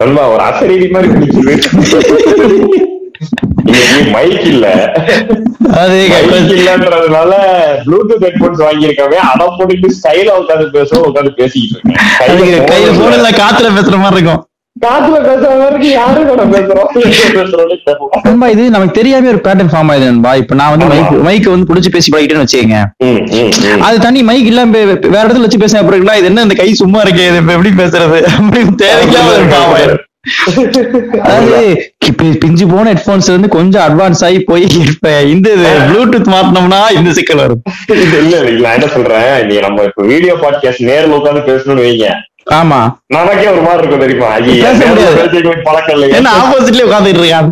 [0.00, 1.08] நண்பா ஒரு அசரீதி மாதிரி
[4.12, 4.66] மைக் இல்ல.
[5.80, 7.32] அது மைக் இல்லன்றதுனால
[7.86, 11.80] ப்ளூடூத் ஹெட்போன்ஸ் வாங்கியிருக்கவே அதை போட்டுட்டு ஸ்டைல உட்காந்து பேசுவோம் உட்காந்து பேசிக்கிட்டு
[12.28, 12.68] இருக்கேன்.
[12.70, 14.42] கையில போன் காத்துல பேசுற மாதிரி இருக்கும்.
[14.84, 15.16] காத்துல
[16.28, 16.90] கூட பேசுறோம்.
[18.26, 20.32] நண்பா இது நமக்கு தெரியாம ஒரு பேட்டர்ன் ஃபார்ம் ஆயிடுது நண்பா.
[20.42, 22.80] இப்ப நான் வந்து மைக் மைக் வந்து புடிச்சு பேசி பழகிட்டேன்னு வச்சுக்கங்க.
[23.86, 24.82] அது தனி மைக் இல்லாம
[25.14, 28.20] வேற இடத்துல வச்சு பேசின அப்புறம் இது என்ன இந்த கை சும்மா இருக்கே இது எப்படி பேசுறது?
[28.36, 29.46] அப்படின்னு தேவையில்லாம ஒரு
[29.78, 30.04] ஆயிடும்.
[31.26, 31.58] அதாவது
[32.42, 35.50] பிஞ்சு போன ஹெட்போன்ஸ்ல இருந்து கொஞ்சம் அட்வான்ஸ் ஆகி போய் இப்ப இந்த
[35.88, 37.62] ப்ளூடூத் மாட்டினோம்னா இந்த சிக்கல் வரும்.
[38.22, 39.30] இல்ல, நான் என்ன சொல்றேன்?
[39.48, 42.08] நீ நம்ம இப்ப வீடியோ பாட்காஸ்ட் நேர்ல உட்காந்து பேசணும்னு வைங்க.
[42.54, 42.92] ஆமா.
[43.06, 44.36] நமக்கே ஒரு மாதிரி இருக்கும் தெரியுமா?
[44.36, 45.16] ஐயே, பேச நேர்ல முடியாது.
[45.16, 46.16] பேசிக்க பழக்கம் இல்லையா.
[46.16, 47.50] என்ன ஆப்போசிட்லயே உட்காந்துட்டு இருக்கான்.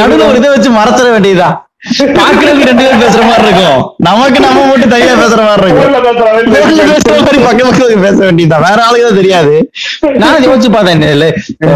[0.00, 1.68] நடுவுல ஒரு இதை வச்சு மறைச்சிட வேண்டியதுதான்.
[1.98, 3.94] பாக்குறதுக்கு ரெண்டு பேரும் பேசுற மாதிரி இருக்கும்.
[3.96, 6.54] நமக்கு நம்ம மட்டும் தனியா பேசுற மாதிரி இருக்கும்.
[6.54, 8.64] பேசுற மாதிரி பக்கம் பக்கத்துக்கு பேச வேண்டியதுதான்.
[8.70, 9.70] வேற ஆளுக்கு தான் தெரியாது.
[10.14, 11.34] நான் யோசிச்சு பார்த்தேன் இல்ல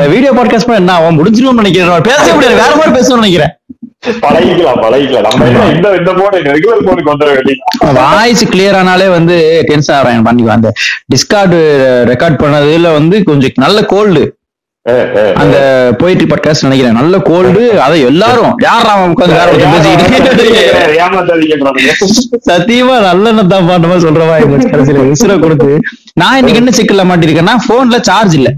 [0.09, 2.01] வீடியோ பாட்காஸ்ட் பண்ண என்ன அவன் முடிஞ்சிரும்னு நினைக்கிறேன்.
[2.01, 2.56] பேச முடியாது.
[2.56, 3.58] வேற மாதிரி பேசணும்னு நினைக்கிறேன்.
[4.24, 5.36] பழகிக்கலாம் பழகிக்கலாம்.
[5.42, 7.94] நம்ம இந்த இந்த போன் ரெகுலர் போனுக்கு வந்துட வேண்டியது.
[7.98, 9.36] வாய்ஸ் கிளியர் ஆனாலே வந்து
[9.70, 10.70] டென்ஷன் ஆகிறேன் பண்ணிக்குவேன் அந்த
[11.12, 11.58] டிஸ்கார்டு
[12.10, 14.24] ரெக்கார்ட் பண்ணதுல வந்து கொஞ்சம் நல்ல கோல்டு
[15.42, 15.56] அந்த
[16.00, 16.98] போயிட்ரி பாட்காஸ்ட் நினைக்கிறேன்.
[16.98, 20.46] நல்ல கோல்டு அதை எல்லாரும் யார் அவன் உட்காந்து வேற பேசிக்கிட்டு
[22.50, 24.06] சத்தியமா நல்லெண்ணம் தான் பாட்டு மாதிரி.
[24.06, 24.38] சொல்றவா
[24.72, 25.72] கடைசியில உசுர கொடுத்து.
[26.22, 28.50] நான் இன்னைக்கு என்ன சிக்கல்ல மாட்டிருக்கேன்னா போன்ல சார்ஜ் இல்ல.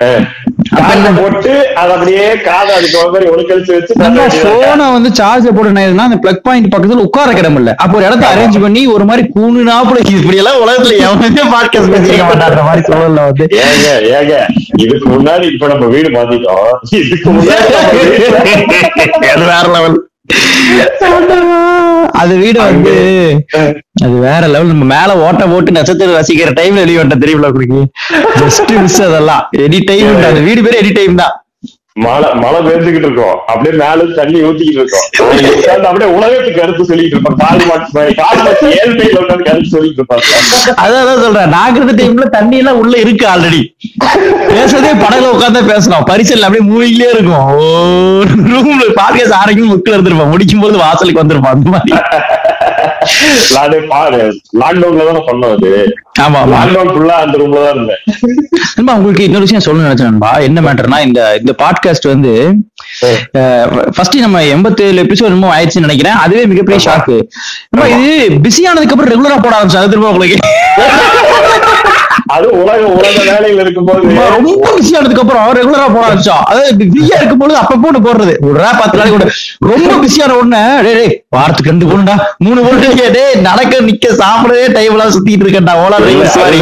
[0.00, 2.98] போட்டு அதை அப்படியே காதை அதுக்கு.
[4.44, 7.70] போனை வந்து சார்ஜ் போட்டு நான் அந்த பிளக் பாயிண்ட் பக்கத்துல உட்கார கிடம் இல்ல.
[7.76, 12.20] அப்போ ஒரு இடத்த அரேஞ்ச் பண்ணி ஒரு மாதிரி கூணு நாப்புல இப்படி எல்லாம் உலகத்துல எவனே பாட்காஸ்ட் பேசிக்க
[12.24, 13.46] மாட்டான்ற மாதிரி சொல்லல வந்து.
[13.64, 14.34] ஏங்க ஏங்க
[14.78, 16.70] இதுக்கு முன்னாடி இப்ப நம்ம வீடு மாத்திட்டோம்.
[17.00, 17.66] இதுக்கு முன்னாடி
[19.50, 19.98] வேற லெவல்
[22.12, 22.94] அது வீடு வந்து
[24.02, 27.80] அது வேற லெவல் நம்ம மேல ஓட்ட போட்டு நட்சத்திரம் ரசிக்கிற டைம்ல வெளியே வந்த தெரியுமில உங்களுக்கு?
[28.40, 29.42] ஜஸ்ட் மிஸ் அதெல்லாம்.
[29.56, 31.34] எனி டைம் அந்த வீடு பேரு எனி டைம் தான்.
[32.04, 33.36] மழை மழை பெஞ்சுக்கிட்டு இருக்கோம்.
[33.50, 35.06] அப்படியே மேல தண்ணி ஊத்திக்கிட்டு இருக்கோம்.
[35.88, 41.52] அப்படியே உலகத்துக்கு கருத்து சொல்லிட்டு இருப்பான் கால் மாட்டு ஏழ்மையில கருத்து சொல்லிட்டு இருப்பாங்க அதான் சொல்றேன்.
[41.56, 43.62] நாங்க இருந்த டைம்ல தண்ணி எல்லாம் உள்ள இருக்கு ஆல்ரெடி
[44.52, 47.48] பேசுறதே படகுல உட்காந்து பேசணும் பரிசல் அப்படியே மூவிங்லயே இருக்கும்.
[48.52, 51.92] ரூம்ல பாக்க ஆரோக்கியம் முக்கில் இருந்திருப்பான் முடிக்கும் போது வாசலுக்கு வந்திருப்பான் அந்த மாதிரி.
[54.60, 55.70] லாக்டவுன்ல தானே பண்ணோம் அது
[56.24, 56.38] ஆமா.
[56.52, 58.00] லாக்டவுன் ஃபுல்லா அந்த ரூம்ல தான் இருந்தேன்.
[58.76, 60.30] நண்பா உங்களுக்கு இன்னொரு விஷயம் சொல்லணும்னு நினைச்சேன் நண்பா.
[60.48, 62.32] என்ன மேட்டர்னா இந்த இந்த பாட்காஸ்ட் வந்து
[63.96, 66.18] ஃபர்ஸ்ட் நம்ம எண்பத்தி ஏழு எபிசோட் என்னமோ ஆயிடுச்சுன்னு நினைக்கிறேன்.
[66.24, 67.16] அதுவே மிகப்பெரிய ஷாக்கு
[67.96, 68.12] இது
[68.46, 70.38] பிஸி ஆனதுக்கு அப்புறம் ரெகுலரா போட ஆரம்பிச்சு அது திரும்ப உங்களுக்கு.
[72.28, 74.00] அது உலக உலக வேலையில இருக்கும்போது
[74.34, 78.34] ரொம்ப பிஸி ஆனதுக்கு அப்புறம் ரெகுலரா போட ஆரம்பிச்சோம் அதாவது பிஸியா இருக்கும்போது அப்ப போட்டு போடுறது.
[78.46, 79.26] ஒரு பத்து நாளைக்கு கூட
[79.70, 84.94] ரொம்ப பிஸியான உடனே டேய் டேய் வாரத்துக்கு ரெண்டு போடுடா மூணு போட்டு டேய் நடக்க நிக்க சாப்பிடவே டைம்
[84.94, 85.98] எல்லாம் சுத்திட்டு இருக்கேன்டா ஓலா
[86.36, 86.60] சாரி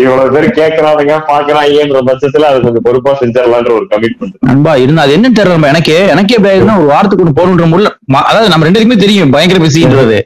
[0.00, 5.38] இவ்வளவு பேர் கேக்குறானுங்க பாக்குறாங்கன்ற பட்சத்துல அது கொஞ்சம் பொறுப்பா செஞ்சிடலான்ற ஒரு கமிட்மெண்ட் நண்பா இருந்தா அது என்னன்னு
[5.38, 5.70] தெரியல.
[5.72, 6.38] எனக்கே எனக்கே
[6.76, 10.18] ஒரு வாரத்துக்கு ஒன்று போகணுன்ற முள்ள ம- அதாவது நம்ம ரெண்டு பேருக்குமே தெரியும் பயங்கர பிஸின்றது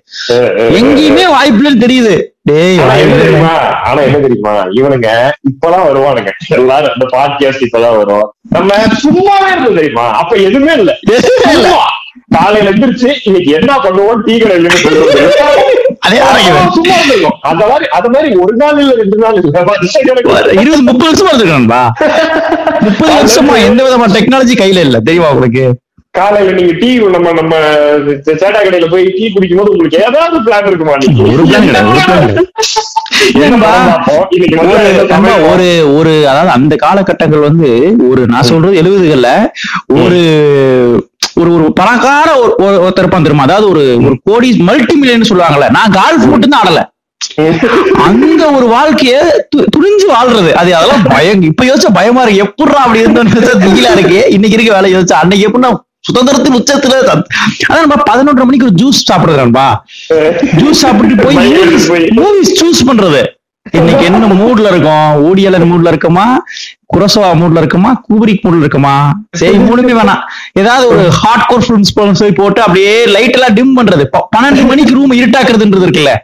[0.79, 2.15] எங்கேயுமே வாய்ப்புலன்னு தெரியுது.
[2.43, 4.53] டேய் ஆனா என்ன தெரியுமா?
[4.79, 5.09] இவனுங்க
[5.51, 6.31] இப்பதான் வருவானுங்க.
[6.49, 8.35] எல்லாரும் இந்த பாட்காஸ்ட் இப்பதான் வரும்.
[8.49, 8.75] நம்ம
[9.05, 10.11] சும்மாவே இருந்தது தெரியுமா?
[10.13, 10.93] அப்ப எதுவுமே இல்ல.
[12.35, 14.97] காலையில எந்திரிச்சு இன்னைக்கு என்ன பண்ணுவோம் டீ இருந்திருக்கும்.
[17.41, 21.83] அந்த மாதிரி அது மாதிரி ஒரு நாள் இல்ல ரெண்டு நாள் இருபது முப்பது வருஷமா இருந்திருக்கா
[22.81, 25.01] முப்பது வருஷமா எந்த விதமான டெக்னாலஜி கையில இல்ல.
[25.01, 25.67] தெரியுமா உங்களுக்கு?
[26.19, 27.55] காலையில நீங்க டீ நம்ம நம்ம
[28.27, 30.97] சேட்டா கடையில போய் டீ குடிக்கும் போது உங்களுக்கு ஏதாவது பிளான் இருக்குமா?
[35.53, 37.71] ஒரு ஒரு அதாவது அந்த காலகட்டங்கள் வந்து
[38.09, 39.31] ஒரு நான் சொல்றது எழுபதுகள்ல
[40.03, 40.21] ஒரு
[41.35, 43.43] ஒரு ஒரு பணக்கார ஒரு- ஒரு- ஒருத்தர் இருப்பான் தெரியுமா?
[43.43, 45.71] அதாவது ஒரு ஒரு கோடி மல்டி மில்லியன் சொல்லுவாங்கல்ல.
[45.71, 46.81] நான் கால்ஃப் மட்டும் தான் ஆடல.
[48.07, 49.15] அந்த ஒரு வாழ்க்கைய
[49.57, 50.53] து- துணிஞ்சு வாழ்றது.
[50.53, 51.43] அது அதெல்லாம் பயம்.
[51.43, 52.43] இப்ப யோசிச்சா பயமா இருக்கு.
[52.43, 53.29] எப்படிடா அப்படி இருந்தோம்
[53.63, 54.27] திகிலா இருக்கு.
[54.31, 55.71] இன்னைக்கு இருக்க வேலை யோசிச்சா அன்னைக்கு எப்படின்னா
[56.09, 57.23] சுதந்திரத்தின் உச்சத்துல சத்-
[57.69, 59.85] அதான் நம்ம பதினொன்றரை மணிக்கு ஒரு ஜூஸ் சாப்பிடுறது நண்பா.
[60.57, 61.37] ஜூஸ் சாப்பிட்டு போய்.
[62.19, 63.25] மூவிஸ் சூஸ் பண்றது.
[63.71, 65.15] இன்னைக்கு என்ன மூட்ல இருக்கோம்?
[65.23, 66.45] ஓடியலன் மூட்ல இருக்குமா?
[66.91, 67.91] குரசோவா மூட்ல இருக்குமா?
[68.07, 68.95] கூபரிக் மூட்ல இருக்குமா?
[69.41, 70.23] சரி மூணுமே வேணாம்.
[70.61, 74.05] ஏதாவது ஒரு ஹார்ட் கோர் ஃபிலிம்ஸ் போலும் சொல்லி போட்டு அப்படியே லைட் எல்லாம் டிம் பண்றது.
[74.35, 76.15] பன்னெண்டு மணிக்கு ரூம் இருட்டாக்குறதுன்றது இருக்குல்ல?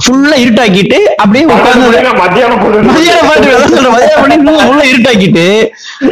[0.00, 1.86] ஃபுல்லா இருட்டாக்கிட்டு அப்படியே உட்கார்ந்து
[2.20, 4.36] மத்தியானம் போட்டு அதான் சொல்றேன், மதியானம் பண்ணி
[4.74, 5.44] ஆ இருட்டாக்கிட்டு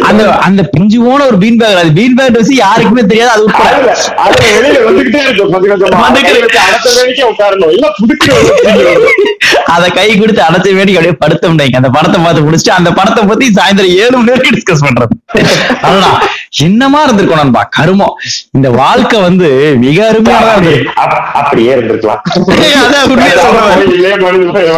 [0.08, 3.32] அந்த அந்த பிஞ்சு போன ஒரு பீன் பேக் அது பீன் பேக் வச்சு யாருக்குமே தெரியாது.
[3.34, 3.68] அது உட்பட.
[3.74, 3.92] அதுல
[4.24, 6.00] அதுல வெளியில வந்துகிட்டே இருக்கும் கொஞ்சம் கொஞ்சமா.
[6.06, 7.72] வந்துகிட்டே கை வச்சு அடுத்த வேலைக்கே உட்காரணும்.
[7.76, 8.32] இல்ல புதுக்கிற
[9.74, 13.86] அத கை கொடுத்து அடைச்ச வேடிக்கை அப்படியே படுத்தோம்னாங்க அந்த படத்தை பார்த்து முடிச்சுட்டு அந்த படத்தை பத்தி சாயந்தரம்
[13.86, 15.38] ஏழு மணி வரைக்கும் டிஸ்கஸ் பண்றது.
[15.82, 16.22] அவ்வளவுதான்
[16.58, 18.14] என்னமா இருந்திருக்கும் நண்பா கருமம்.
[18.50, 22.16] இந்த வாழ்க்கை வந்து மிக அப்- அப்படியே இருந்திருக்கலாம்.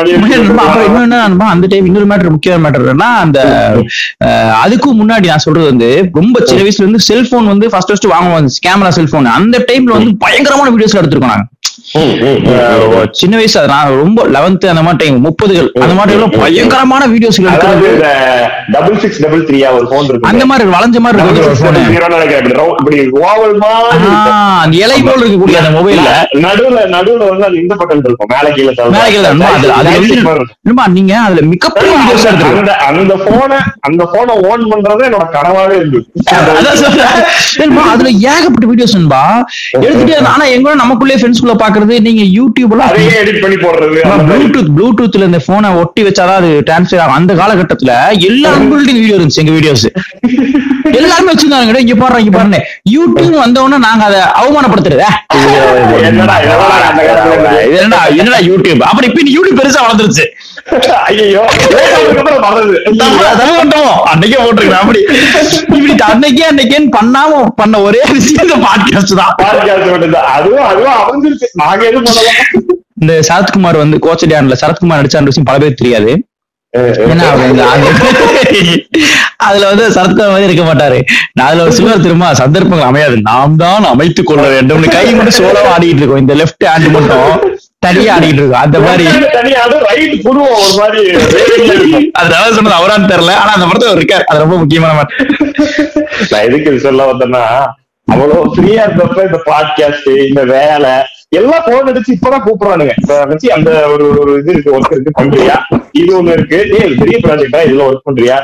[0.05, 3.45] இன்னும் என்ன நண்பா, அந்த டைம் இன்னொரு மேட்டர் முக்கியமான மேட்டர் என்னன்னா அந்த
[4.67, 8.89] அதுக்கும் முன்னாடி நான் சொல்றது வந்து ரொம்ப சின்ன வயசுல இருந்து செல்போன் வந்து ஃபர்ஸ்ட் ஃபர்ஸ்ட் வாங்குவோம் கேமரா
[8.89, 11.45] செல்போன் அந்த டைம்ல வந்து பயங்கரமான வீடியோஸ் எடுத்திருக்கோம் நாங்க.
[13.21, 17.39] சின்ன வயசு அது நான் ரொம்ப லெவன்த் அந்த மாதிரி டைம் முப்பதுகள் அந்த மாதிரி பயங்கரமான வீடியோஸ்
[18.75, 21.23] டபுள் சிக்ஸ் டபுள் த்ரீயா ஒரு போன் அந்த மாதிரி வளைஞ்ச மாதிரி
[24.61, 26.13] அந்த இலை போல் இருக்கக்கூடிய அந்த மொபைல்ல
[26.45, 28.73] நடுவுல நடுவுல வந்து அது இந்த பட்டன் இருக்கும் மேல கீழே.
[28.93, 29.33] மேல கீழே
[30.97, 33.59] நீங்க அதுல மிகப்பெரிய வீடியோஸ் எடுத்துருக்கோம் அந்த போனை
[33.89, 35.77] அந்த போனை ஓன் பண்றது என்னோட கனவாவே.
[37.61, 38.97] நண்பா, அதுல ஏகப்பட்ட வீடியோஸ்
[39.81, 40.17] எடுத்துட்டே.
[40.33, 42.83] ஆனா எங்க நமக்குள்ளே ஃப்ரெண்ட்ஸ்குள்ள பாக்குறது நீங்க யூடியூப்ல
[43.19, 43.99] எடிட் பண்ணி போடுறது.
[44.31, 47.93] ப்ளூடூத் ப்ளூடூத்ல இந்த போனை ஒட்டி வச்சாதான் அது டிரான்ஸ்ஃபர் ஆகும் அந்த காலகட்டத்துல
[48.27, 49.87] எல்லா அன்புள்ளின் வீடியோ இருந்துச்சு எங்க வீடியோஸ்
[50.95, 52.61] எல்லாருமே வச்சிருந்தாங்க இங்க பாடுறேன் இங்க பாருங்க
[52.93, 55.11] யூடியூப் வந்தவொடனே நாங்க அதை அவமானப்படுத்துறது "ஏ,
[57.71, 60.27] என்னடா என்னடா யூடியூப் அப்புறம் இப்ப யூடியூப் பெருசா வளர்ந்துருச்சு.
[64.11, 65.01] அன்னைக்கே போட்டிருக்கேன் அப்படி.
[65.71, 69.33] இப்படி அன்னைக்கே அன்னைக்கேன்னு பண்ணாம பண்ண ஒரே விஷயம் பாட்காஸ்ட் தான்.
[69.41, 69.89] பாட்காஸ்ட்
[70.35, 71.49] அதுவும் அதுவும் அமைஞ்சிருச்சு.
[73.01, 76.13] இந்த சரத்குமார் வந்து கோச்சடியான்ல சரத்குமார் நடிச்ச அந்த விஷயம் பல பேர் தெரியாது.
[79.37, 80.99] அதுல வந்து சரத்குமார் மாதிரி இருக்க மாட்டாரு.
[81.33, 83.17] நான் அதுல ஒரு சிலர் திரும்ப சந்தர்ப்பங்கள் அமையாது.
[83.21, 84.85] நாம் தான் அமைத்துக் கொள்ள வேண்டும்.
[84.97, 86.23] கை மட்டும் சோலவா ஆடிட்டு இருக்கோம்.
[86.25, 88.63] இந்த லெஃப்ட் ஹேண்ட் மட்டும் தனியா ஆடிட்டு இருக்கோம்.
[88.63, 89.05] அந்த மாதிரி.
[92.13, 93.35] அதனால சொன்னது அவரான்னு தெரியல.
[93.43, 94.25] ஆனா அந்த படத்துல இருக்காரு.
[94.27, 95.07] அது ரொம்ப முக்கியமான
[96.31, 97.45] நான் எதுக்கு சொல்ல வந்தேன்னா
[98.07, 100.93] அவ்வளவு ஃப்ரீயா இருந்தப்ப இந்த பாட்காஸ்ட் இந்த வேலை
[101.33, 102.95] எல்லாம் போன் அடிச்சு இப்பதான் கூப்பிடுறானுங்க.
[103.57, 105.57] அந்த ஒரு ஒரு இது இருக்கு ஒர்க் இருக்கு பண்றியா?
[105.93, 106.59] இது ஒண்ணு இருக்கு.
[106.81, 108.37] ஏ பெரிய ப்ராஜெக்டா இதுல ஒர்க் பண்றியா?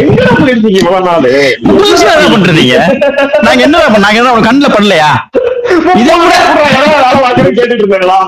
[0.00, 1.28] எங்க இருந்தீங்க இவ்வளவு நாள்?
[2.16, 2.76] என்ன பண்றீங்க?
[3.46, 5.10] நாங்க என்ன நாங்க என்ன கண்ணுல பண்ணலையா
[6.02, 6.34] இதை விட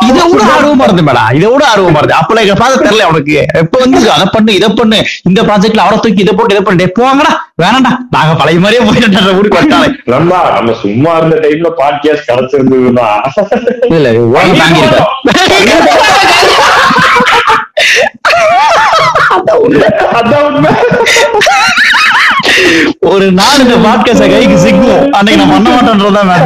[0.09, 2.21] இதை விட ஆர்வமா இருந்தேன் மேடம் இதை விட ஆர்வமா இருந்தேன்.
[2.21, 3.35] அப்ப எங்க பார்த்து தெரியல உனக்கு.
[3.63, 4.99] எப்ப வந்து அதை பண்ணு இதை பண்ணு.
[5.29, 6.81] இந்த ப்ராஜெக்ட்ல அவரை தூக்கி இதை போட்டு இதை பண்ணு.
[6.83, 7.33] டேய், போங்கடா.
[7.63, 7.93] வேணாம்டா.
[8.17, 9.89] நாங்க பழைய மாதிரியே போயிட்டு ஊருக்கு வந்தாலே.
[10.15, 13.09] நம்ம நம்ம சும்மா இருந்த டைம்ல பாட்காஸ்ட் கிடைச்சிருந்ததுன்னா.
[13.97, 14.83] இல்ல உலகம் தாங்கி
[20.19, 20.71] அதான் உண்மை.
[23.11, 26.37] ஒரு நாள் இந்த பாட்காஸ்ட கைக்கு சிக்கும் அன்னைக்கு நான் பண்ண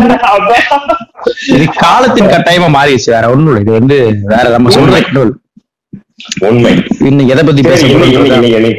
[1.55, 3.99] இது காலத்தின் கட்டாயமா மாறிடுச்சு வேற ஒண்ணும் இது வந்து
[4.33, 5.31] வேற நம்ம சொல்ற
[6.49, 6.73] உண்மை.
[7.01, 7.87] இன்னைக்கு எதை பத்தி பேச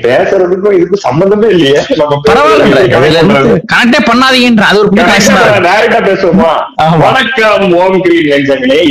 [0.05, 1.79] பேசுறதுக்கும் இதுக்கும் சம்பந்தமே இல்லையே.
[3.71, 4.65] கனெக்டே பண்ணாதீங்கன்ற.
[4.69, 4.89] அது ஒரு
[5.67, 6.51] டைரக்டா பேசுவோமா.
[7.05, 8.31] வணக்கம் ஓம் கிரீன்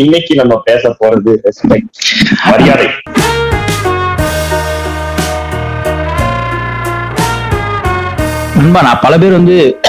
[0.02, 1.90] இன்னைக்கு நம்ம பேச போறது ரெஸ்பெக்ட்
[2.50, 2.88] மரியாதை.
[8.62, 9.80] நண்பா நான் பல பேர் வந்து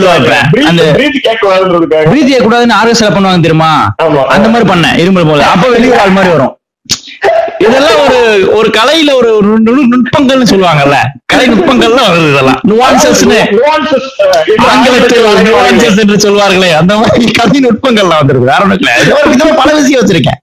[0.65, 3.93] அந்த- பிரீத் கேட்க கூடாதுன்னு ஆர்எஸ்ல பண்ணுவாங்க தெரியுமா.
[4.27, 5.45] அந்த மாதிரி பண்ணேன் இருமல் போல.
[5.45, 6.55] அப்ப வெளியே ஆள் மாதிரி வரும்.
[7.57, 10.95] இதெல்லாம் ஒரு ஒரு கலையில ஒரு நுட்பங்கள்னு சொல்லுவாங்கல்ல.
[11.31, 12.59] கலை நுட்பங்கள்லாம் வருது இதெல்லாம்.
[14.71, 18.49] ஆங்கிலத்தில் என்று சொல்வார்களே அந்த மாதிரி கலை நுட்பங்கள்லாம் வந்துருக்கு.
[19.13, 20.39] வேற விதமா பல விஷயம் வச்சிருக்கேன்.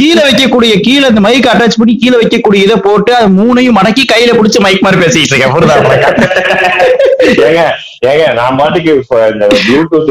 [0.00, 4.36] கீழே வைக்கக்கூடிய கீழே இந்த மைக் அட்டாச் பண்ணி கீழே வைக்கக்கூடிய இதை போட்டு அது மூணையும் மடக்கி கையில
[4.38, 5.52] பிடிச்ச மைக் மாதிரி பேசிட்டு இருக்கேன்?
[7.48, 7.62] ஏங்க
[8.08, 10.10] ஏங்க நான் பாட்டுக்கு இப்ப இந்த ப்ளூடூத்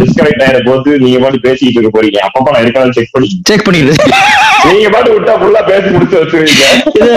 [0.00, 2.18] டிஸ்கனெக்ட் ஆயிர போது நீங்க பாட்டு பேசிட்டு இருக்க போறீங்க.
[2.26, 3.94] அப்பப்ப நான் இருக்கலாம் செக் பண்ணி செக் பண்ணிடுது
[4.70, 6.16] நீங்க பாட்டு விட்டா ஃபுல்லா பேசி முடிச்சு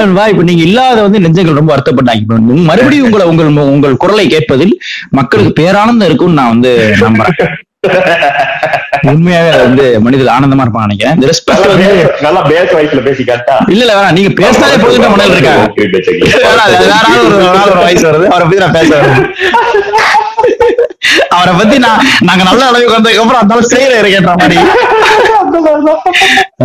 [0.01, 2.30] நண்பா, இப்ப நீங்க இல்லாத வந்து நெஞ்சங்கள் ரொம்ப வருத்தப்பட்டாங்க.
[2.69, 4.73] மறுபடியும் உங்களை உங்கள் உங்கள் குரலை கேட்பதில்
[5.19, 6.71] மக்களுக்கு பேரானந்தம் இருக்கும்னு நான் வந்து
[7.01, 7.51] நம்புறேன்.
[9.11, 11.15] உண்மையாவே வந்து மனிதர் ஆனந்தமா இருப்பான் நினைக்கிறேன்.
[12.25, 13.55] நல்லா பேஸ் வாய்ஸ்ல பேசி கரெக்டா?
[13.73, 14.15] இல்ல இல்ல வேணாம்.
[14.17, 15.63] நீங்க பேசினாலே போதும் மனதில் இருக்காங்க
[17.57, 18.91] வேற வயசு வருது அவரை பத்தி நான் பேச.
[21.38, 24.57] அவரை பத்தி நான் நாங்க நல்ல அளவுக்கு வந்ததுக்கு அப்புறம் அந்த ஸ்டேல இருக்கேன்ற மாதிரி.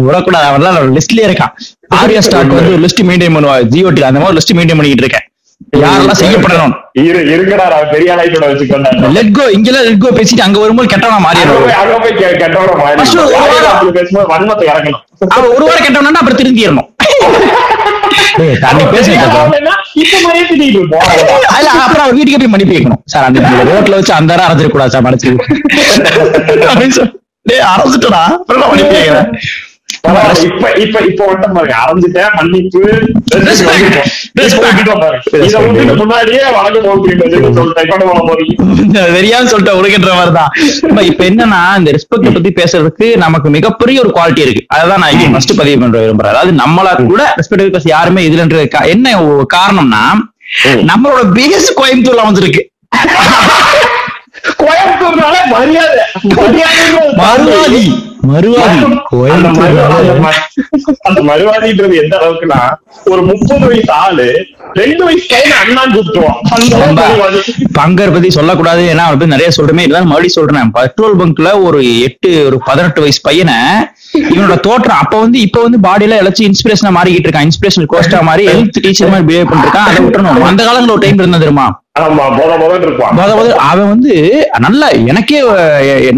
[0.08, 1.54] விடக்கூடாது அவன் லிஸ்ட்லயே இருக்கான்.
[2.00, 3.56] ஆர்யா ஸ்டார்ட் வந்து லிஸ்ட் மெயின்டைன் பண்ணுவா.
[3.74, 5.26] ஜியோடி அந்த மாதிரி லிஸ்ட் மெயின்டைன் பண்ணிட்டு இருக்கேன்.
[5.82, 6.72] யாரெல்லாம் செய்யப்படணும்?
[7.02, 11.18] இரு இருங்கடா நான் பெரிய ஆளாயிட்டோட வச்சுக்கோண்டா லெட் கோ இங்கெல்லாம் லெட் கோ பேசிட்டு அங்க வரும்போது கெட்டவனா
[11.26, 11.66] மாறிடுவோம்.
[11.82, 15.02] அங்க போய் கெட்டவன மாறி First ஒரு வாரம் அப்படி பேசும்போது வன்மத்தை இறக்கணும்.
[15.36, 16.88] அவன் ஒரு வாரம் கெட்டவனா அப்புறம் திருந்திடணும்
[21.82, 23.00] அப்புறம் அவர் வீட்டுக்கு போய் மன்னிப்பு கேட்கணும்.
[23.12, 23.38] சார் அந்த
[23.70, 25.04] ரோட்ல வச்சு அந்த நேரம் அரைஞ்சிட கூடாது சார்
[27.48, 29.28] டேய் அரைஞ்சிட்டடா அப்புறம் மன்னிப்பு கேட்கிறேன்.
[30.42, 31.74] இப்ப இப்ப இப்ப வந்துட்டு பாருங்க.
[31.86, 32.34] அரைஞ்சிட்டேன்.
[32.34, 33.12] மன்னிப்பு.
[35.32, 36.40] இப்ப முன்னாடியே
[38.92, 39.76] தெரியாம சொல்லிட்டு
[40.14, 40.48] மாதிரிதான்.
[41.24, 44.66] என்னன்னா இந்த ரெஸ்பெக்ட் பத்தி பேசுறதுக்கு நமக்கு மிகப்பெரிய ஒரு குவாலிட்டி இருக்கு.
[44.74, 46.34] அதான் நான் ஃபர்ஸ்ட் பதிவு பண்ற விரும்புறேன்.
[46.34, 49.22] அதாவது நம்மளா கூட ரெஸ்பெக்ட் பேச யாருமே இதுலன்ற கா- என்ன
[49.54, 50.04] காரணம்னா.
[50.64, 52.70] நம்மளோட பேஸ் கோயம்புத்தூர்ல வந்திருக்கு.
[54.62, 56.02] கோயம்புத்தூர்னால மரியாதை.
[57.22, 57.84] மறுவாதி.
[58.32, 58.78] மறுவாதி.
[61.08, 62.60] அந்த மறுவாதின்றது எந்த அளவுக்குன்னா
[63.04, 64.26] ஒரு முப்பது வயசு ஆளு
[64.74, 66.40] ரெண்டு வயசு பையன் அண்ணான்னு கூப்பிட்டுருவான்.
[67.80, 68.82] பங்கர் பத்தி சொல்லக்கூடாது.
[68.92, 70.70] ஏன்னா பத்தி நிறைய சொல்றமே இருந்தாலும் மறுபடியும் சொல்றேன்.
[70.70, 73.54] பெட்ரோல் பங்க்ல ஒரு எட்டு ஒரு பதினெட்டு வயசு பையனை
[74.34, 77.48] இவனோட தோற்றம் அப்ப வந்து இப்ப வந்து பாடியில இழைச்சி இன்ஸ்பிரேஷனா மாறிக்கிட்டு இருக்கான்.
[77.48, 79.88] இன்ஸ்பிரேஷனல் கோஸ்டா மாதிரி ஹெல்த் டீச்சர் மாதிரி பிஹேவ் பண்ணிருக்கான்.
[79.88, 80.46] அதை விட்டுறணும்.
[80.52, 81.66] அந்த காலத்துல ஒரு டைம் இருந்தது தெரியுமா?
[83.68, 84.14] அவன் வந்து
[84.64, 85.38] நல்ல எனக்கே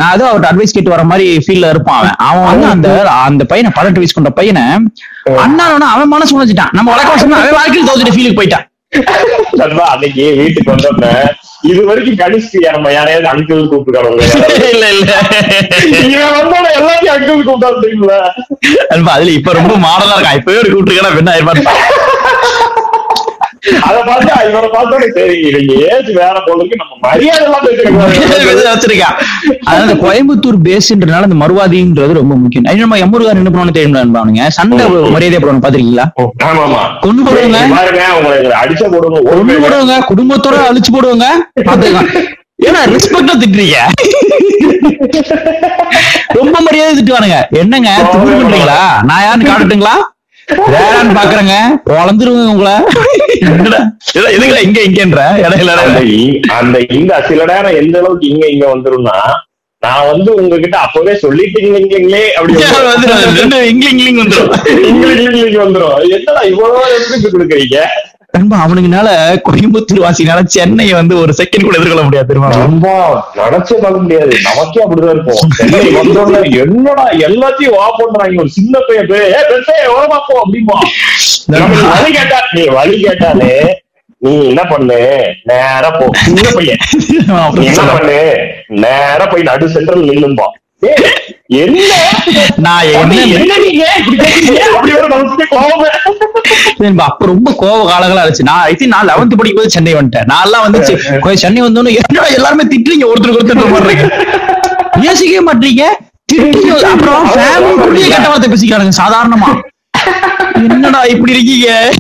[0.01, 2.17] நான் ஏதோ அவர்கிட்ட அட்வைஸ் கேட்டு வர மாதிரி ஃபீல்ல இருப்பான் அவன்.
[2.29, 2.89] அவன் வந்து அந்த
[3.29, 4.65] அந்த பையனை பதினெட்டு வயசு கொண்ட பையனை
[5.45, 6.75] அண்ணா அவன் மனசு உணர்ச்சிட்டான்.
[6.79, 8.67] நம்ம வழக்கம் சொன்னா அவன் வாழ்க்கையில் தோத்துட்டு ஃபீலுக்கு போயிட்டான்.
[9.93, 11.13] அன்னைக்கு வீட்டுக்கு வந்தோடனே
[11.63, 14.25] இது வரைக்கும் கணிச்சு நம்ம யாரையாவது அங்கிள் கூப்பிட்டுக்காரங்க
[14.69, 15.07] இல்ல இல்ல.
[16.09, 18.19] இவன் வந்தோட எல்லாத்தையும் அங்கிள் கூப்பிட்டாருங்களா
[18.91, 21.65] அன்பா, அதுல இப்ப ரொம்ப மாடலா இருக்கான் இப்பவே ஒரு கூப்பிட்டு என்ன ஆயிருப்பான்
[23.89, 27.67] அத பார்த்தா இவரை பார்த்தோட சரி இவங்க ஏஜ் வேற போலுக்கு நம்ம மரியாதை எல்லாம்
[29.67, 32.67] அதனால இந்த கோயம்புத்தூர் பேஸ்ன்றனால இந்த மறுவாதின்றது ரொம்ப முக்கியம்.
[32.71, 36.07] அது நம்ம எம்மூர்கார் என்ன பண்ணுவானு தெரியும் சண்டை மரியாதை போடுவாங்க பாத்திருக்கீங்களா
[37.05, 37.61] கொண்டு போடுவாங்க
[38.63, 41.29] அடிச்ச ஒரு ஒண்ணு போடுவாங்க குடும்பத்தோட அழிச்சு போடுவாங்க
[41.69, 42.11] பாத்துக்கலாம்
[42.59, 43.77] ஏன்னா ரெஸ்பெக்டா திட்டுறீங்க.
[46.39, 47.37] ரொம்ப மரியாதை திட்டுவானுங்க.
[47.61, 48.79] என்னங்க பண்றீங்களா?
[49.09, 49.93] நான் யாருன்னு காட்டட்டுங்களா?
[50.49, 51.55] வேறான்னு பாக்குறேங்க.
[51.87, 52.73] வளர்ந்துருவேங்க உங்களை.
[54.15, 55.21] எதுக்குடா இங்க இங்கன்ற?
[55.43, 59.19] இடையில அந்த இ- அந்த இந்த சில நேரம் எந்த அளவுக்கு இங்க இங்க வந்துரும்னா
[59.83, 63.67] நான் வந்து உங்ககிட்ட அப்பவே சொல்லிட்டீங்களே அப்படி வந்துரும்.
[63.67, 66.11] இங்கிலீஷ் இங்கிலீஷ் வந்துடும் இங்கிலீஷ் வந்துரும்.
[66.11, 67.79] என்னடா இவ்வளவு எடுத்துட்டு கொடுக்குறீங்க?
[68.35, 69.09] நண்பா அவனுங்கனால
[69.47, 72.49] கோயம்புத்தூர் வாசினால சென்னையை வந்து ஒரு செகண்ட் கூட எதிர்கொள்ள முடியாது தெரியுமா?
[72.63, 72.89] ரொம்ப
[73.39, 74.33] நினைச்சே பார்க்க முடியாது.
[74.47, 75.53] நமக்கே அப்படிதான் இருக்கும்.
[75.59, 78.43] சென்னை வந்தோடனே என்னடா எல்லாத்தையும் வா பண்றாங்க.
[78.45, 80.77] ஒரு சின்ன பையன் போய் ஏ பெருசே ஓரமா போ அப்படிமா
[81.91, 83.53] வழி கேட்டா நீ வழி கேட்டாலே
[84.23, 85.01] நீ என்ன பண்ணு?
[85.47, 86.07] நேரா போ.
[86.23, 86.81] சின்ன பையன்.
[87.69, 87.83] என்ன.
[87.91, 88.21] பண்ணு?
[88.85, 90.47] நேரா போய் நடு சென்டர்ல நில்லும்பா.
[96.99, 98.43] அப்ப ரொம்ப கோவ காலங்களா இருந்துச்சு.
[98.43, 100.25] நான் ஐ நான் லெவன்த் படிக்கும் போது சென்னை வந்துட்டேன்.
[100.25, 103.05] நான் எல்லாம் வந்து சி- கொ- சென்னை வந்தோன்னு என்னடா எல்லாருமே திட்டுறீங்க?
[103.05, 104.05] ஒருத்தருக்கு ஒருத்தர் பண்றீங்க
[105.01, 105.85] யோசிக்கவே மாட்டீங்க.
[106.33, 109.51] திட்டுறீங்க அப்புறம் ஃபேமிலி கெட்ட வார்த்தை பேசிக்கிறானுங்க சாதாரணமா.
[110.55, 111.91] என்னடா இப்படி இருக்கீங்க?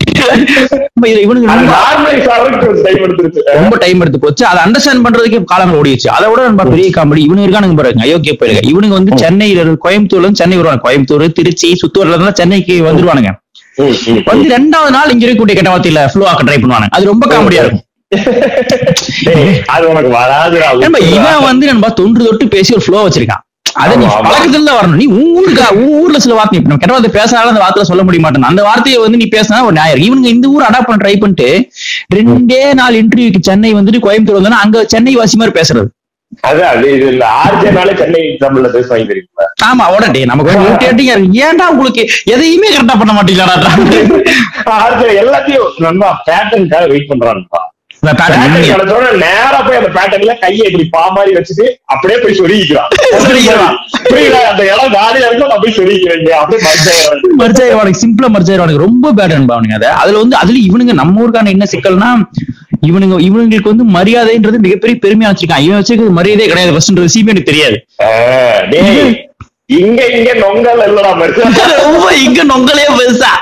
[3.54, 4.46] ரொம்ப- டைம் எடுத்து போச்சு.
[4.46, 6.08] அதை அண்டர்ஸ்டாண்ட் பண்றதுக்கு காலங்கள் ஓடிடுச்சு.
[6.08, 8.62] அதை விட நம்ம பெரிய காமெடி இவனுங்க இருக்கானுங்க பாருங்க அயோக்கிய போயிருங்க.
[8.62, 10.90] இவனுங்க வந்து சென்னையில இருந்து கோயம்புத்தூர்ல சென்னை வருவாங்க.
[10.90, 13.30] கோயம்புத்தூர் திருச்சி சுத்தூர்ல இருந்து சென்னைக்கு வந்துருவானுங்க.
[14.24, 17.82] வந்து ரெண்டாவது நாள் இங்க இருக்கக்கூடிய கெட்ட வார்த்தையில ஃப்ளோ ஆக்க ட்ரை பண்ணுவாங்க அது ரொம்ப காமெடியா இருக்கும்.
[21.12, 23.42] இவன் வந்து நம்ம தொன்று தொட்டு பேசி ஒரு ஃப்ளோ வச்சிருக்கான்.
[23.74, 24.06] அதை நீ.
[24.24, 24.98] பழக்கத்துல வரணும்.
[25.00, 28.48] நீ ஊருக்கா உன் ஊர்ல சில வார்த்தை நம்ம கெட்ட வார்த்தை பேசினாலும் அந்த வார்த்தை சொல்ல முடிய மாட்டேன்
[28.50, 29.94] அந்த வார்த்தையை வந்து நீ பேசினா ஒரு நியாயம்.
[29.94, 30.08] இருக்கு.
[30.08, 31.48] இவனுங்க இந்த ஊர் அடாப்ட் பண்ண ட்ரை பண்ணிட்டு
[32.16, 35.88] ரெண்டே நாள் இன்டர்வியூக்கு சென்னை வந்துட்டு கோயம்புத்தூர் வந்தோன்னா அங்க சென்னை வாசி மாதிரி பேசுறது.
[39.68, 41.04] ஆமா உடனே நமக்கு இருக்கு
[41.42, 43.70] ஏன்டா உங்களுக்கு எதையுமே கரெக்டா பண்ண மாட்டீங்களாடா?
[44.76, 45.70] ஆர்ஜே எல்லாத்தையும்
[46.28, 47.60] பேட்டர்னுக்காக வெயிட் பண்றான்ப்பா
[49.22, 52.90] நேரா போய் அந்த பேட்டர்ன்ல கையை இப்படி பா மாதிரி வச்சுட்டு அப்படியே போய் சொருகிக்கிறான்.
[54.10, 56.60] புரியல அந்த இடம் காலியா இருக்கும் நான் போய் சொருகிக்கிறேன் அப்படியே
[57.42, 62.10] மர்ஜாயிரவானுக்கு சிம்பிளா மர்ஜாயிரவானுக்கு ரொம்ப பேட் அனுபவனுங்க அதை அதுல வந்து அதுல இவனுங்க நம்ம ஊருக்கான என்ன சிக்கல்னா
[62.88, 65.64] இவனுங்க இவனுங்களுக்கு வந்து மரியாதைன்றது மிகப்பெரிய பெருமையா வச்சிருக்கான்.
[65.66, 66.72] இவன் வச்சிருக்கிறது மரியாதையே கிடையாது.
[66.72, 67.76] ஃபர்ஸ்ட் விஷயமே எனக்கு தெரியாது.
[68.70, 69.14] டேய்.
[69.68, 71.10] இங்க இங்க நொங்கல் இல்லடா
[72.26, 73.32] இங்க நொங்கலே பெருசா.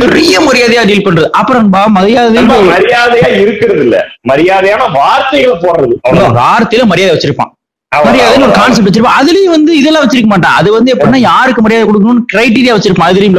[0.00, 1.28] பெரிய மரியாதையா டீல் பண்றது.
[1.40, 2.40] அப்புறம் பா மரியாதை
[2.72, 3.96] மரியாதையா இருக்கிறது இல்ல.
[4.30, 5.94] மரியாதையான வார்த்தைகளை போடுறது.
[6.40, 7.52] வார்த்தையில மரியாதை வச்சிருப்பான்.
[7.92, 9.20] மரியாதைன்னு ஒரு கான்செப்ட் வச்சிருப்பான்.
[9.20, 10.58] அதுலயும் வந்து இதெல்லாம் வச்சிருக்க மாட்டான்.
[10.60, 13.12] அது வந்து எப்படின்னா யாருக்கு மரியாதை கொடுக்கணும்னு கிரைட்டீரியா வச்சிருப்பான்.
[13.12, 13.38] அதுலயும்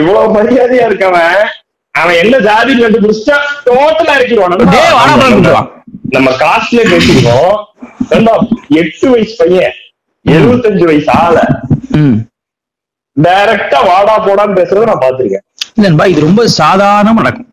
[0.00, 1.38] இவ்வளவு மரியாதையா இருக்கவன்
[1.94, 3.36] அவன் என்ன ஜாதி கண்டுபிடிச்சா
[3.68, 5.68] டோட்டலா கூப்பிடுவான்.
[6.16, 7.56] நம்ம காஸ்ட்ல பேசிக்கிறோம்
[8.80, 9.76] எட்டு வயசு பையன்.
[10.24, 11.36] எழுபத்தஞ்சு வயசு ஆள.
[13.16, 15.44] டைரக்டா வாடா போடான்னு பேசுறத நான் பாத்திருக்கேன்
[15.78, 17.48] இல்லன்பா இது ரொம்ப சாதாரணமா நடக்கும்.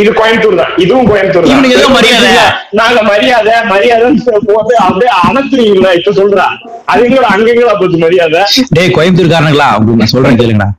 [0.00, 0.70] இது கோயம்புத்தூர் தான்.
[0.82, 1.94] இதுவும் கோயம்புத்தூர் தான்.
[1.96, 2.30] மரியாதை.
[2.78, 6.46] நாங்க மரியாதை மரியாதைன்னு போட்டு அப்படியே அணைச்சுறீங்களா இப்ப சொல்றா.
[6.92, 8.42] அதுங்களா அங்கங்களா போச்சு மரியாதை.
[8.76, 9.68] டேய் கோயம்புத்தூர்காரனுங்களா?
[9.78, 10.70] உங்களுக்கு நான் சொல்றேன் கேளுங்கடா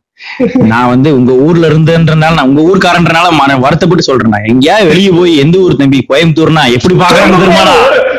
[0.71, 3.29] நான் வந்து உங்க ஊர்ல இருந்துன்றனால நான் உங்க ஊர்க்காரன்றனால
[3.63, 7.39] வருத்தப்பட்டு சொல்றேன் எங்கேயாவது வெளியே போய் எந்த ஊர் தம்பி கோயம்புத்தூர்னா எப்படி பாக்குறாங்க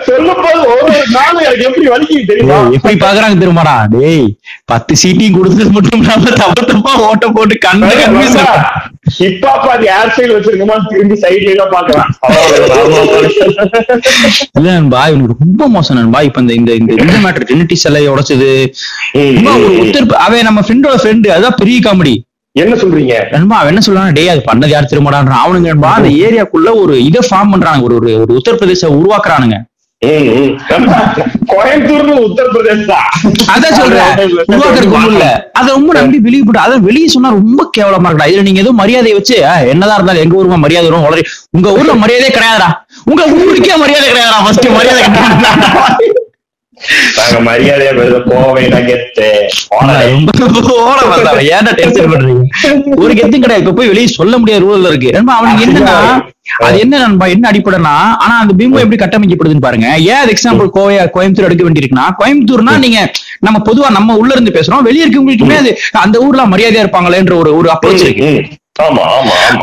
[0.06, 0.84] சொல்லும் போது ஒரு
[1.14, 2.58] நானும் எனக்கு எப்படி வலிக்குது தெரியுமா?
[2.76, 3.74] எப்படி பாக்குறாங்க தெரியுமாடா?
[3.92, 4.26] டேய்
[4.66, 8.38] பத்து சீட்டையும் கொடுத்தது மட்டும் இல்லாம தப்பு தப்பா ஓட்ட போட்டு கண்ணு கன்ஃபியூஸ்
[9.48, 12.10] அப்ப அது ஏர் ஸ்டைல் வச்சிருக்கோமா திரும்பி சைட்ல பாக்கலாம்
[14.54, 16.20] இல்ல நண்பா இவனுக்கு ரொம்ப மோசம் நண்பா.
[16.22, 18.50] இப்ப இந்த இந்த இந்த மேட்டர் ட்ரினிட்டி சிலையை உடைச்சது.
[20.24, 22.14] அவன் நம்ம ஃப்ரெண்டோட ஃப்ரெண்டு அதான் பெரிய காமெடி
[22.56, 23.14] என்ன சொல்றீங்க?
[23.32, 27.22] நண்பா அவன் என்ன சொல்றான் டேய் அது பண்ணது யார் திரும்படான்றான் அவனுங்க நண்பா அந்த ஏரியாக்குள்ள ஒரு இதை
[27.28, 29.56] ஃபார்ம் பண்றாங்க ஒரு ஒரு- உத்தரப்பிரதேச உருவாக்குறானுங்க.
[31.50, 33.06] கோயம்புத்தூர்னு உத்தரப்பிரதேஷ் தான்
[33.48, 34.10] அதான் சொல்றேன்.
[35.52, 39.16] அதை ரொம்ப நம்பி பிலீவ் பண்ண அதை வெளியே சொன்னா ரொம்ப கேவலமா இருக்கா இதுல நீங்க ஏதோ மரியாதையை
[39.18, 41.06] வச்சு "ஆ, என்னதான் இருந்தாலும் எங்க ஊருமா மரியாதை வரும்.
[41.50, 42.68] உங்க ஊர்ல மரியாதையே கிடையாதுடா.
[43.04, 44.40] உங்க ஊருக்கே மரியாதை கிடையாதுடா.
[44.44, 45.02] ஃபர்ஸ்ட் மரியாதை
[47.16, 49.28] நாங்க மரியாதையா பேசுற கோவை நகெத்து
[50.10, 50.30] ரொம்ப
[50.86, 52.44] ஓட பார்த்தாங்க ஏன்டா டென்ஷன் பண்றீங்க?
[53.02, 53.62] ஒரு கெத்தும் கிடையாது.
[53.64, 55.10] இப்ப போய் வெளியே சொல்ல முடியாத ரூல்ல இருக்கு.
[55.38, 55.96] அவனுக்கு என்னன்னா
[56.66, 57.92] அது என்ன நண்பா என்ன அடிப்படைனா
[58.24, 59.86] ஆனா அந்த பிம்பம் எப்படி கட்டமைக்கப்படுதுன்னு பாருங்க.
[60.10, 62.98] ஏன் அது எக்ஸாம்பிள் கோவையா கோயம்புத்தூர் எடுக்க வேண்டியிருக்குன்னா கோயம்புத்தூர்னா நீங்க
[63.46, 64.84] நம்ம பொதுவா நம்ம உள்ள இருந்து பேசுறோம்.
[64.88, 65.72] வெளியே இருக்கவங்களுக்குமே அது
[66.04, 68.30] அந்த ஊர்ல மரியாதையா இருப்பாங்களேன்ற ஒரு ஒரு அப்ரோச் இருக்கு.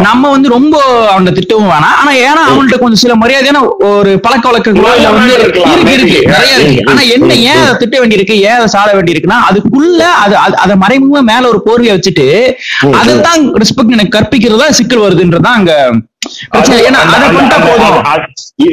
[0.01, 0.75] நம்ம வந்து ரொம்ப
[1.05, 1.95] அவனை திட்டவும் வேணாம்.
[1.95, 5.33] ஆனா ஏன்னா அவன்கிட்ட கொஞ்சம் சில மரியாதையான ஒரு பழக்க வழக்கங்களோ இல்ல வந்து.
[5.33, 5.63] இருக்கு
[5.95, 6.19] இருக்கு.
[6.27, 6.83] நிறைய இருக்கு.
[6.87, 8.35] ஆனா என்ன ஏன் அதை திட்ட வேண்டியிருக்கு?
[8.41, 12.27] ஏன் அதை சாட வேண்டியிருக்குன்னா அதுக்குள்ள அது அது- மறைமுகமா மேல ஒரு போர்வையை வச்சுட்டு
[12.93, 15.73] அதைத்தான் ரெஸ்பெக்ட் எனக்கு கற்பிக்கிறதா சிக்கல் வருதுன்றதுதான் அங்க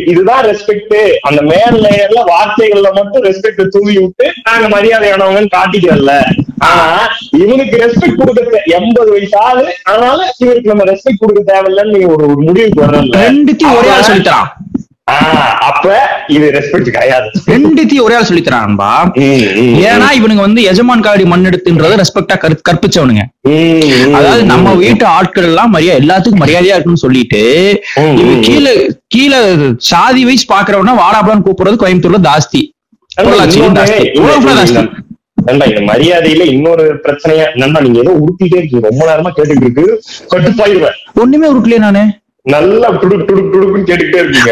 [0.07, 6.15] இதுதான் ரெஸ்பெக்ட் அந்த மேல் லேயர்ல வார்த்தைகள்ல மட்டும் ரெஸ்பெக்ட் தூவி விட்டு நாங்க மரியாதையானவங்கன்னு காட்டிக்கிறல்ல
[6.61, 6.87] ஆனா
[7.39, 8.41] இவனுக்கு ரெஸ்பெக்ட் கொடுக்க
[8.77, 13.21] எண்பது வயசு ஆளு அதனால இவருக்கு நம்ம ரெஸ்பெக்ட் கொடுக்க தேவையில்லைன்னு நீங்க ஒரு ஒரு முடிவுக்கு வரல.
[13.25, 14.49] ரெண்டுத்தையும் ஒரே ஆள் சொல்லித்தரான்
[15.69, 15.85] அப்ப
[16.29, 17.29] இது ரெஸ்பெக்ட் கிடையாது.
[17.53, 18.89] ரெண்டுத்தையும் ஒரே ஆள் சொல்லித்தரான் நண்பா
[19.19, 19.23] ம்,
[19.61, 22.37] ம், ஏன்னா இவனுங்க வந்து எஜமான் காடி மண்ணெடுத்துன்றத ரெஸ்பெக்டா
[22.67, 23.23] கற்பிச்சவனுங்க.
[24.19, 24.75] அதாவது நம்ம.
[24.83, 27.43] வீட்டு ஆட்கள் எல்லாம் மரியாதை எல்லாத்துக்கும் மரியாதையா இருக்குன்னு சொல்லிட்டு.
[28.47, 28.75] கீழே
[29.15, 29.41] கீழே
[29.91, 32.63] சாதி வைஸ் பாக்குறவனா வாடாப்படான்னு கூப்பிடுறது கோயம்புத்தூர்ல ஜாஸ்தி
[35.49, 38.85] நண்பா, இந்த மரியாதையில இன்னொரு பிரச்சனையா நண்பா நீங்க ஏதோ உருட்டிட்டே இருக்கீங்க.
[38.91, 39.85] ரொம்ப நேரமா கேட்டுட்டு இருக்கு.
[40.33, 42.03] கட்டுப்பாயிருவேன் ஒண்ணுமே உருக்கலையே நானு?
[42.55, 44.51] நல்லா துடுக் துடுக் துடுக்குன்னு கேட்டுக்கிட்டே இருக்கீங்க.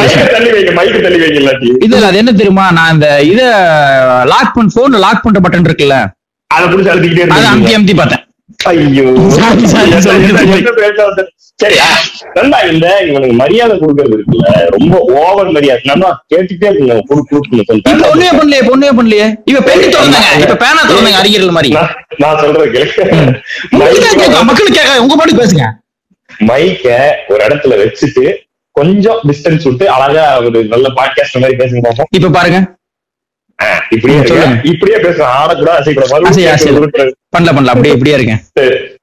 [0.00, 2.64] மைக்க தள்ளி வைங்க மைக்க தள்ளி வைங்க இல்லாட்டி இல்ல அது என்ன தெரியுமா?
[2.78, 3.42] நான் இந்த இத
[4.32, 5.98] லாக் பண்ண போன் லாக் பண்ற பட்டன் இருக்குல்ல?
[6.50, 8.24] அதை புடிச்சு அழுத்திக்கிட்டே அமுத்தி அமுத்தி பார்த்தேன்.
[8.70, 9.06] ஐயோ?
[11.62, 11.86] சரியா
[12.36, 14.46] நண்பா இந்த இவனுக்கு மரியாதை கொடுக்கறது இருக்குல்ல.
[14.74, 15.82] ரொம்ப ஓவர் மரியாதை.
[15.90, 17.68] நண்பா கேட்டுட்டே இருக்குங்க குடு குடுக்கணும்
[18.06, 20.30] கொஞ்சம் பண்ணலையே பொண்ணுமே பண்ணலையே இப்ப பெண்ணு திறந்தாங்க.
[20.44, 21.72] இப்ப பேனா திறந்தாங்க அறிஞர்கள் மாதிரி.
[22.22, 22.40] நான்
[22.76, 25.66] கேட்க மக்களுக்கு கேட்க உங்க பாட்டு பேசுங்க.
[26.48, 26.86] மைக்க
[27.28, 28.24] ஒரு இடத்துல வச்சுட்டு
[28.76, 32.60] கொஞ்சம் டிஸ்டன்ஸ் விட்டு அழகா ஒரு நல்ல பாட்காஸ்ட் மாதிரி பேசுங்க இப்ப பாருங்க.
[33.94, 34.18] இப்படியே.
[34.22, 34.56] சொல்லுங்க.
[34.70, 36.70] இப்படியே பேசுறேன் ஆடக்கூட அசைக்கூட அசை, அசை.
[36.72, 38.42] மறுபடியும் பண்ணல பண்ணல அப்படியே இப்படியே இருக்கேன்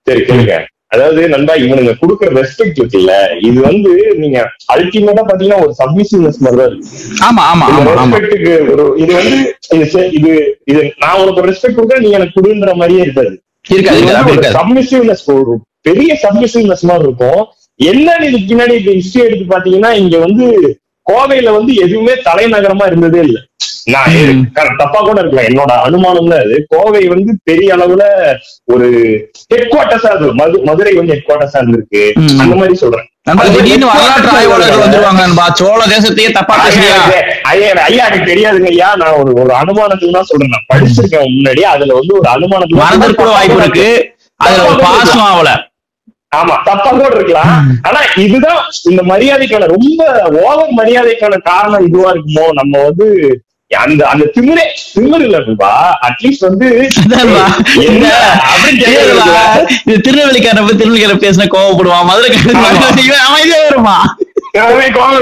[0.07, 0.57] சரி கேளுங்க.
[0.93, 3.15] அதாவது நண்பா இவனுங்க கொடுக்குற ரெஸ்பெக்ட் இருக்குல்ல
[3.47, 3.91] இது வந்து
[4.21, 4.37] நீங்க
[4.73, 6.87] அல்டிமேட்டா பாத்தீங்கன்னா ஒரு சப்மிசிவ்னஸ் மாதிரி தான் இருக்கு.
[7.27, 8.15] ஆமா ஆமா இந்த ஆமா ஆமா.
[8.15, 9.37] ரெஸ்பெக்ட்டுக்கு ஒரு இது வந்து
[10.19, 10.31] இது
[10.71, 13.33] இது நான் உனக்கு ரெஸ்பெக்ட் கொடுக்குறேன் நீ எனக்கு கொடுன்ற மாதிரியே இருக்காது.
[13.65, 15.53] இருக்காது சப்மிசிவ்னஸ் ஒரு
[15.87, 17.41] பெரிய சப்மிசிவ்னஸ் மாதிரி இருக்கும்.
[17.79, 20.45] என்னன்னு இதுக்கு பின்னாடி ஹிஸ்டரி எடுத்து பாத்தீங்கன்னா இங்க வந்து
[21.09, 23.37] கோவையில வந்து எதுவுமே தலைநகரமா இருந்ததே இல்ல.
[23.93, 24.15] நான்
[24.81, 25.47] தப்பா கூட இருக்கலாம்.
[25.49, 28.03] என்னோட அனுமானம் தான் அது கோவை வந்து பெரிய அளவுல
[28.73, 28.87] ஒரு
[29.51, 32.03] ஹெட் குவார்டர்ஸா இருக்கு மது மதுரை வந்து ஹெட் குவார்டர்ஸா இருந்திருக்கு.
[32.43, 33.07] அந்த மாதிரி சொல்றேன்.
[33.55, 35.23] திடீர்னு வரலாற்று ஆய்வாளர்கள் வந்துருவாங்க
[35.59, 36.93] சோழ தேசத்தையே தப்பா ஐயா,
[37.85, 38.89] ஐயா, எனக்கு தெரியாதுங்க ஐயா.
[38.95, 40.53] நான் ஒரு ஒரு அனுமானத்துல தான் சொல்றேன்.
[40.55, 41.63] நான் படிச்சிருக்கேன் முன்னாடி.
[41.73, 42.27] அதுல வந்து ஒரு
[42.77, 43.89] மறந்துட்டு கூட வாய்ப்பு இருக்கு.
[44.39, 45.51] அதுல ஒரு பாசம் ஆகல.
[46.31, 46.55] ஆமா.
[46.65, 47.53] தப்பா கூட இருக்கலாம்
[47.87, 50.01] ஆனா இதுதான் இந்த மரியாதைக்கான ரொம்ப
[50.41, 52.47] ஓவர் மரியாதைக்கான காரணம் இதுவா இருக்குமோ?
[52.53, 53.07] நம்ம வந்து
[53.71, 54.63] அந்த அந்த திமிரே
[54.93, 55.71] திமிர் இல்லப்பா
[56.07, 56.67] அட்லீஸ்ட் வந்து
[59.99, 62.07] திருநெல்வேலிக்காரன் போய் திருநெல்வேலிக்காரன் பேசின கோவப்படுவான்.
[62.09, 62.29] மதுரை
[63.27, 63.97] அமைதியா வருமா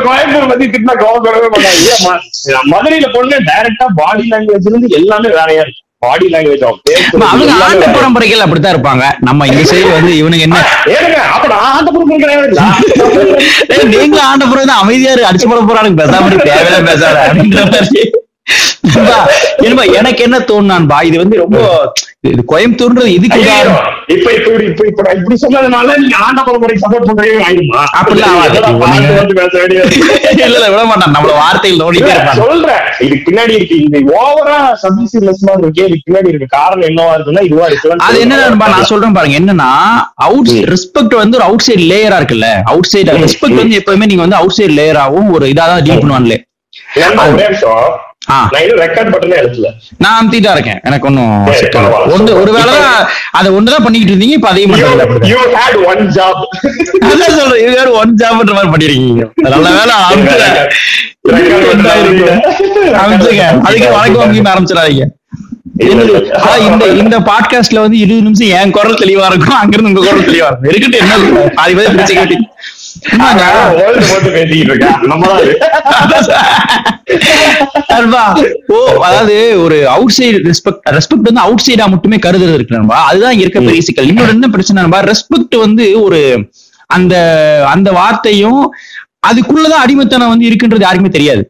[0.05, 5.81] கோயம்புத்தூர் பத்தி திட்டினா கோவப்படவே மாட்டாங்க மதுரையில பொண்ணு டைரக்டா பாடி லாங்குவேஜ் இருந்து எல்லாமே வேறையா இருக்கு.
[6.01, 6.63] பாடி லாங்குவேஜ்
[7.29, 9.05] அவங்க ஆண்ட பரம்பரைகள் அப்படித்தான் இருப்பாங்க.
[9.19, 10.59] நம்ம இந்த சைடு வந்து இவனுக்கு என்ன?
[14.15, 18.03] நான் ஆண்ட தான் அமைதியா அடிச்சு போட போறானுங்க பேசாம தேவையில்ல பேசாத அப்படின்ற மாதிரி.
[19.63, 21.57] என்னப்பா, எனக்கு என்ன தோணுனான்பா இது வந்து ரொம்ப
[22.29, 23.39] இது கோயம்புத்தூர்ன்றது இதுக்கு
[24.15, 27.81] இப்ப இப்ப இப்ப இப்ப நான் இப்படி சொன்னதுனால நீங்க ஆண்ட பரம்பரைக்கு சப்போர்ட் பண்றீங்க ஆயிடுமா?
[30.37, 31.13] இல்ல இல்ல விட மாட்டான்.
[31.15, 32.83] நம்மள வார்த்தைகள் நோண்டிட்டே சொல்றேன்.
[33.05, 33.77] இதுக்கு பின்னாடி இருக்கு.
[33.85, 36.49] இந்த ஓவரா சப்மிசிவ்னஸ் இருக்கு இதுக்கு பின்னாடி இருக்கு.
[36.57, 39.37] காரணம் என்னவா இருக்குன்னா இதுவா இருக்கலாம் அது என்ன நண்பா நான் சொல்றேன் பாருங்க.
[39.41, 39.69] என்னன்னா
[40.27, 42.49] அவுட் ரெஸ்பெக்ட் வந்து ஒரு அவுட் சைடு லேயரா இருக்குல்ல?
[42.73, 46.39] அவுட் சைடு ரெஸ்பெக்ட் வந்து எப்பவுமே நீங்க வந்து அவுட் சைடு லேயராவும் ஒரு இதா தான் டீல் பண்ணுவாங்களே
[48.29, 50.79] நான் அமுத்திட்டா இருக்கேன்.
[50.83, 51.85] எனக்கு ஒன்னும் சிக்கல்.
[52.15, 52.73] ஒன்று ஒருவேளை
[53.31, 55.31] அதை ஒண்ணுதான் பண்ணிக்கிட்டு இருந்தீங்க இப்ப அதையும் பண்றீங்க அப்படிதான்.
[55.33, 56.41] யூ ஹேட் ஒன் ஜாப்
[57.07, 59.25] அதான் சொல்றேன் இது வேற ஒன் ஜாப்ன்ற மாதிரி பண்ணிருக்கீங்க.
[59.47, 59.95] நல்ல வேலை
[63.03, 65.05] அமைச்சுங்க அதுக்கு வணக்கம் வாங்கின்னு ஆரம்பிச்சிடாதீங்க
[66.67, 70.69] இந்த இந்த பாட்காஸ்ட்ல வந்து இருபது நிமிஷம் என் குரல் தெளிவா இருக்கும் அங்கிருந்து உங்க குரல் தெளிவா இருக்கும்.
[70.69, 71.51] இருக்கட்டும் என்ன?
[71.57, 72.15] பாதி பேர் பிரிச்சு
[79.07, 83.57] அதாவது ஒரு அவுட் சைடு ரெஸ்பெக்ட் ரெஸ்பெக்ட் வந்து அவுட் சைடா மட்டுமே கருதுறது இருக்கு நண்பா அதுதான் இருக்க
[83.67, 84.09] பெரிய சிக்கல்.
[84.11, 86.21] இன்னொரு என்ன பிரச்சனை நண்பா ரெஸ்பெக்ட் வந்து ஒரு
[86.89, 87.15] அந்த
[87.73, 88.61] அந்த வார்த்தையும்
[89.29, 91.43] அதுக்குள்ளதான் அடிமைத்தனம் வந்து இருக்குன்றது யாருக்குமே தெரியாது.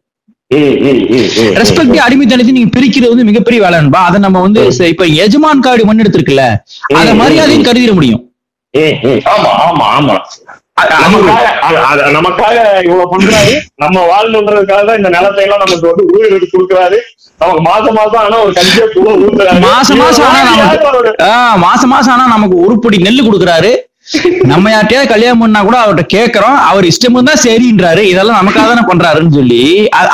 [1.59, 4.61] ரெஸ்பெக்ட் அடிமைத்தனத்தை நீங்க பிரிக்கிறது வந்து மிகப்பெரிய வேலை நண்பா அதை நம்ம வந்து
[4.93, 6.45] இப்ப எஜமான் காடு மண் எடுத்திருக்குல்ல
[6.99, 8.23] அத மரியாதையும் கருதிட முடியும்.
[12.17, 13.53] நமக்காக இவ்வளவு பண்றாரு.
[13.83, 16.99] நம்ம வாழ்ந்துன்றதுக்காக தான் இந்த நிலத்தை எல்லாம் நமக்கு வந்து உயிர் எடுத்து கொடுக்குறாரு.
[17.41, 20.79] நமக்கு மாசம் மாசம் ஆனா ஒரு கஞ்சியை கூட ஊத்துறாரு மாசம் மாசம் ஆனா நமக்கு
[21.65, 23.73] மாசம் மாசம் ஆனா நமக்கு ஒரு பொடி நெல்லு கொடுக்குறாரு.
[24.51, 28.03] நம்ம யார்ட்டையாவது கல்யாணம் பண்ணா கூட அவர்ட்ட கேக்குறோம் அவர் இஷ்டம் தான் சரின்றாரு.
[28.11, 29.61] இதெல்லாம் நமக்காக தானே பண்றாருன்னு சொல்லி.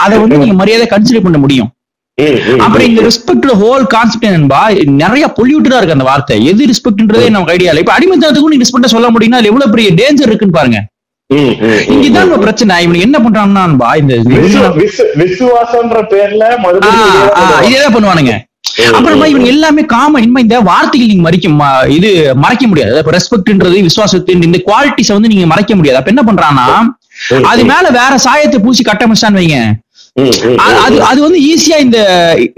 [0.06, 1.70] அதை வந்து நீங்க மரியாதை கன்சிடர் பண்ண முடியும்.
[2.58, 6.46] அப்புறம் இந்த ரெஸ்பெக்ட் ஹோல் கான்செப்ட் என்னன்பா நிறைய பொல்யூட்டடா இருக்கு அந்த வார்த்தை.
[6.46, 7.80] எது ரெஸ்பெக்ட்ன்றதே நமக்கு ஐடியா இல்ல.
[7.80, 10.86] இப்ப அடிமைத்தனத்துக்கும் நீங்க ரெஸ்பெக்டா சொல்ல முடியும்னா எவ்வளவு பெரிய டேஞ்சர் இருக்குன்னு பாருங்க.
[11.90, 12.84] இங்கதான் பிரச்சனை.
[12.84, 16.58] இவனுக்கு என்ன பண்றாங்கன்னா இந்த விசு- விசு- விசுவாசம்ன்ற பேர்ல
[17.68, 18.40] இதேதான் பண்ணுவானுங்க.
[18.94, 22.98] அப்புறமா இவங்க எல்லாமே காம இனிமே இந்த வார்த்தைகள் நீங்க மறைக்க இது மறைக்க முடியாது.
[22.98, 26.06] இப்ப ரெஸ்பெக்ட்ன்றது விசுவாசத்தின் இந்த குவாலிட்டிஸ் வந்து நீங்க மறைக்க முடியாது.
[26.06, 26.82] அப்ப என்ன பண்றான்னா
[27.44, 29.72] அது மேல வேற சாயத்தை பூசி கட்டமைச்சான்னு வைங்க.
[30.20, 31.98] அது- அது அது வந்து ஈஸியா இந்த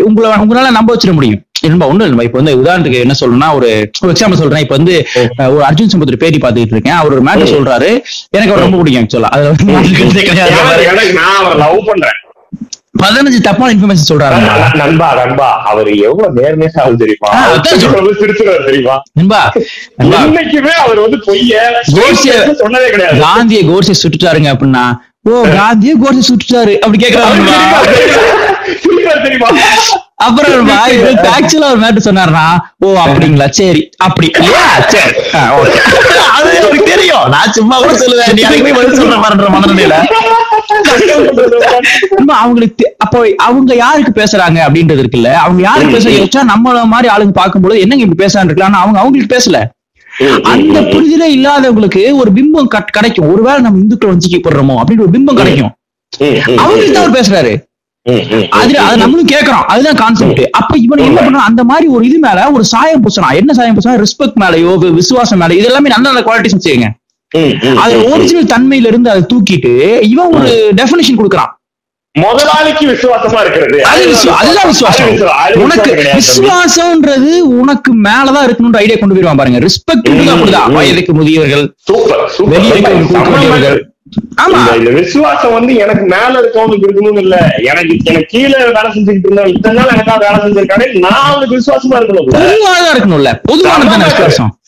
[0.04, 4.14] உங்களை உங்களால நம்ப வச்சிட முடியும் இல்லைன்பா ஒண்ணும் இல்லைப்பா இப்ப வந்து உதாரணத்துக்கு என்ன சொல்லணும்னா ஒரு ஒரு
[4.14, 4.62] எக்ஸாம்பிள் சொல்றேன்.
[4.62, 6.94] இப்ப வந்து ஒரு அர்ஜுன் சம்பத் பேட்டி பார்த்துட்டு இருக்கேன்.
[6.94, 8.02] அவர் ஒரு மேட்டர் சொல்றாரு.
[8.30, 9.74] எனக்கு அவர் ரொம்ப பிடிக்கும் ஆக்சுவலா அதுல வந்து
[11.56, 12.12] லவ் பண்றேன்.
[13.04, 14.76] பதினஞ்சு தப்பான இன்ஃபர்மேஷன் சொல்றாரு.
[14.76, 17.56] நண்பா நண்பா அவர் எவ்வளவு நேர்மையா ஆள் தெரியுமா?
[17.56, 19.02] சிரிச்சுறாரு தெரியுமா?
[19.14, 19.52] நண்பா
[19.96, 20.24] நண்பா.
[20.24, 21.54] என்னைக்குமே அவர் வந்து பொய்ய
[21.94, 23.20] கோட்சே- சொன்னதே கிடையாது.
[23.20, 26.74] காந்திய கோட்ஸை சுட்டுட்டாருங்க அப்படின்னா ஓ காந்திய கோட்ஸை சுட்டுட்டாரு.
[26.80, 27.24] அப்படி தெரியுமா?
[30.26, 30.70] அப்புறம்
[31.36, 32.44] ஆக்சுவலா ஒரு மேட்டர் சொன்னாருன்னா
[32.86, 33.48] ஓ அப்படிங்களா?
[33.50, 34.28] சரி அப்படி.
[36.36, 37.26] அது எனக்கு தெரியும்.
[37.34, 38.32] நான் சும்மா கூட சொல்லுவேன்.
[38.78, 39.96] பதில் சொல்ற மாதிரின்ற மனநிலையில.
[42.40, 45.32] அவங்களுக்கு அப்போ அவங்க யாருக்கு பேசுறாங்க அப்படின்றது இருக்குல்ல.
[45.46, 49.60] அவங்க யாருக்கு பேசுறாங்க நம்மள மாதிரி ஆளுங்க பார்க்கும்போது என்னங்க இப்படி பேசுறான்னு இருக்கலாம் அவங்க அவங்களுக்கு பேசல.
[50.42, 53.32] அந்த புரிதலே இல்லாதவங்களுக்கு ஒரு பிம்பம் கட்- கிடைக்கும்.
[53.32, 55.72] ஒருவேளை நம்ம இந்துக்கள் வஞ்சிக்கப்படுறோமோ அப்படின்னு ஒரு பிம்பம் கிடைக்கும்.
[56.58, 57.54] அவங்களுக்கு தான் அவர் பேசுறாரு.
[58.50, 59.66] அது அது நம்மளும் கேக்குறோம்.
[59.66, 63.54] அதுதான் கான்செப்ட் அப்ப இவன் என்ன பண்றான் அந்த மாதிரி ஒரு இது மேல ஒரு சாயம் பூசணும் என்ன
[63.54, 66.88] சாயம் பூசணும் ரெஸ்பெக்ட் மேலயோ விசுவாசம் மேல இது எல்லாமே நல்ல நல்ல குவாலிட்டிஸ் வச்சுக்கோங்க.
[67.76, 71.55] அது ஒரிஜினல் தன்மையில இருந்து அதை தூக்கிட்டு இவன் ஒரு டெபினேஷன் கொடுக்குறான்.
[72.16, 73.86] முதலாளிக்கு விசுவாசமா இருக்கிறது.
[73.86, 75.20] அது அதுதான் விசுவாசம்.
[75.54, 76.12] உனக்கு.
[76.14, 79.60] விசுவாசம்ன்றது உனக்கு மேலதான் இருக்கணும்ன்ற ஐடியா கொண்டு போயிருவான் பாருங்க.
[79.60, 80.74] ரெஸ்பெக்ட் அப்படிதான்.
[80.74, 82.30] வயதுக்கு முதியவர்கள் சூப்பர்.
[84.48, 84.78] ஆமா.
[84.78, 87.54] இந்த- விசுவாசம் வந்து எனக்கு மேல இருக்கவனுக்கு இருக்கணும் இல்ல.
[87.58, 90.98] எனக்கு எனக்கு கீழே வேலை செஞ்சுக்கிட்டு இருந்தேன் இத்தனை நாள் எனக்காக வேலை செஞ்சிருக்கானே.
[90.98, 92.30] நான் அவனுக்கு விசுவாசமா இருக்கணும்.
[92.30, 93.40] பொதுவானதா இருக்கணும்ல.
[93.44, 94.60] பொதுவானது விசுவாசம்.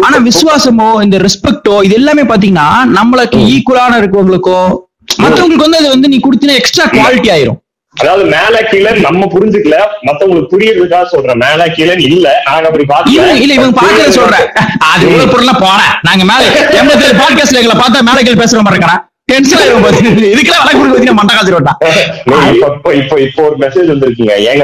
[0.00, 4.76] ஆனா விசுவாசமோ இந்த ரெஸ்பெக்டோ இது எல்லாமே பாத்தீங்கன்னா நம்மளுக்கு ஈக்குவலான இருக்கவங்களுக்கோ
[5.18, 7.58] மத்தவங்களுக்கு வந்து அது வந்து நீ கொடுத்தீங்கன்னா எக்ஸ்ட்ரா குவாலிட்டி ஆயிரும்.
[7.96, 9.76] அதாவது மேல கீழே நம்ம புரிஞ்சுக்கல
[10.08, 11.40] மத்தவங்களுக்கு புரியறதுக்காக சொல்றேன்.
[11.44, 14.46] மேல கீழே இல்ல நாங்க அப்படி இவங்க இல்ல இவங்க பாக்கல சொல்றேன்.
[14.90, 16.42] அது இவ்வளவு பொருள்லாம் போனேன் நாங்க மேல
[16.80, 18.96] எண்பத்தி ஏழு பாட்காஸ்ட்ல எங்களை பார்த்தா மேல கீழ பேசுற மாதிரி இருக்கா
[19.30, 19.48] ஏங்க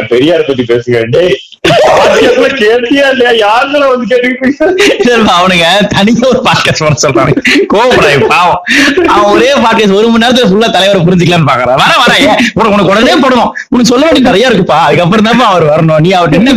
[0.09, 1.37] பெரியார் பத்தி பேசுங்க.
[2.62, 3.33] கேட்டியா இல்லையா?
[3.44, 7.33] யாருல வந்து கேட்டுக்கிட்டு அவனுங்க தனியா ஒரு பாட்காஸ்ட் பண்ண சொல்றாங்க.
[7.73, 8.61] கோவப்படாது பாவம்.
[9.07, 11.81] அவன் ஒரே பாட்காஸ்ட் ஒரு மணி நேரத்துல ஃபுல்லா தலைவரை புரிஞ்சுக்கலாம்னு பாக்குறான்.
[11.83, 12.14] வர வர
[12.55, 13.51] உனக்கு உனக்கு உடனே போடணும்.
[13.68, 14.79] உனக்கு சொல்ல வேண்டிய நிறைய இருக்குப்பா.
[14.88, 15.99] அதுக்கப்புறம் தான் அவர் வரணும்.
[15.99, 16.53] நீ அவர்ட்ட என்ன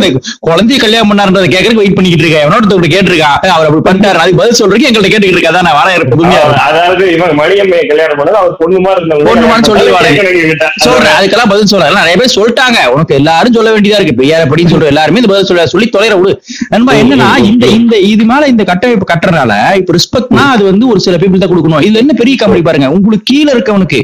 [0.46, 2.46] குழந்தைய கல்யாணம் பண்ணாருன்றத கேட்கறதுக்கு வெயிட் பண்ணிக்கிட்டு இருக்க.
[2.46, 4.14] எவனோட ஒருத்தர் கேட்டிருக்கான் அவர் அப்படி பண்ணிட்டாரு.
[4.14, 6.60] அதுக்கு பதில் சொல்றதுக்கு எங்கள்ட்ட கேட்டுக்கிட்டு இருக்கா நான் புதுமையா இருக்கு.
[6.70, 10.08] அதாவது இவன் மணியம்மையை கல்யாணம் பண்ணது அவர் பொண்ணு மாதிரி இருந்தவங்க பொண்ணு மாதிரி சொல்லிடுவாரு.
[10.08, 10.68] கேட்கணும் என்கிட்ட.
[10.86, 11.98] சொல்றேன் அதுக்கெல்லாம் பதில் சொல்றேன்.
[12.00, 12.78] நிறைய பேர் சொல்லிட்டாங்க.
[12.94, 14.18] உனக்கு எல்லாரும் சொல்ல வேண்டியதா இருக்கு.
[14.20, 16.34] பெரியார் அப்படின்னு சொல்ற எல்லாருமே இந்த பதில் சொல்ல சொல்லி தொலைற விடு.
[16.72, 21.16] நண்பா என்னன்னா இந்த இந்த இது மேல இந்த கட்டமைப்பு கட்டுறதுனால இப்ப ரெஸ்பெக்ட்னா அது வந்து ஒரு சில
[21.22, 21.84] பீப்புள் தான் கொடுக்கணும்.
[21.88, 22.88] இதுல என்ன பெரிய கம்பெனி பாருங்க.
[22.96, 24.00] உங்களுக்கு கீழ இருக்கவனுக்கு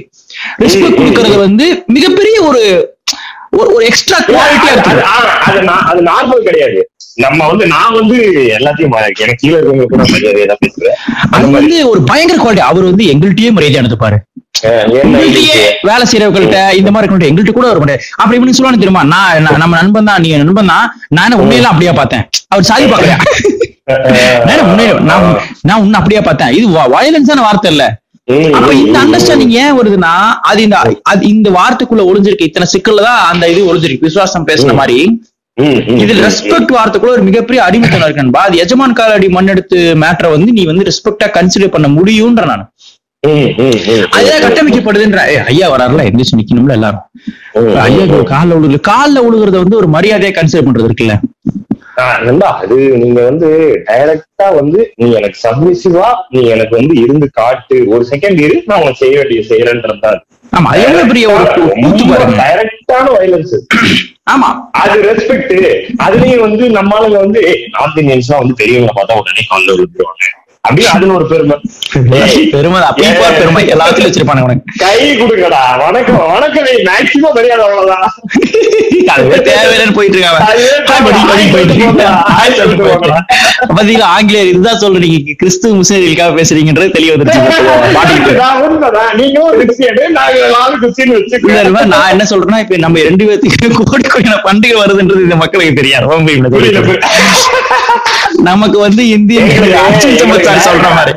[0.65, 2.63] ரெஸ்பெக்ட் கொடுக்கறது வந்து மிகப்பெரிய ஒரு
[3.61, 4.95] ஒரு எக்ஸ்ட்ரா குவாலிட்டியா இருக்கு
[5.91, 6.81] அது நார்மல் கிடையாது.
[7.19, 8.17] நம்ம வந்து நான் வந்து
[8.57, 9.87] எல்லாத்தையும் எனக்கு கீழே இருக்கவங்க
[10.57, 10.97] பேசுவேன்.
[11.31, 14.19] அது வந்து ஒரு பயங்கர குவாலிட்டி அவர் வந்து எங்கள்கிட்டயே மரியாதை
[15.33, 15.47] இது?
[15.83, 19.03] வேலை செய்யறவங்கள்ட்ட இந்த மாதிரி இருக்கணும் எங்கள்கிட்ட கூட முடியாது அப்படி இப்படி சொல்லுவானு தெரியுமா?
[19.05, 20.87] நான் நம்ம நண்பன் தான் நீ நண்பன் தான்.
[21.09, 22.25] நான் உண்மையெல்லாம் அப்படியே பார்த்தேன்.
[22.49, 23.19] அவர் சாதி பார்க்கலையா?
[24.47, 24.65] நான்
[25.05, 26.53] நான் உன்- நான் உன்னை அப்படியே பார்த்தேன்.
[26.53, 27.85] இது வயலன்ஸான வார்த்தை இல்ல.
[28.53, 33.49] அப்ப இந்த அண்டர்ஸ்டாண்டிங் ஏன் வருதுன்னா அது இந்த அது இந்த வார்த்தைக்குள்ள ஒளிஞ்சிருக்கு இத்தனை சிக்கல்ல தான் அந்த
[33.49, 34.01] இது ஒளிஞ்சிருக்கு.
[34.01, 34.99] விசுவாசம் பேசுன மாதிரி.
[35.99, 40.64] இதுல ரெஸ்பெக்ட் வார்த்தைக்குள்ள ஒரு மிகப்பெரிய அடிமைத்தனம் இருக்கு நண்பா அது எஜமான் காலடி மண்ணெடுத்து மேட்டரை வந்து நீ
[40.66, 42.64] வந்து ரெஸ்பெக்டா கன்சிடர் பண்ண முடியும்ன்ற நான்.
[44.12, 45.21] அதுதான் கட்டமைக்கப்படுதுன்ற.
[45.49, 47.05] ஐயா வராருல எந்திரிச்சு நிக்கணும்ல எல்லாரும்.
[47.85, 51.16] ஐயா காலில் விழுகுது காலில் விழுகுறத வந்து ஒரு மரியாதையா கன்சிடர் பண்றது இருக்குல்ல.
[52.25, 53.49] நண்பா அது நீங்க வந்து
[53.88, 59.03] டைரக்டா வந்து நீ எனக்கு சப்மிசிவா நீ எனக்கு வந்து இருந்து காட்டு ஒரு செகண்ட் இரு நான் உனக்கு
[59.03, 60.12] செய்ய வேண்டிய செய்யறேன்றது
[60.53, 61.73] ஆமா அது எவ்வளவு பெரிய ஒரு கூ-
[62.88, 63.55] கூத்து பாருங்க டைரக்டான வயலன்ஸ்
[64.27, 64.48] ஆமா.
[64.81, 65.55] அது ரெஸ்பெக்ட்
[66.05, 70.27] அதுலயும் வந்து நம்ம ஆளுங்க வந்து நார்த் இந்தியன்ஸ் வந்து பெரியவங்களை பார்த்தா உடனே காலில் விழுந்துருவாங்க.
[70.69, 71.57] அப்படியே அதுல ஒரு பெருமை
[72.53, 72.81] பெருமை
[73.37, 78.07] பெருமை எல்லாத்துலயும் வச்சிருப்பானுங்க உனக்கு கை கொடுங்கடா வணக்கம் வணக்கம் மேக்சிமம் தெரியாது அவ்வளவுதான்
[79.49, 80.41] தேவையில்லைன்னு போயிட்டு இருக்காங்க
[84.11, 87.17] ஆங்கிலேயர் இதுதான் சொல்றீங்க கிறிஸ்துவ முஸ்லீம்களுக்காக பேசுறீங்கன்றது தெளிவு
[87.97, 88.35] மாட்டிக்கிட்டு
[91.95, 96.07] நான் என்ன சொல்றேன்னா இப்ப நம்ம ரெண்டு பேர்த்துக்கு கோடி கோடியான பண்டிகை வருதுன்றது இந்த மக்களுக்கு தெரியாது.
[96.51, 96.79] புரியல.
[98.42, 99.03] நமக்கு வந்து
[100.18, 101.14] சமாச்சாரம் சொல்ற மாதிரி.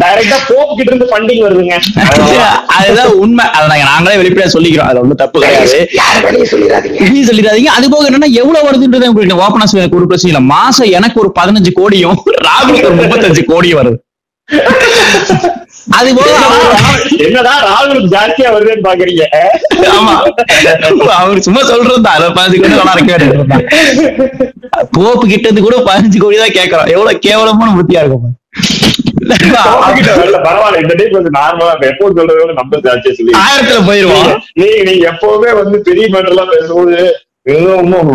[0.00, 1.76] டைரக்டா போப் கிட்ட இருந்து ஃபண்டிங் வருதுங்க.
[2.78, 3.44] அதுதான் உண்மை.
[3.44, 4.88] அதை நாங்க நாங்களே வெளிப்படையா சொல்லிக்கிறோம்.
[4.90, 5.78] அது ஒண்ணும் தப்பு கிடையாது.
[6.52, 7.70] சொல்லிடாதீங்க சொல்லிடாதீங்க.
[7.76, 10.40] அது போக என்னன்னா எவ்வளவு வருதுன்றது உங்களுக்கு எனக்கு ஒரு பிரச்சனை இல்ல.
[10.40, 13.98] மாசம் எனக்கு ஒரு பதினஞ்சு கோடியும் ராகுலுக்கு ஒரு முப்பத்தஞ்சு கோடியும் வருது.
[15.88, 16.30] அது போக
[17.24, 19.24] என்னடா ராகுல் ஜாஸ்தியா வருதுன்னு பாக்குறீங்க?
[19.92, 20.14] ஆமா.
[21.16, 22.16] அவர் சும்மா சொல்றது தான்.
[22.16, 23.14] அதை பதினஞ்சு கோடி நல்லா இருக்க
[24.96, 28.34] போப்பு கிட்ட இருந்து கூட பதினஞ்சு கோடி தான் கேட்கறோம் எவ்வளவு கேவலமான புத்தியா இருக்கும்
[33.40, 34.28] ஆயிரத்துல போயிருவோம்
[34.60, 36.96] நீ நீங்க எப்பவுமே வந்து பெரிய மேட்டர் எல்லாம் பேசும்போது
[37.52, 38.10] ஏதோ இன்னும்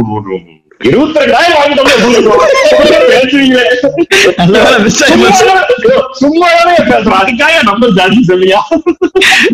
[0.90, 1.90] இருபத்தி ரெண்டாயிரம் வாங்கிட்டோம்
[3.12, 3.66] பேசுவீங்களே
[4.40, 5.46] நல்ல வேலை miss ஆகி போச்சு.
[6.22, 8.60] சும்மாவே பேசுறோம் அதுக்காக நம்ம ஜாஸ்தி சொல்லியா?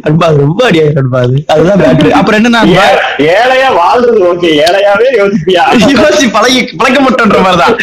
[0.08, 1.38] அன்பா, அது ரொம்ப அடியாயிரும் அன்பா அது.
[1.54, 2.62] அதுதான் மேட்ரு அப்புறம் என்னன்னா
[3.36, 5.63] ஏழையா வாழ்றது ஓகே ஏழையாவே யோசிப்பியா?
[6.02, 7.78] யோசி பழகி பழக்கப்பட்டன்ற மாதிரிதான்.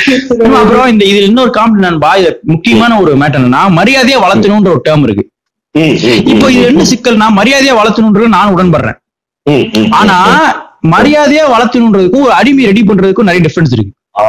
[0.61, 5.07] அப்புறம் இந்த இதுல இன்னொரு காமெடி நண்பா இது முக்கியமான ஒரு மேட்டர் என்னன்னா மரியாதையா வளர்த்தணும்ன்ற ஒரு டேர்ம்
[5.09, 5.27] இருக்கு.
[6.33, 8.99] இப்போ இது என்ன சிக்கல்னா மரியாதையா வளர்த்தணுன்றது நான் உடன்படுறேன்.
[10.01, 10.17] ஆனா
[10.91, 13.93] மரியாதையா வளர்த்தணுன்றதுக்கும் ஒரு அடிமை ரெடி பண்றதுக்கும் நிறைய டிஃபரன்ஸ் இருக்கு.
[14.21, 14.25] ஆ,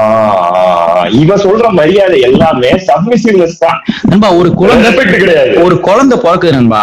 [1.20, 3.78] இவன் சொல்ற மரியாதை எல்லாமே சப்மிசிவ்னஸ் தான்.
[4.04, 5.54] நண்பா ஒரு குழந்தை கிடையாது.
[5.62, 6.82] ஒரு குழந்தை பிறக்குது நண்பா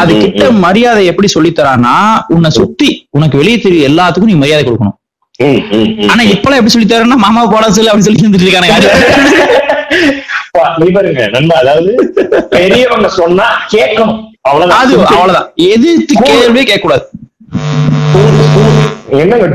[0.00, 1.94] அது கிட்ட மரியாதை எப்படி சொல்லித் தரான்னா
[2.34, 4.96] உன்னை சுத்தி உனக்கு வெளியே தெரியும் எல்லாத்துக்கும் நீ மரியாதை கொடுக்கணும்.
[6.06, 8.22] ஆனா இப்பெல்லாம் எப்படி சொல்லி தரேன்னா மாமா போட சொல்லு அப்படின்னு சொல்லி
[10.80, 11.90] நீ பாருங்க நண்பா அதாவது
[12.52, 14.16] பெரியவங்க சொன்னா கேட்கணும்.
[14.42, 14.80] அவ்வளவுதான்.
[14.82, 15.48] அது அவ்வளவுதான்.
[15.68, 17.04] எதிர்த்து கேள்வியே கேட்க கூடாது
[19.20, 19.46] என்னங்க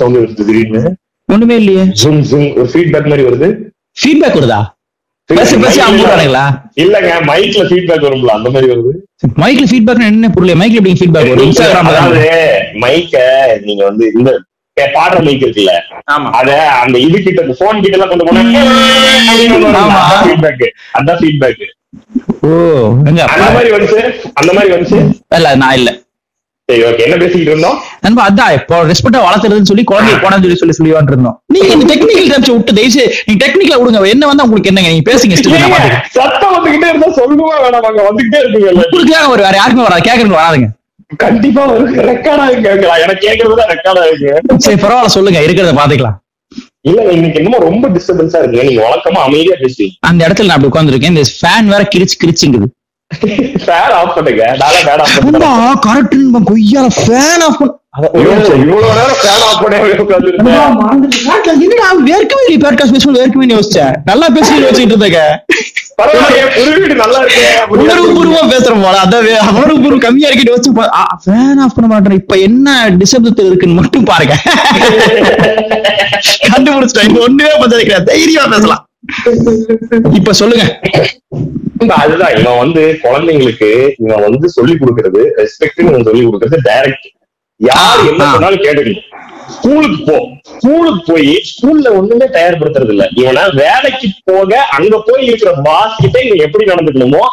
[0.00, 0.82] சவுண்ட் வருது திடீர்னு?
[1.28, 1.84] ஒண்ணுமே இல்லையே.
[2.00, 3.48] ஜூம் ஜூம் ஒரு ஃபீட்பேக் மாதிரி வருது.
[3.96, 4.60] ஃபீட்பேக் வருதா?
[5.30, 5.80] பேசி பேசி
[6.82, 8.92] இல்லங்க மைக்ல ஃபீட்பேக் வரும்ல அந்த மாதிரி வருது.
[9.42, 11.52] மைக்ல ஃபீட்பேக் என்ன புரியல மைக்ல எப்படி ஃபீட்பேக் வரும்?
[11.90, 12.22] அதாவது
[12.84, 13.16] மைக்க
[13.66, 14.30] நீங்க வந்து இந்த
[14.76, 15.72] பாடுற மைக் இருக்குல்ல?
[16.14, 16.28] ஆமா.
[16.38, 16.50] அத
[16.82, 18.42] அந்த இது கிட்ட போன் கிட்ட எல்லாம் கொண்டு போனா
[19.82, 20.02] ஆமா.
[20.24, 20.64] ஃபீட்பேக்
[20.98, 21.64] அதான் ஃபீட்பேக்
[22.44, 22.50] ஓ
[23.04, 24.00] அந்த மாதிரி வந்துச்சு.
[24.34, 24.98] அந்த மாதிரி வந்துச்சு.
[25.38, 25.90] இல்ல நான் இல்ல.
[28.04, 28.54] நண்பா அதான்.
[28.58, 31.36] இப்போ ரெஸ்பெக்டா வளர்த்துறதுன்னு சொல்லி குழந்தைய போனான்னு சொல்லி சொல்லி சொல்லி இருந்தோம்.
[31.54, 34.00] நீங்க இந்த டெக்னிக்கல் டேப்ஸ் விட்டு தயவுசு நீங்க டெக்னிக்கலா விடுங்க.
[34.14, 34.90] என்ன வந்தா உங்களுக்கு என்னங்க?
[34.94, 35.36] நீங்க பேசுங்க.
[36.18, 37.88] சத்தம் வந்துகிட்டே இருந்தா சொல்லுவா வேணாம்.
[37.90, 40.06] அங்க வந்துகிட்டே இருக்குங்கல்ல உங்களுக்கு தான் ஒரு வேற யாருக்குமே வராது.
[40.08, 40.68] கேக்குறவங்க வராதுங்க.
[41.24, 41.62] கண்டிப்பா
[42.12, 42.70] ரெக்கார்ட் ஆகுங்க
[43.04, 45.40] எனக்கு கேட்கறதுதான் ரெக்கார்ட் ஆகுங்க சரி பரவாயில்ல சொல்லுங்க.
[45.48, 46.18] இருக்கிறத பாத்துக்கலாம்
[46.88, 48.66] இல்ல இன்னைக்கு என்னமோ ரொம்ப டிஸ்டர்பன்ஸா இருக்கு.
[48.68, 49.94] நீங்க வழக்கமா அமைதியா பேசுவீங்க.
[50.10, 52.68] அந்த இடத்துல நான் அப்படி உட்காந்துருக்கேன் இந்த ஃபேன் வேற கிரிச்சு கிரிச்சுங்குது.
[53.64, 54.56] ஃபேன் ஆஃப் பண்ணுங்க.
[54.58, 57.60] நாளை ஃபேன் ஆஃப் பண்ணுறேன் கரெக்ட் கொய்யா ஃபேன் ஆஃப்
[58.12, 60.58] இவ்வளவு இவ்வளவு நேரம் ஃபேன் ஆஃப் பண்ணி உட்காந்துருந்தேன்
[61.60, 63.94] என்னடா வேர்க்கவே இல்லை பேட்காஸ்ட் பேசும்போது வேர்க்கவே யோசிச்சேன்.
[64.04, 65.22] நல்லா பேசி யோசிச்சுட்டு இருந்தேங்க.
[66.02, 67.44] பரவாயில்லையே புது வீடு நல்லா இருக்கு.
[67.68, 70.72] உணர்வு பூர்வமா பேசுறோம் போல அதான் வே- உணர்வு பூர்வம் கம்மியா இருக்கு யோசிச்சு
[71.26, 72.12] ஃபேன் ஆஃப் பண்ண மாட்டேன்.
[72.12, 74.34] இப்ப என்ன டிசப்தத்தில் இருக்குன்னு மட்டும் பாருங்க.
[76.48, 77.20] கண்டுபிடிச்சிட்டேன்.
[77.20, 78.87] ஒண்ணுமே கிடையாது தைரியமா பேசலாம்.
[80.18, 80.64] இப்ப சொல்லுங்க.
[81.96, 83.68] அதுதான் இவன் வந்து குழந்தைங்களுக்கு
[83.98, 87.06] இவன் வந்து சொல்லி கொடுக்கறது ரெஸ்பெக்ட் சொல்லி கொடுக்கறது டைரக்ட்
[87.60, 88.22] யார் என்ன.
[88.34, 89.04] சொன்னாலும் கேட்டுக்கணும்.
[89.54, 90.16] ஸ்கூலுக்கு போ.
[90.50, 93.04] ஸ்கூலுக்கு போய் ஸ்கூல்ல ஒண்ணுமே தயார்படுத்துறது இல்ல.
[93.14, 97.24] இவனா வேலைக்கு போக அங்க போய் இருக்கிற பாஸ் கிட்ட இவன் எப்படி நடந்துக்கணுமோ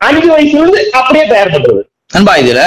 [0.00, 2.62] அஞ்சு வயசுல இருந்து அப்படியே தயார் பண்றது நண்பா இதுல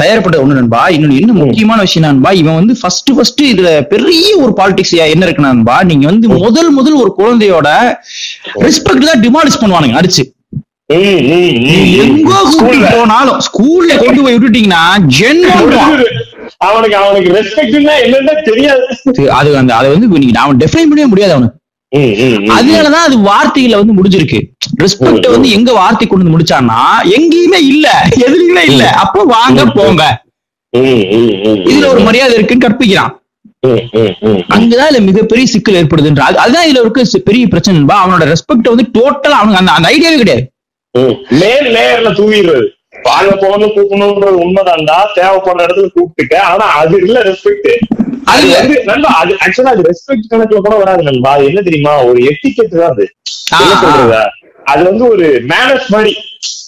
[0.00, 0.82] தயார்பட்ட ஒண்ணு நண்பா.
[0.94, 5.48] இன்னொன்னு இன்னும் முக்கியமான விஷயம் நண்பா இவன் வந்து ஃபர்ஸ்ட் ஃபர்ஸ்ட் இதுல பெரிய ஒரு பாலிடிக்ஸ் என்ன இருக்கு
[5.48, 7.68] நண்பா நீங்க வந்து முதல் முதல் ஒரு குழந்தையோட
[8.66, 10.24] ரெஸ்பெக்ட் தான் டிமாலிஷ் பண்ணுவானுங்க அடிச்சு.
[12.04, 12.38] எங்கோ.
[12.52, 14.82] கூட்டிட்டு போனாலும் ஸ்கூல்ல கொண்டு போய் விட்டுட்டீங்கன்னா
[15.18, 15.70] ஜென்மம்
[16.66, 18.82] அவனுக்கு அவனுக்கு ரெஸ்பெக்ட்னா என்னன்னு தெரியாது.
[19.38, 21.58] அது அந்த அதை வந்து நீங்க அவன் டெஃபைன் பண்ணவே முடியாது அவனுக்கு.
[21.98, 24.42] அதனாலதான் அது வார்த்தையில வந்து முடிஞ்சிருக்கு.
[24.82, 28.90] ரெஸ்பெக்ட் வந்து எங்க வார்த்தை கொண்டு வந்து முடிச்சான்னா எங்கேயுமே இல்ல எதுலையுமே இல்ல.
[28.90, 30.22] அப்ப வாங்க போங்க.
[30.76, 33.22] இதுல ஒரு மரியாதை இருக்குன்னு கற்பிக்கிறான்.
[34.48, 37.80] அங்கதான் இதுல மிகப்பெரிய சிக்கல் ஏற்படுதுன்ற அது- அதுதான் இதுல இருக்க பெரிய பிரச்சனை.
[37.80, 40.52] அவனோட ரெஸ்பெக்ட் வந்து டோட்டலா அவனுக்கு அந்த ஐடியாவே கிடையாது.
[40.92, 41.34] ம்.
[41.34, 42.66] மேல் லேயர்ல தூவிடுறது
[43.04, 44.96] வாங்க போகணும் கூப்பிடணும்ன்றது உண்மைதான்டா.
[45.16, 47.68] தேவைப்படுற இடத்துல கூப்பிட்டுக்க ஆனா அது இல்ல ரெஸ்பெக்ட்
[48.24, 51.36] அது வந்து நண்பா அது ஆக்சுவலா அது ரெஸ்பெக்ட் கணக்குல கூட வராது நண்பா.
[51.48, 52.04] என்ன தெரியுமா?
[52.04, 53.04] ஒரு எட்டிக்கெட் தான் அது.
[53.54, 53.74] என்ன.
[53.80, 54.20] சொல்றது?
[54.64, 56.12] அது வந்து ஒரு மேனஸ் மாதிரி.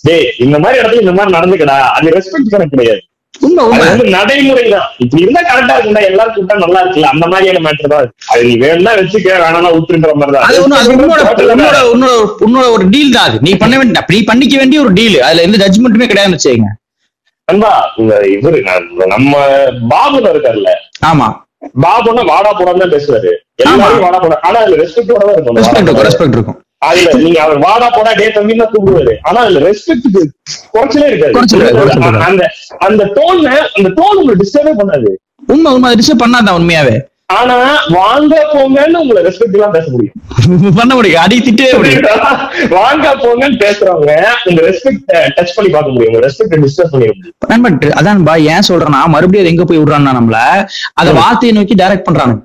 [0.03, 1.79] டேய் இந்த மாதிரி இடத்துல இந்த மாதிரி நடந்துக்கடா.
[1.97, 3.01] அது ரெஸ்பெக்ட் கணக்கு கிடையாது.
[3.41, 7.27] உண்மை அது உண்மை வந்து நடைமுறை தான் இப்படி இருந்தா கரெக்டா இருக்கும்டா எல்லாரும் கூப்பிட்டா நல்லா இருக்குல்ல அந்த
[7.33, 8.09] மாதிரியான மேட்டர் தான்?
[8.33, 8.43] அது.
[8.49, 10.45] நீ வேணும்னா வச்சுக்க வேணாம்னா விட்டுன்ற மாதிரி தான்.
[10.49, 11.23] அது ஒண்ணு அது உன்னோட
[11.53, 12.13] உன்னோட உன்னோட
[12.47, 13.39] உன்னோட ஒரு டீல் தான் அது.
[13.47, 16.73] நீ பண்ண வேண்டிய நீ பண்ணிக்க வேண்டிய ஒரு டீல் அதுல எந்த ஜட்ஜ்மெண்ட்டுமே கிடையாதுன்னு வச்சுக்கோங்க.
[17.49, 17.67] இந்த
[18.35, 18.61] இவரு
[19.15, 19.33] நம்ம
[19.91, 20.71] பாபுல இருக்காருல்ல.
[21.11, 21.29] ஆமா.
[21.83, 23.31] பாபுன்னா வாடா போடான்னு தான் பேசுவாரு.
[23.63, 25.59] எல்லாரும் வாடா போடா ஆனா அதுல ரெஸ்பெக்டோட இருக்கும்.
[26.03, 26.59] ரெஸ்பெக்ட் இருக்கும்.
[26.83, 29.15] அதுல நீங்க அவர் வாடா போடா டே தம்பி தான் கூப்பிடுவாரு.
[29.23, 30.09] ஆனா அதுல ரெஸ்பெக்ட்
[30.75, 31.35] குறைச்சலே இருக்காது.
[32.29, 32.43] அந்த
[32.79, 33.41] அந்த டோன்
[33.77, 35.11] அந்த டோன் உங்களுக்கு டிஸ்டர்பே பண்ணாது.
[35.49, 36.97] உண்மை உண்மை டிஸ்டர்ப் பண்ணாதான் உண்மையாவே?
[37.33, 37.55] ஆனா
[37.89, 40.17] வாங்க போங்கன்னு உங்களை ரெஸ்பெக்ட் எல்லாம் பேச முடியும்.
[40.79, 41.39] பண்ண முடியும் அடி
[41.77, 42.05] முடியும்
[42.77, 44.13] வாங்க போங்கன்னு பேசுறவங்க
[44.45, 45.03] உங்க ரெஸ்பெக்ட்
[45.37, 47.97] டச் பண்ணி பார்க்க முடியும் உங்க ரெஸ்பெக்ட் டிஸ்டர்ப் பண்ணிட முடியும்.
[47.99, 48.23] அதான்
[48.55, 50.39] ஏன் சொல்றேன்னா மறுபடியும் எங்க போய் விடுறான்னா நம்மள?
[50.95, 52.37] அத வார்த்தையை நோக்கி டைரக்ட் பண்றாங்க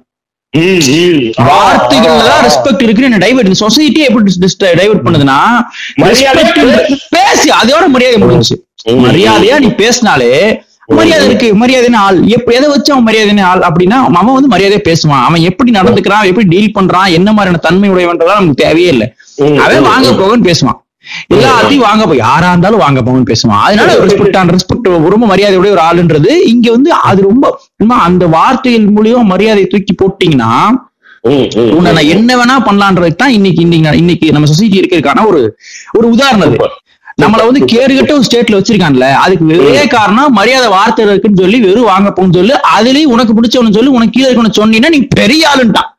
[1.38, 3.68] வார்த்தைகள்ல ரெஸ்பெக்ட் இருக்குன்னு என்ன டைவர்ட் இந்த
[4.10, 5.38] எப்படி டைவர்ட் பண்ணுதுன்னா
[7.10, 7.54] பேசு.
[7.64, 8.58] அதோட மரியாதை முடிஞ்சுச்சு.
[8.84, 9.04] ம்.
[9.06, 12.28] மரியாதையா நீ பேசினாலே மரியாதை இருக்கு மரியாதைன்னு ஆள்.
[12.28, 13.60] எப்ப எதை வச்சு அவன் மரியாதைன்னு ஆள்?
[13.60, 15.24] அப்படின்னா அவன் வந்து மரியாதையா பேசுவான்.
[15.24, 19.14] அவன் எப்படி நடந்துக்கிறான் எப்படி டீல் பண்றான் என்ன மாதிரியான தன்மை உடையவன்றதா நமக்கு தேவையே இல்லை.
[19.58, 20.80] அவன் வாங்க போகன்னு பேசுவான்.
[21.36, 23.63] எல்லாத்தையும் வாங்க போ யாரா இருந்தாலும் வாங்க போங்கன்னு பேசுவான்.
[23.67, 27.54] அதனால ரெஸ்பெக்ட் ஆன் ரெஸ்பெக்ட் ரொம்ப மரியாதையுடைய ஒரு ஆளுன்றது இங்க வந்து அது ரொம்ப
[28.08, 30.52] அந்த வார்த்தைகள் மூலியமா மரியாதையை தூக்கி போட்டீங்கன்னா.
[31.78, 35.41] உன்னை நான் என்ன வேணா பண்ணலான்றது தான் இன்னைக்கு இன்னைக்கு இன்னைக்கு நம்ம சொசைட்டி இருக்கிறதுக்கான ஒரு
[35.97, 36.56] ஒரு உதாரணம்.
[37.21, 42.10] நம்மள வந்து கேடுகட்ட ஒரு ஸ்டேட்ல வச்சிருக்கான்ல அதுக்கு ஒரே காரணம் மரியாதை வார்த்தை இருக்குன்னு சொல்லி வெறும் வாங்க
[42.17, 45.89] போன்னு சொல்லி அதுலயும் உனக்கு பிடிச்சவனு சொல்லி உனக்கு கீழே இருக்கணும் சொன்னீங்கன்னா நீ பெரிய ஆளுன்ட்டான்.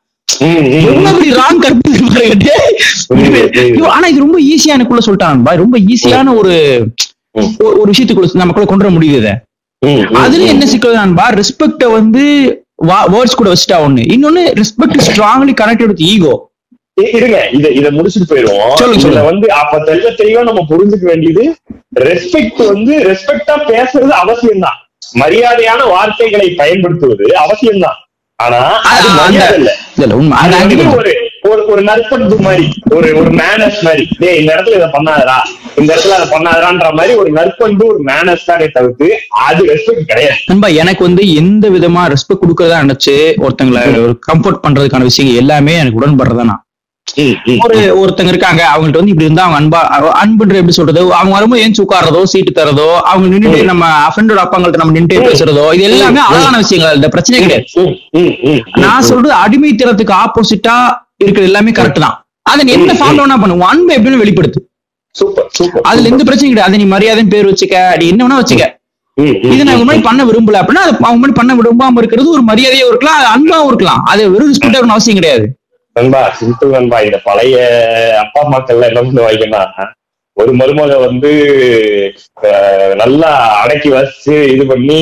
[3.87, 6.85] ஆனா இது ரொம்ப ஈஸியா எனக்குள்ள சொல்லிட்டான் ரொம்ப ஈஸியான ஒரு.
[7.39, 9.33] ஒரு- விஷயத்துக்குள்ள நமக்குள்ள கொண்டு வர முடியுது
[10.13, 10.43] அதுல.
[10.43, 12.21] என்ன சிக்கல் நண்பா ரெஸ்பெக்ட வந்து
[12.83, 14.03] வேர்ட்ஸ் கூட வச்சுட்டா ஒண்ணு.
[14.07, 16.51] இன்னொன்னு respect strongly connected with ego
[16.93, 17.49] இருங்க.
[17.53, 19.23] இத இத முடிச்சுட்டு போயிருவோம் இதுல.
[19.23, 21.55] வந்து அப்ப தெளிவ தெளிவா நம்ம புரிஞ்சுக்க வேண்டியது
[21.99, 24.79] ரெஸ்பெக்ட் வந்து ரெஸ்பெக்டா பேசுறது அவசியம்தான்.
[25.13, 28.02] மரியாதையான வார்த்தைகளை பயன்படுத்துவது அவசியம்தான்.
[28.39, 28.59] ஆனா
[31.71, 32.65] ஒரு நற்பண்பு மாதிரி
[32.95, 34.03] ஒரு ஒரு மேனஸ் மாதிரி
[34.39, 35.37] இந்த இடத்துல இதை பண்ணாதடா.
[35.77, 39.07] இந்த இடத்துல அதை பண்ணாதடான்ற மாதிரி ஒரு நற்பண்பு ஒரு மேனஸ் தானே தவிர்த்து
[39.47, 40.37] அது ரெஸ்பெக்ட் கிடையாது.
[40.47, 43.15] நண்பா எனக்கு வந்து எந்த விதமா ரெஸ்பெக்ட் கொடுக்கறதா நினைச்சு
[43.45, 46.55] ஒருத்தங்களை ஒரு கம்ஃபர்ட் பண்றதுக்கான விஷயங்கள் எல்லாமே எனக்கு உடன்படுறதா.
[47.63, 49.79] ஒரு ஒருத்தங்க இருக்காங்க அவங்கள்ட்ட வந்து இப்படி இருந்தா அவங்க அன்பா
[50.21, 51.01] அன்புன்ற எப்படி சொல்றது?
[51.17, 55.87] அவங்க வரும்போது ஏன் உட்கார்றதோ சீட்டு தரதோ அவங்க நின்னுட்டு நம்ம ஃப்ரெண்டோட அப்பாங்கள்ட்ட நம்ம நின்னுட்டு பேசுறதோ இது
[55.89, 56.97] எல்லாமே அழகான விஷயங்கள்.
[56.99, 57.65] இந்த பிரச்சனை கிடையாது.
[58.83, 60.75] நான் சொல்றது அடிமைத்தனத்துக்கு ஆப்போசிட்டா
[61.23, 62.15] இருக்கிறது எல்லாமே கரெக்ட் தான்.
[62.45, 63.57] அதை நீ என்ன ஃபார்ம் வேணா பண்ணு.
[63.61, 64.61] உன் அன்பை எப்படின்னு வெளிப்படுத்து.
[65.89, 66.69] அதுல எந்த பிரச்சனையும் கிடையாது.
[66.69, 68.65] அதை நீ மரியாதைன்னு பேர் வச்சுக்க நீ என்ன வேணா வச்சுக்க.
[69.17, 69.79] இது நான் ம்.
[69.79, 73.69] உங்க மாதிரி பண்ண விரும்பல அப்படின்னா அவங்க மாதிரி பண்ண விரும்பாம இருக்கிறது ஒரு மரியாதையும் இருக்கலாம் அது அன்பாவும்
[73.71, 74.01] இருக்கலாம்.
[74.11, 75.45] அது வெறும் அவசியம் கிடையாது.
[75.95, 77.57] நண்பா சிம்பிள் நண்பா இந்த பழைய
[78.23, 79.63] அப்பா அம்மாக்கள்லாம் என்ன பண்ணி வைக்கணும்னா
[80.37, 81.31] ஒரு மருமக வந்து
[83.01, 83.27] நல்லா
[83.63, 84.97] அடக்கி வச்சு இது பண்ணி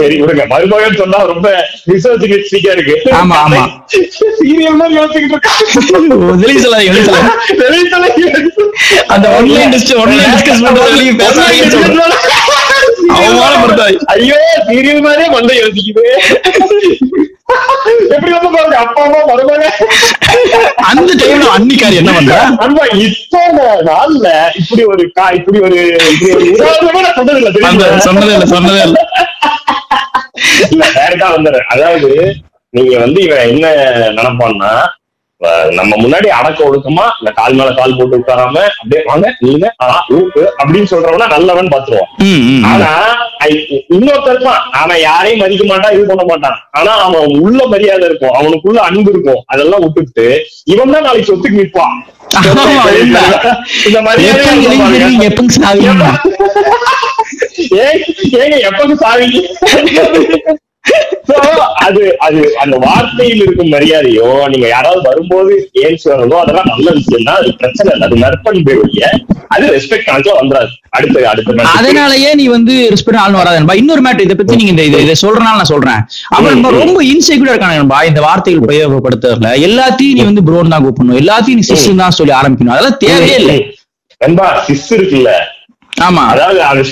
[0.00, 0.44] சரி விடுங்க.
[0.52, 1.46] மருமகன் சொன்னா ரொம்ப
[1.90, 2.94] மிசோஜினிஸ்டிக்கா இருக்கு.
[3.20, 3.62] ஆமா, ஆமா.
[4.38, 5.42] சீரியல் தான் சொல்றேன்.
[13.16, 14.06] அவமானப்படுத்தாதீங்க.
[14.14, 16.04] ஐயோ சீரியல் மாதிரியே மண்டை யோசிக்குது.
[18.08, 19.64] எப்படி வந்து பாருங்க அப்பா அம்மா மருமக.
[20.88, 23.40] அந்த டைம்ல அன்னிக்காரி என்ன பண்றா அன்பா இப்போ
[23.88, 24.26] நாள்ல
[24.60, 25.78] இப்படி ஒரு கா- இப்படி ஒரு
[26.50, 27.50] உதாரணமே நான் சொன்னது இல்ல?
[28.00, 28.98] சொன்னதே இல்ல சொன்னதே இல்ல.
[30.66, 31.68] இல்ல டேரக்டா வந்துடுறேன்.
[31.68, 32.10] அதாவது
[32.74, 33.66] நீங்க வந்து இவன் என்ன
[34.10, 34.72] நினைப்பான்னா
[35.78, 39.26] நம்ம முன்னாடி அடக்க ஒடுக்கமா இந்த கால் மேல கால் போட்டு உட்காராம அப்படியே வாங்க
[40.16, 42.10] ஊக்கு அப்படின்னு சொல்றவனா நல்லவன் பாத்துருவான்.
[42.70, 42.90] ஆனா
[44.32, 46.58] இருப்பான் அவன் யாரையும் மதிக்க மாட்டான் இது பண்ண மாட்டான்.
[46.78, 49.40] ஆனா அவன் உள்ள மரியாதை இருக்கும் அவனுக்குள்ள அன்பு இருக்கும்.
[49.54, 50.26] அதெல்லாம் விட்டுட்டு
[50.74, 51.96] இவன் தான் நாளைக்கு சொத்துக்கு நிற்பான்.
[53.88, 54.44] இந்த மரியாதை
[55.64, 56.06] சாவீங்க?
[58.42, 59.38] ஏங்க எப்பங்க சாவீங்க?
[61.74, 67.36] அது அது அந்த வார்த்தையில் இருக்கும் மரியாதையோ நீங்க யாராவது வரும்போது ஏன் சொல்லணுமோ அதெல்லாம் நல்ல விஷயம் தான்
[67.36, 68.08] அது பிரச்சனை இல்லை.
[68.08, 69.10] அது நற்பண்பே ஒழிய
[69.48, 70.66] அது ரெஸ்பெக்ட் கணக்கில் வந்துடாது.
[70.88, 71.52] அடுத்த அடுத்த.
[71.52, 73.76] அதனாலயே நீ வந்து ரெஸ்பெக்ட் ஆள் வராது.
[73.76, 76.06] இன்னொரு மேட்டர் இதை பத்தி நீங்க இந்த இதை- சொல்றனால நான் சொல்றேன்.
[76.28, 78.02] அவன் ரொம்ப இன்செக்யூரா இருக்காங்க நண்பா.
[78.02, 79.56] இந்த வார்த்தைகள் உபயோகப்படுத்துறதுல.
[79.56, 81.14] எல்லாத்தையும் நீ வந்து ப்ரோன் தான் கூப்பிடணும்.
[81.14, 82.66] எல்லாத்தையும் நீ சிஸ்டம் தான் சொல்லி ஆரம்பிக்கணும்.
[82.66, 83.76] அதெல்லாம் தேவையே இல்லை.
[84.18, 85.30] நண்பா சிஸ் இருக்குல்ல.
[85.98, 86.26] ஆமா.
[86.26, 86.82] அதாவது அது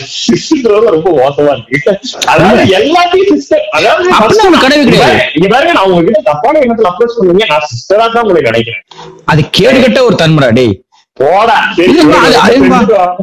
[0.62, 1.98] ரொம்ப மோசமா இருக்கு.
[2.26, 4.10] அதாவது எல்லாத்தையும் சிஸ்டர் அதாவது
[4.56, 5.18] கிடையவே கிடையாது.
[5.34, 8.82] இங்க பாருங்க நான் உங்ககிட்ட தப்பான எண்ணத்துல அப்ரோச் பண்ணுவீங்க நான் சிஸ்டரா தான் உங்களை நினைக்கிறேன்.
[9.24, 10.80] அது கேடுகட்ட ஒரு தன்முறை டேய்.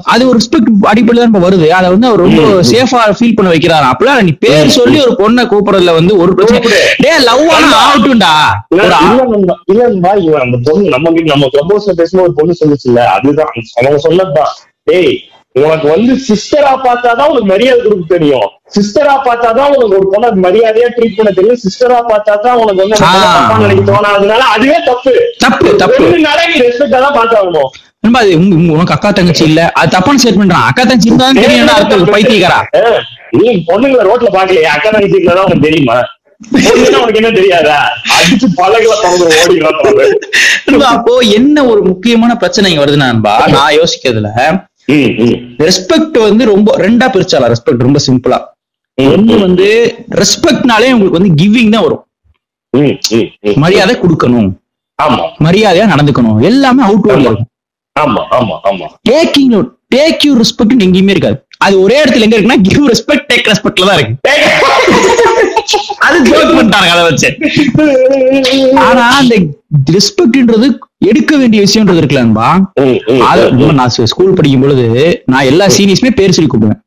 [0.05, 1.67] அது- ஒரு ரெஸ்பெக்ட் அடிப்படையில தான் வருது.
[1.67, 2.41] அதை வந்து அவர் ரொம்ப.
[2.41, 3.85] சேஃபா ஃபீல் பண்ண வைக்கிறாரு.
[3.91, 6.61] அப்பெல்லாம் நீ பேர் சொல்லி ஒரு பொண்ணை கூப்பிடுறதுல வந்து ஒரு பிரச்சனை.
[6.61, 6.83] கூப்பிடு.
[6.97, 8.33] டே லவ் ஆனா ஆகட்டும்டா.
[8.69, 12.55] இல்ல, இல்ல இல்ல நண்பா, இவன் அந்த பொண்ணு நம்ம நம்ம club house ல பேசும்போது ஒரு பொண்ணு
[12.59, 13.47] சொல்லுச்சுல்ல அதுதான்.
[13.73, 14.47] அவங்க சொன்னதுதான்.
[14.83, 18.45] டேய் உனக்கு வந்து சிஸ்டரா பார்த்தாதான் உனக்கு மரியாதை கொடுக்க தெரியும்.
[18.75, 21.59] சிஸ்டரா பார்த்தாதான் உனக்கு ஒரு பொண்ணை மரியாதையா ட்ரீட் பண்ண தெரியும்.
[21.65, 22.97] சிஸ்டரா பார்த்தாதான் உனக்கு வந்து.
[23.03, 25.13] தப்பா நினைக்க தோணாதனால அதுவே தப்பு.
[25.45, 26.03] தப்பு தப்பு.
[26.51, 27.69] நீ ரெஸ்பெக்டா தான் பார்த்தாகணும்.
[28.21, 28.31] அது
[28.75, 29.61] உனக்கு அக்கா தங்கச்சி இல்ல.
[29.81, 31.69] அது தப்பான ஸ்டேட்மெண்ட் அக்கா தங்கச்சி இருந்தா தெரியும்.
[31.77, 32.59] அர்த்தம் பைத்தியக்காரா?
[33.39, 35.97] நீ பொண்ணுங்களை ரோட்ல பாக்கலையா அக்கா தங்கச்சி தான் உனக்கு தெரியுமா?
[40.93, 44.29] அப்போ என்ன ஒரு முக்கியமான பிரச்சனை வருதுன்னா நண்பா, நான் யோசிக்கிறதுல
[44.87, 48.39] ரெஸ்பெக்ட் வந்து ரொம்ப ரெண்டா பிரிச்சாலாம் ரெஸ்பெக்ட் ரொம்ப சிம்பிளா
[48.97, 49.67] ஒண்ணு வந்து
[50.09, 52.03] ரெஸ்பெக்ட்னாலே உங்களுக்கு வந்து கிவிங் தான் வரும்.
[53.55, 54.49] மரியாதை கொடுக்கணும்.
[55.01, 55.23] ஆமா.
[55.43, 56.41] மரியாதையா நடந்துக்கணும்.
[56.41, 57.49] எல்லாமே அவுட்வேர்ட்ல இருக்கும்.
[57.99, 58.85] ஆமா ஆமா ஆமா.
[59.09, 61.45] டேக்கிங் டேக் யூ ரெஸ்பெக்ட் எங்கேயுமே இருக்காது.
[61.57, 64.15] அது ஒரே இடத்துல எங்க இருக்குன்னா கிவ் ரெஸ்பெக்ட் டேக் ரெஸ்பெக்ட்ல தான் இருக்கு.
[65.99, 67.29] அது ஜோக் பண்ணிட்டாங்க அதை வச்சு.
[68.83, 69.35] ஆனா அந்த
[69.93, 70.67] ரெஸ்பெக்ட்ன்றது
[71.05, 72.01] எடுக்க வேண்டிய விஷயம்ன்றது
[73.27, 73.75] அது ம்.
[73.75, 74.85] நான் ஸ்கூல் படிக்கும் பொழுது
[75.25, 76.81] நான் எல்லா சீனியர்ஸுமே பேர் சொல்லி கூப்பிடுவேன்.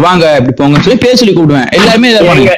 [0.00, 1.68] வாங்க இப்படி போங்கன்னு சொல்லி பேர் சொல்லி கூப்பிடுவேன்.
[1.72, 2.54] எல்லாருமே இதை பண்ணுங்க.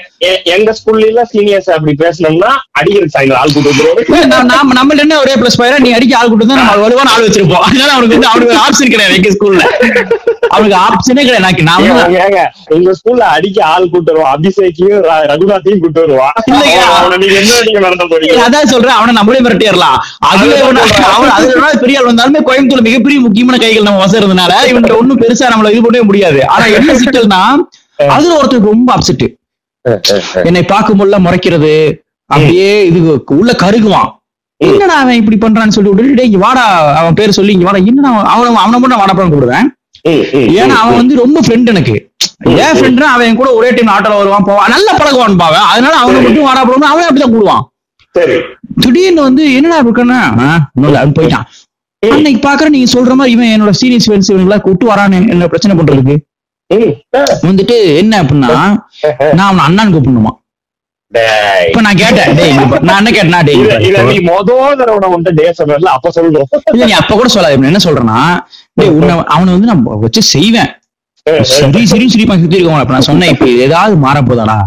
[0.54, 4.74] எங்க ஸ்கூல்ல எல்லாம் சீனியர்ஸ் அப்படி பேசணும்னா அடிக்கிறது சாயந்தரம் ஆள் கூட்டு வந்துருவாங்க.
[4.78, 7.64] நம்ம என்ன ஒரே பிளஸ் பாயிரா நீ அடிக்க ஆள் கொடுத்து நம்ம வலுவான ஆள் வச்சிருப்போம்.
[7.68, 9.62] அதனால அவனுக்கு வந்து அவனுக்கு ஆப்ஷன் கிடையாது எங்க ஸ்கூல்ல
[10.54, 11.64] அவனுக்கு ஆப்ஷனே கிடையாது.
[11.70, 11.86] நான்
[12.24, 12.40] ஏங்க,
[12.76, 14.32] எங்க ஸ்கூல்ல அடிக்க ஆள் கூட்டு வருவான்.
[14.36, 15.02] அபிஷேக்கையும்
[15.32, 16.34] ரகுநாத்தையும் கூட்டு வருவான்.
[18.46, 18.96] அதான் சொல்றேன்.
[18.98, 19.98] அவனை நம்மளே மிரட்டிடலாம்.
[20.30, 20.60] அதுல.
[21.16, 25.52] அவன் வேணா பெரிய ஆள் வந்தாலுமே கோயம்புத்தூர்ல மிகப்பெரிய முக்கியமான கைகள் நம்ம வசம் இருந்தனால இவன்கிட்ட ஒண்ணும் பெருசா
[25.54, 26.40] நம்மள இது பண்ணவே முடியாது.
[26.54, 27.42] ஆனா என்ன சிக்கல்னா
[28.14, 29.26] அதுல ஒருத்தருக்கு ரொம்ப அப்செட்
[30.48, 31.72] என்னை பார்க்கும்போதெல்லாம் முறைக்கிறது
[32.30, 32.98] அப்படியே இது
[33.40, 34.08] உள்ள கருகுவான்.
[34.60, 36.64] என்னடா அவன் இப்படி பண்றான்னு சொல்லி விட்டுட்டு "டேய், இங்க வாடா
[37.00, 37.80] அவன் பேர் சொல்லி இங்க வாடா.
[37.90, 39.68] என்னடா அவன் அவனை மட்டும் வாடப்பான்னு கூப்பிடுவேன்.
[40.58, 41.94] ஏன்னா அவன் வந்து ரொம்ப ஃப்ரெண்ட் எனக்கு.
[42.64, 44.70] ஏன் ஃப்ரெண்ட்னா அவன் கூட ஒரே டைம் ஆட்டோல வருவான் போவான்.
[44.74, 45.66] நல்லா பழகுவான் பாவன்.
[45.72, 47.64] அதனால அவனை மட்டும் வாடா போடுவான் அவன் அப்படிதான் கூடுவான்
[48.84, 51.46] திடீர்னு வந்து என்னடா இருக்குன்னா அவன் போயிட்டான்.
[52.02, 56.14] அன்னைக்கு பாக்குற நீங்க சொல்ற மாதிரி இவன் என்னோட சீரியஸ் ஃப்ரெண்ட்ஸ் இவங்களா கூட்டு வரான்னு என்ன பிரச்சனை பண்றதுக்கு?
[57.46, 58.50] வந்துட்டு என்ன அப்படின்னா
[59.36, 60.32] நான் அவனை அண்ணான்னு கூப்பிடணுமா.
[61.68, 62.28] இப்ப நான் கேட்டேன்.
[62.88, 64.48] நான் என்ன கேட்டேன்னா டேய் மொத
[64.80, 67.70] தடவை நான் உன்கிட்ட டே சொன்னல அப்ப சொல்றோம் இல்ல நீ அப்ப கூட சொல்லாத.
[67.70, 68.18] என்ன சொல்றேன்னா
[68.78, 70.70] டேய் உன்னை அவனை வந்து நான் வச்சு செய்வேன்.
[71.52, 72.04] சரி சரி.
[72.12, 73.32] சிரிப்பான் சுத்தி இருக்கவன் அப்ப நான் சொன்னேன்.
[73.34, 74.58] இப்ப ஏதாவது மாற போதாடா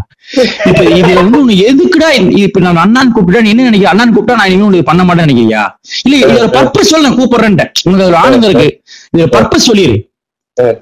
[0.70, 2.10] இப்ப இதுல வந்து உனக்கு எதுக்குடா
[2.44, 3.90] இப்ப நான் அண்ணான் கூப்பிட்டா நீ என்ன நினைக்கிற?
[3.94, 5.64] அண்ணான் கூப்பிட்டா நான் இனிமே உனக்கு பண்ண மாட்டேன்னு நினைக்கிறியா?
[6.06, 8.70] இல்ல இதுல பர்பஸ் சொல்ல நான் கூப்பிடுறேன்ட்ட உனக்கு அதுல ஆனந்தம் இருக்கு.
[9.14, 9.96] இதுல பர்பஸ் சொல்லிரு.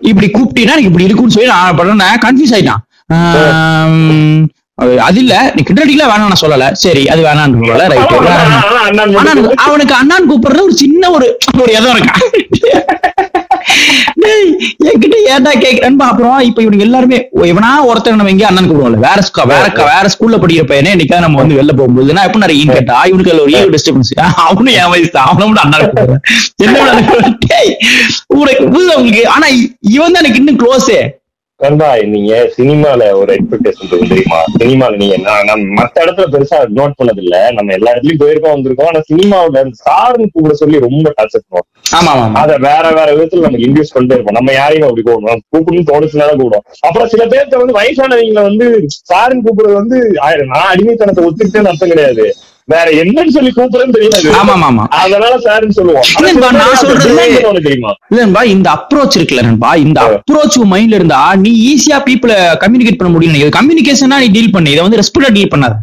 [0.10, 2.82] இப்படி கூப்பிட்டீங்கன்னா எனக்கு இப்படி இருக்குன்னு சொல்லி நான் பண்ண கன்ஃபியூஸ் ஆயிட்டான்.
[5.08, 5.36] அது இல்ல.
[5.56, 6.68] நீ கிட்டடிக்கல வேணாம் நான் சொல்லல.
[6.84, 8.14] சரி அது வேணான்னு சொல்லல ரைட்
[9.20, 9.32] ஆனா
[9.66, 11.28] அவனுக்கு அண்ணான் கூப்பிடுறது ஒரு சின்ன ஒரு
[11.64, 12.16] ஒரு எதம் இருக்கா?
[14.86, 19.20] என்கிட்ட ஏன்டா கேக்குறேன்பா அப்புறம் இப்ப இவனுக்கு எல்லாருமே எவனா ஒருத்தன் நம்ம எங்கேயும் அண்ணன் கூப்பிடுவோம்ல வேற
[19.52, 22.98] வேற வேற ஸ்கூல்ல படிக்கிற பையனே என்னைக்கா நம்ம வந்து வெளில போகும்போது நான் எப்ப நிறைய கேட்டா?
[23.10, 24.12] இவனுக்கு ஒரு ஈகோ டிஸ்டர்பன்ஸ்
[24.46, 25.28] அவனும் என் வயசு தான்.
[25.30, 26.24] அவனும் கூட அண்ணன் கூப்பிடுறேன்
[26.60, 26.78] என்ன
[28.36, 29.48] உனக்கு ஆனா
[29.92, 31.00] இவன் தான் எனக்கு இன்னும் க்ளோஸே
[31.64, 34.40] நண்பா நீங்க சினிமால ஒரு எக்ஸ்பெக்டேஷன் இருக்கு தெரியுமா?
[34.62, 38.90] சினிமால நீங்க நான் நம்ம மத்த இடத்துல பெருசா நோட் பண்ணது இல்ல நம்ம எல்லா இடத்துலயும் போயிருக்கோம் வந்திருக்கோம்.
[38.92, 44.18] ஆனா சினிமாவுல சார்னு கூப்பிட சொல்லி ரொம்ப டச் பண்ணுவோம் அத வேற வேற விதத்துல நமக்கு இன்டியூஸ் பண்ணிட்டே
[44.18, 44.38] இருப்போம்.
[44.40, 46.66] நம்ம யாரையும் அப்படி கூப்பிடுவோம் கூப்பிடணும் தோணுச்சுனால கூப்பிடுவோம்.
[46.88, 48.68] அப்புறம் சில பேர்த்த வந்து வயசானவங்களை வந்து
[49.12, 50.00] சாருன்னு கூப்பிடுறது வந்து
[50.54, 52.26] நான் அடிமைத்தனத்தை ஒத்துக்கிட்டேன்னு அர்த்தம் கிடையாது.
[52.72, 54.32] வேற என்னன்னு சொல்லி கூப்பிடுறேன்னு தெரியாது.
[54.32, 56.04] ஆமா ஆமா அதனால சாருன்னு சொல்லுவோம்.
[56.52, 57.94] நான் சொல்றது- தெரியுமா?
[58.16, 63.50] இல்லன்பா இந்த அப்ரோச் இருக்குல்ல நண்பா இந்த அப்ரோச் மைண்ட்ல இருந்தா நீ ஈஸியா பீப்புள கம்யூனிகேட் பண்ண முடியும்
[63.50, 64.72] கம்யூனிகேஷனா நீ டீல் பண்ணு.
[64.72, 65.74] இதை வந்து ரெஸ்பெக்டா டீல் பண்ணாத.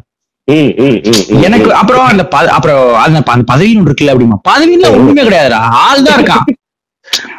[1.42, 4.38] எனக்கு அப்புறம் அந்த அப்புறம் அந்த பதவின்னு இருக்குல்ல அப்படிமா.
[4.48, 5.58] பதவியில ஒண்ணுமே கிடையாதுடா.
[5.58, 6.67] ஆள் தான் இருக்கான்.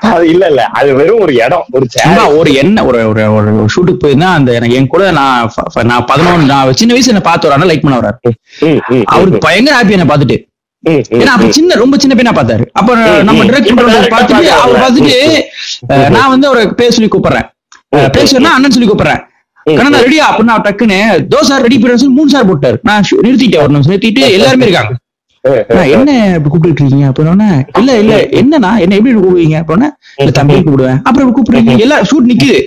[0.10, 0.62] அது இல்ல இல்ல.
[0.80, 1.86] அது வெறும் ஒரு இடம் ஒரு
[2.40, 5.50] ஒரு என்ன ஒரு ஒரு ஒரு ஷூட்டுக்கு போயிருந்தா அந்த எனக்கு என் கூட நான்
[5.92, 8.18] நான் பதினொன்று நான் சின்ன வயசு என்ன பார்த்து வரான லைக் பண்ண வராரு
[9.14, 10.38] அவருக்கு பயங்கர ஹாப்பி என்ன பார்த்துட்டு.
[11.22, 12.66] ஏன்னா அப்ப சின்ன ரொம்ப சின்ன பையனா பார்த்தாரு.
[12.80, 12.96] அப்ப
[13.30, 15.18] நம்ம டிரெக்ட் பண்றவங்க பார்த்துட்டு அவர் பார்த்துட்டு
[16.18, 17.48] நான் வந்து அவரை பேர் சொல்லி கூப்பிடுறேன்.
[18.34, 19.22] சொன்னா அண்ணன் சொல்லி கூப்பிடுறேன்.
[19.80, 21.00] கண்ணா ரெடியா அப்படின்னா டக்குன்னு
[21.34, 22.78] தோசை ரெடி பண்ண மூணு சார் போட்டாரு.
[22.90, 24.94] நான் நிறுத்திட்டேன் ஒரு நிமிஷம் நிறுத்திட்டு எல்லாருமே இருக்காங்க.
[25.96, 26.12] என்ன
[26.44, 29.90] கூப்பிட்டு இருக்கீங்க அப்படின்னா இல்ல இல்ல என்னண்ணா என்ன எப்படி கூப்பிடுவீங்க அப்படின்னா
[30.22, 31.00] இல்ல தம்பி கூப்பிடுவேன்.
[31.08, 31.74] அப்புறம் கூப்பிடுறீங்க?
[31.86, 32.60] எல்லாம் ஷூட் நிக்குது.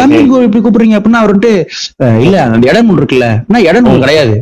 [0.00, 1.52] தம்பி இப்படி கூப்பிடுறீங்க அப்படின்னா அவர் வந்துட்டு
[2.26, 3.28] இல்ல அந்த இடம் இருக்குல்ல.
[3.48, 4.36] ஆனா இடம் ஒன்று கிடையாது.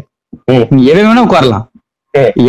[0.93, 1.66] எவன் வேணா உட்காரலாம்.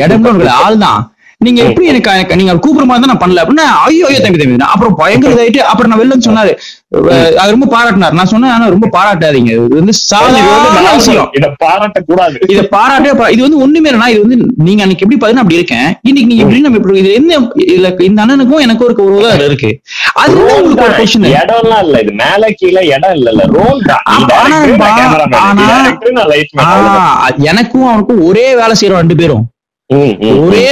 [0.03, 0.53] இடம் கிடையாது.
[0.65, 1.01] ஆள் தான்
[1.41, 3.43] நீங்க எப்படி எனக்கு நீங்க கூப்பிடுற மாதிரி தான் நான் பண்ணல.
[3.43, 6.51] அப்படின்னா ஐயோ ஐயோ தம்பி தம்பி அப்புறம் பயங்கர இதாயிட்டு அப்புறம் நான் வெளில வந்து சொன்னாரு.
[7.41, 8.15] அது ரொம்ப பாராட்டினார்.
[8.17, 9.51] நான் சொன்னேன் ஆனா ரொம்ப பாராட்டாதீங்க.
[9.59, 10.39] இது வந்து சாதாரண
[10.97, 14.37] விஷயம் இத பாராட்ட கூடாது இத பாராட்டே இது வந்து ஒண்ணுமே இல்லைனா இது வந்து
[14.67, 15.87] நீங்க அன்னைக்கு எப்படி பாத்தீங்கன்னா அப்படி இருக்கேன்.
[16.09, 19.71] இன்னைக்கு நீங்க எப்படி நம்ம இப்படி இது என்ன இதுல இந்த அண்ணனுக்கும் எனக்கு ஒரு ஒரு உதவி இருக்கு.
[20.35, 20.97] ரோல் உங்களுக்கு ஒரு.
[20.99, 21.97] கொஸ்டின் இடம்லாம் இல்ல.
[22.05, 23.45] இது மேல கீழே இடம் இல்ல இல்ல.
[23.57, 23.81] ரோல்
[25.41, 25.65] ஆனா.
[27.51, 29.45] எனக்கும் அவனுக்கும் ஒரே வேலை செய்யறோம் ரெண்டு பேரும்.
[29.91, 30.65] ஒரே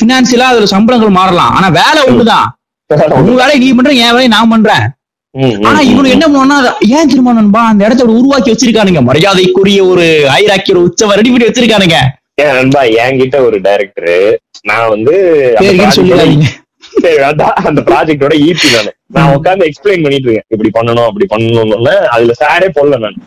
[0.00, 1.52] பினான்சியலா அதுல சம்பளங்கள் மாறலாம்.
[1.58, 2.48] ஆனா வேலை ஒண்ணுதான்
[3.18, 4.84] உங்க வேலையை நீ பண்ற என் வேலையை நான் பண்றேன்.
[5.68, 7.60] ஆனா இவனு என்ன அதை ஏன் திரும்ப நண்பா?
[7.72, 9.02] அந்த இடத்த உருவாக்கி வச்சிருக்கானுங்க.
[9.08, 10.06] மரியாதைக்குரிய ஒரு
[10.38, 11.98] ஐராக்கிய ஒரு உச்சவ ரெடி பண்ணி வச்சிருக்கானுங்க.
[12.42, 14.14] ஏன் நண்பா என்கிட்ட ஒரு டைரக்டர்
[14.70, 15.14] நான் வந்து
[17.68, 18.90] அந்த ப்ராஜெக்டோட ஈபி நானு.
[19.12, 20.48] நான் உட்கார்ந்து எக்ஸ்பிளைன் பண்ணிட்டு இருக்கேன்.
[20.48, 23.18] இப்படி பண்ணணும் அப்படி பண்ணணும்னு அதுல சாடே போடல நான்.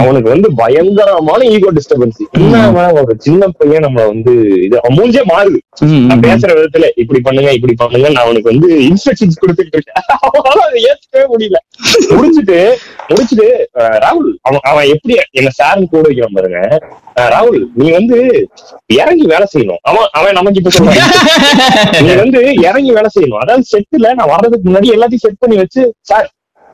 [0.00, 2.58] அவனுக்கு வந்து பயங்கரமான ஈகோ டிஸ்டர்பன்ஸ் என்ன
[3.00, 4.32] ஒரு சின்ன பையன் நம்மள வந்து
[4.66, 5.58] இது மூஞ்சே மாறுது.
[6.02, 6.22] நான்.
[6.26, 10.02] பேசுற விதத்துல இப்படி பண்ணுங்க இப்படி பண்ணுங்க நான் அவனுக்கு வந்து இன்ஸ்ட்ரக்ஷன்ஸ் கொடுத்துட்டு இருக்கேன்.
[10.88, 11.58] ஏத்துக்கவே முடியல.
[12.12, 12.58] முடிச்சுட்டு
[13.08, 13.46] முடிச்சுட்டு
[14.04, 16.60] ராகுல் அவன் அவன் எப்படி என்ன சார்னு கூட வைக்கிறான் பாருங்க.
[17.34, 18.16] ராகுல் நீ வந்து
[18.96, 19.80] இறங்கி வேலை செய்யணும்.
[19.82, 21.02] அவன் அவன் நமக்கு இப்ப சொல்றான்.
[22.06, 23.42] நீ வந்து இறங்கி வேலை செய்யணும்.
[23.44, 26.26] அதாவது செட்டுல நான் வர்றதுக்கு முன்னாடி எல்லாத்தையும் செட் பண்ணி வச்சு சார்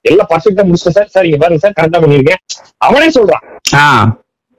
[0.05, 2.40] எல்லாம் பர்ஃபெக்டா முடிச்சிட்டேன் சார் சார் இங்க பாருங்க சார் கரெக்டா பண்ணிருக்கேன்
[2.86, 3.44] அவனே சொல்றான்.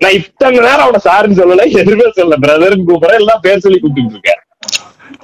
[0.01, 2.37] நான் இத்தனை நேரம் அவன சாருன்னு சொல்லல எதுவுமே சொல்லல.
[2.45, 4.41] பிரதர்னு கூப்பிடுறேன் எல்லாம் பேர் சொல்லி கூப்பிட்டு இருக்கேன்.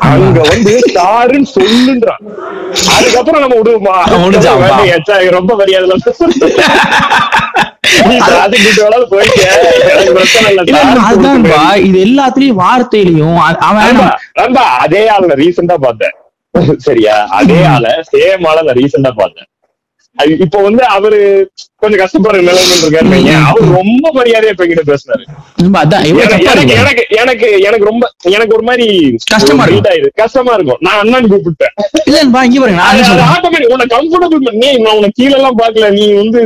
[0.08, 2.24] அங்க வந்து சாருன்னு சொல்லுன்றான்.
[2.96, 3.96] அதுக்கப்புறம் நம்ம விடுவோமா
[5.38, 5.88] ரொம்ப மரியாதை
[11.88, 16.16] இது எல்லாத்துலயும் வார்த்தையிலயும் அவன் அதே ஆள நான் ரீசெண்டா பார்த்தேன்.
[16.88, 17.16] சரியா?
[17.32, 19.50] அதே ஆள சேம் ஆள நான் ரீசெண்டா பார்த்தேன்.
[20.18, 21.20] அது இப்போ வந்து அவரு
[21.82, 23.34] கொஞ்சம் கஷ்டப்படுற நிலைமை இருக்காரு வைங்க.
[23.50, 25.24] அவர் ரொம்ப மரியாதையா இப்ப பேசினாரு
[26.12, 27.48] எனக்கு எனக்கு.
[27.70, 28.86] எனக்கு ரொம்ப எனக்கு ஒரு மாதிரி
[29.34, 30.16] கஷ்டமா இருக்கும்.
[30.22, 31.74] கஷ்டமா இருக்கும் நான் அண்ணன் கூப்பிட்டேன்
[32.10, 32.82] இல்ல இங்க பாருங்க
[33.28, 33.68] automatic.
[33.74, 36.42] உன்னை comfortable பண்ணி, நான் உன்னை கீழ எல்லாம் பார்க்கல நீ வந்து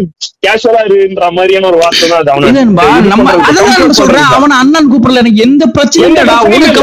[0.45, 2.63] கேஷுவலா இருன்ற மாதிரியான ஒரு வார்த்தை தான் அது
[3.11, 4.29] நம்ம அதான் சொல்றேன்.
[4.37, 6.81] அவன அண்ணன் கூப்பிடல எனக்கு எந்த பிரச்சனையும் இல்லடா உனக்கு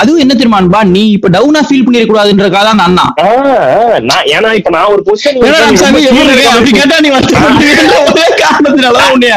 [0.00, 3.06] அதுவும் என்ன தெரியுமா நண்பா நீ இப்ப டவுனா ஃபீல் பண்ணிட கூடாதுன்றதுக்காக தான் அந்த அண்ணா
[4.10, 5.38] நான் ஏன்னா இப்ப நான் ஒரு பொசிஷன்?
[6.52, 9.34] அப்படி கேட்டா நீ வருத்தப்படுவீங்கன்ற 别闹我 ஒரே காரணத்தினால தான் உன்னைய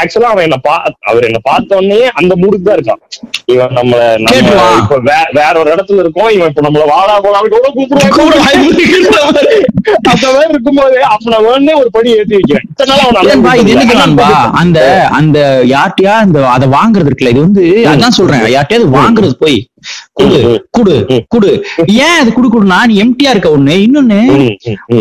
[0.00, 0.74] ஆக்சுவலா அவன் என்ன பா
[1.08, 3.02] அவர் என்ன பார்த்த உடனே அந்த மூடுக்கு தான் இருக்கான்
[3.52, 4.36] இவன் நம்மள நம்ம.
[4.80, 4.98] இப்ப
[5.38, 8.46] வேற ஒரு இடத்துல இருக்கோம் இவன் இப்ப நம்மள வாடா போலாம் கூட கூப்பிடுவான்.
[10.06, 13.72] அந்த மாதிரி இருக்கும்போது அப்ப நான் வேணே ஒரு படி ஏத்தி வைக்கிறேன் இத்தனை நாள் அவன் இல்லன்பா, இது
[13.72, 14.30] என்ன அண்ணன் தெரியுமான்பா?
[14.62, 14.78] அந்த
[15.18, 15.38] அந்த
[15.74, 19.58] யார்ட்டையா அந்த அத வாங்குறது இருக்குல்ல இது வந்து அதான் சொல்றேன் யார்ட்டையாவது வாங்குறது போய்
[20.18, 20.36] குடு.
[20.76, 20.92] குடு.
[21.32, 21.48] குடு
[22.04, 24.18] ஏன் அது குடு குடுனா நீ எம்டியா இருக்க ஒண்ணு இன்னொன்னு.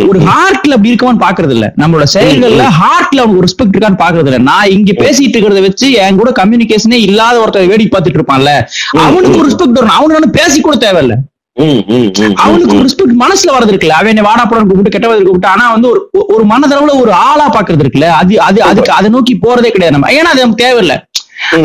[0.08, 4.72] ஒரு ஹார்ட்ல அப்படி இருக்கவான்னு பாக்குறது இல்ல நம்மளோட செயல்கள்ல ஹார்ட்ல அவனுக்கு ரெஸ்பெக்ட் இருக்கான்னு பாக்குறது இல்ல நான்
[4.78, 8.52] இங்க பேசிட்டு இருக்கிறத வச்சு என் கூட கம்யூனிகேஷனே இல்லாத ஒருத்தர் வேடிக்கை பார்த்துட்டு இருப்பான்ல.
[9.06, 11.16] அவனுக்கு ரெஸ்பெக்ட் வரும் அவனுக்கு ஒண்ணும் பேசி கூட தேவையில்ல.
[12.44, 13.98] அவனுக்கு ரெஸ்பெக்ட் மனசுல வரது இருக்குல்ல.
[14.00, 16.00] அவன் என்னை வாடா படம் கூப்பிட்டு கெட்ட வார்த்தை கூப்பிட்டு ஆனா வந்து ஒரு
[16.36, 18.10] ஒரு மனதளவுல ஒரு ஆளா பாக்குறது இருக்குல்ல.
[18.22, 20.12] அது அது அதுக்கு அதை நோக்கி போறதே கிடையாது நம்ம.
[20.20, 20.96] ஏன்னா அது நமக்கு தேவையில்ல.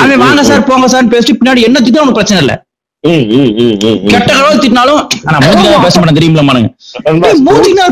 [0.02, 2.54] அவன் வாங்க சார் போங்க சார் பேசிட்டு பின்னாடி என்ன திட்டம் அவனுக்கு பிரச்சனை இல்ல.
[4.12, 5.02] கெட்ட கலவு திட்டினாலும்
[5.86, 6.70] பேச மாட்டேன் தெரியுமில மானுங்க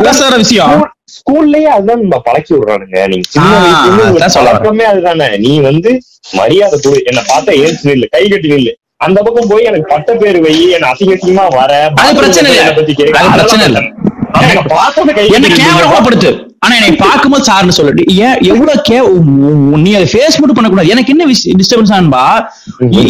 [0.09, 0.73] பேசாத விஷயம்.
[1.19, 3.01] ஸ்கூல்லயே அதுதான் நம்ம பழக்கி விடுறானுங்க.
[3.13, 4.31] நீங்க சின்ன.
[4.39, 5.29] பழக்கமே அதுதானே.
[5.47, 5.93] நீ வந்து
[6.41, 7.03] மரியாதை கொடு.
[7.11, 8.09] என்ன பார்த்தா ஏன்ஸ் நில்லு.
[8.17, 8.73] கை கட்டி நில்லு.
[9.07, 10.57] அந்த பக்கம் போய் எனக்கு பட்ட பேரு வை.
[10.77, 11.73] என்ன அசிங்க அசிங்கமா வர
[12.21, 12.73] பிரச்சனை இல்ல.
[13.39, 13.81] பிரச்சனை இல்ல.
[14.41, 16.05] என்னை பார்த்தோன்னே கை என்ன கட்டி கேவலம் நில்லு.
[16.09, 16.31] படுத்து.
[16.65, 18.99] ஆனா என்னை பார்க்கும்போது சார்னு சொல்லிட்டு ஏன் எவ்வளவு கே
[19.85, 20.93] நீ அதை ஃபேஸ் மட்டும் பண்ணக்கூடாது.
[20.95, 21.27] எனக்கு என்ன
[21.61, 22.23] டிஸ்டர்பன்ஸ் ஆன்பா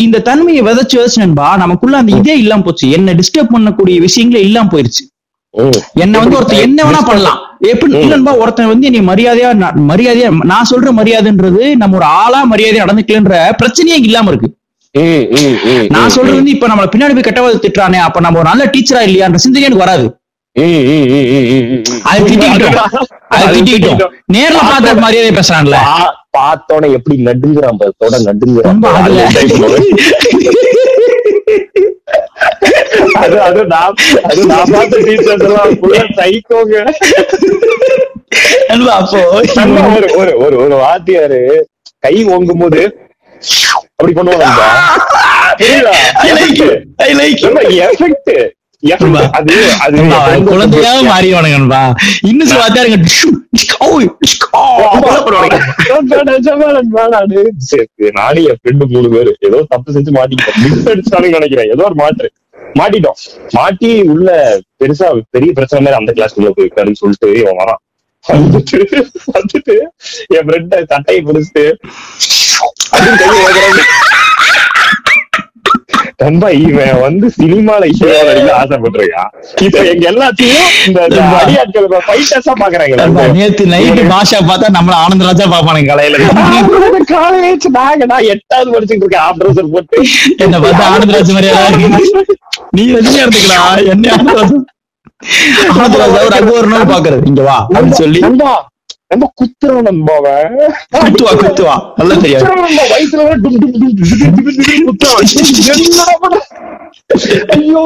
[0.05, 2.87] இந்த தன்மையை விதைச்சு விதைச்சு நண்பா நமக்குள்ள அந்த இதே இல்லாம போச்சு.
[2.99, 5.05] என்ன டிஸ்டர்ப் பண்ணக்கூடிய விஷயங்களே இல்லாம போயிருச்சு.
[6.05, 7.41] என்ன வந்து ஒருத்தன் என்ன வேணா பண்ணலாம்.
[7.75, 7.93] எப்படி.
[8.05, 9.51] இல்லன்பா ஒருத்தன் வந்து நீ மரியாதையா
[9.91, 14.51] மரியாதையா நான் சொல்ற மரியாதைன்றது நம்ம ஒரு ஆளா மரியாதையா நடந்துக்கலன்ற பிரச்சனையே இல்லாம இருக்கு.
[15.95, 19.41] நான் சொல்றது வந்து இப்ப நம்மள பின்னாடி போய் கெட்டவாத திட்டுறானே அப்ப நம்ம ஒரு நல்ல டீச்சரா இல்லையான்ற
[19.45, 20.07] சிந்தனை எனக்கு வராது.
[22.11, 22.77] அது திட்டிக்கிட்டோம்.
[23.37, 24.15] அது திட்டிக்கிட்டோம்.
[24.35, 25.79] நேர்ல பார்த்த மரியாதை பேசுறான்ல.
[26.39, 28.81] பார்த்தோன்னே எப்படி நடுங்குறான் பாரு, தொட நடுங்குறான்
[33.23, 35.73] அது அது நான் அது நான் பார்த்த டீச்சர்ஸ் எல்லாம்
[36.13, 36.77] psychoங்க.
[38.71, 39.21] நண்பா, அப்போ
[39.91, 41.41] ஒரு ஒரு ஒரு ஒரு வாத்தியாரு
[42.05, 42.83] கை ஓங்கும் போது
[43.99, 44.47] அப்படி பண்ணுவாங்க
[45.61, 45.93] புரியுதா.
[47.87, 48.33] எஃபெக்ட்
[51.09, 51.95] மாறிடுவானுங்க நண்பா.
[52.21, 52.49] இன்னும்
[58.13, 59.37] நானு என் friend மூணு பேரு.
[59.41, 60.59] ஏதோ தப்பு செஞ்சு மாட்டிக்கிட்டோம்.
[60.63, 61.71] மிஸ் அடிச்சாலும் நினைக்கிறேன்.
[61.71, 62.33] ஏதோ ஒரு மாற்று.
[62.75, 63.19] மாட்டிட்டோம்.
[63.51, 67.81] மாட்டி உள்ள பெருசா பெரிய பிரச்சனை மாதிரி அந்த கிளாஸ்க்குள்ள போய் உட்காருன்னு சொல்லிட்டு இவன் வரான்.
[68.29, 69.75] வந்துட்டு வந்துட்டு
[70.27, 71.65] என் ஃப்ரெண்ட சட்டையை பிடிச்சிட்டு
[76.19, 79.31] ரொம்ப இவன் வந்து சினிமால ஹீரோ நடிக்க ஆசைப்பட்டிருக்கான்.
[79.65, 81.25] இப்ப எங்க எல்லாத்தையும் இந்த நண்பா.
[81.41, 82.95] அடியாட்கள் ஃபைட்டர்ஸா பாக்குறாங்க.
[83.01, 86.17] நண்பா, நேத்து நைட்டு பாஷா பார்த்தா நம்மள ஆனந்தராஜா பாப்பானுங்க கலையில.
[87.13, 89.27] காலேஜ் நாங்க நான் எட்டாவது படிச்சுட்டு இருக்கேன்.
[89.29, 89.99] ஆப்ரேசர் போட்டு.
[90.47, 92.25] என்ன பார்த்தா ஆனந்தராஜ் மாதிரியா இருக்கு.
[92.79, 94.57] நீ ரஜினியா இருந்துக்கலாம் என்ன ஆனந்தராஜ்
[95.77, 98.23] ஆனந்தராஜ் அவர் அங்க ஒரு நாள் பாக்குறது இங்க வா அப்படின்னு சொல்லி.
[101.03, 102.45] குத்துவா குத்துவா நல்லா தெரியாது.
[105.85, 106.39] என்னடா பண்ற?
[107.55, 107.83] ஐயோ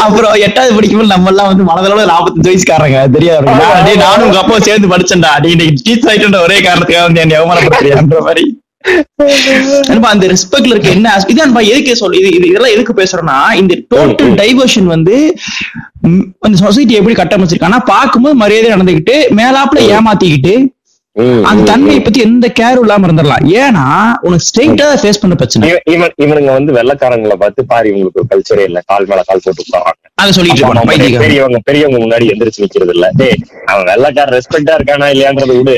[0.00, 3.46] அப்புறம் எட்டாவது படிக்கும்போது நம்ம எல்லாம் வந்து மனதளவுல நாற்பத்தஞ்சு வயசுக்காரங்க தெரியாது
[4.02, 8.44] நானும் உங்க அப்பா சேர்ந்து படிச்சேன்டா இன்னைக்கு டீச்சர் ஆயிட்டுன்ற ஒரே காரணத்துக்காக வந்து என்னை அவமானப்படுத்துறியான்ற மாதிரி
[10.10, 13.74] அந்த ரெஸ்பெக்ட்ல இருக்க என்ன as- இது நண்பா எதுக்கு சொல்லு இது இது- இதெல்லாம் எதுக்கு பேசுறோம்னா இந்த
[13.90, 15.16] டோட்டல் டைவர்ஷன் வந்து
[16.38, 20.54] அந்த சொசைட்டி எப்படி கட்டமைச்சிருக்காங்கன்னா பார்க்கும்போது மரியாதை நடந்துக்கிட்டு மேலாப்புல ஏமாத்திக்கிட்டு
[21.44, 23.44] அந்த தன்மையை பத்தி எந்த கேரும் இல்லாம இருந்துடலாம்.
[23.56, 23.84] ஏன்னா
[24.20, 25.68] உனக்கு ஸ்ட்ரெயிட்டா ஃபேஸ் பண்ண பிரச்சனை.
[25.68, 28.80] இவன் இவன் இவனுங்க வந்து வெள்ளக்காரங்களை பார்த்து பாரு இவங்களுக்கு கல்ச்சரே இல்ல.
[28.86, 30.62] கால் மேல கால் போட்டு உட்காராங்க அதை சொல்லிட்டு.
[31.18, 33.08] பெரியவங்க பெரியவங்க முன்னாடி எந்திரிச்சு நிக்கிறது இல்ல.
[33.14, 35.76] டேய் அவன் வெள்ளக்கார ரெஸ்பெக்டா இருக்கானா இல்லையான்றத விடு.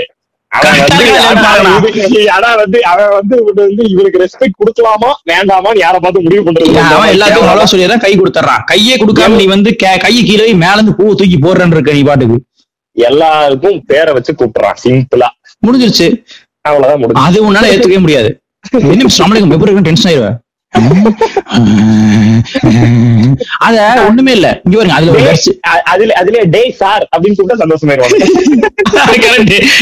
[2.28, 6.68] அவன் வந்து அவன் வந்து வந்து இவனுக்கு ரெஸ்பெக்ட் கொடுக்கலாமா வேண்டாமான்னு யார பார்த்து முடிவு பண்றது?
[6.94, 7.08] அவன்.
[7.48, 11.38] ஹலோ சொல்லிதான் கை கொடுத்துறான் கையே கொடுக்காம நீ வந்து கே- கையை கீழே மேல இருந்து பூவை தூக்கி
[11.38, 12.38] போடுறேன்னு இருக்க நீ பாட்டுக்கு.
[12.96, 15.28] எல்லாருக்கும் பேரை வச்சு கூப்பிடுறான் சிம்பிளா
[15.66, 16.08] முடிஞ்சிருச்சு.
[16.60, 18.30] அவ்வளவுதான் அது உன்னால ஏத்துக்கவே முடியாது.
[18.72, 19.04] என்ன
[19.64, 20.36] இருக்கு டென்ஷன் ஆயிடுவேன்
[23.66, 23.76] அத
[24.08, 24.48] ஒண்ணுமே இல்ல.
[24.66, 25.10] இங்க பாருங்க அதுல
[25.92, 28.16] அதுல அதுல டே சார் அப்படின்னு கூப்பிட்டா சந்தோஷமாயிருவாங்க.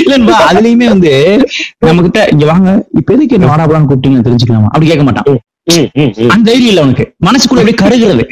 [0.04, 1.12] இல்லன்பா அதுலயுமே வந்து
[1.88, 2.68] நம்ம கிட்ட இங்க வாங்க
[3.00, 4.70] இப்ப எதுக்கு என்ன வாடாபடான்னு கூப்பிட்டீங்கன்னு தெரிஞ்சுக்கலாமா?
[4.72, 5.28] அப்படி கேட்க மாட்டான்.
[6.32, 7.06] அந்த தைரியம் இல்ல அவனுக்கு.
[7.28, 8.24] மனசுக்குள்ள அப்படியே கருகிறது.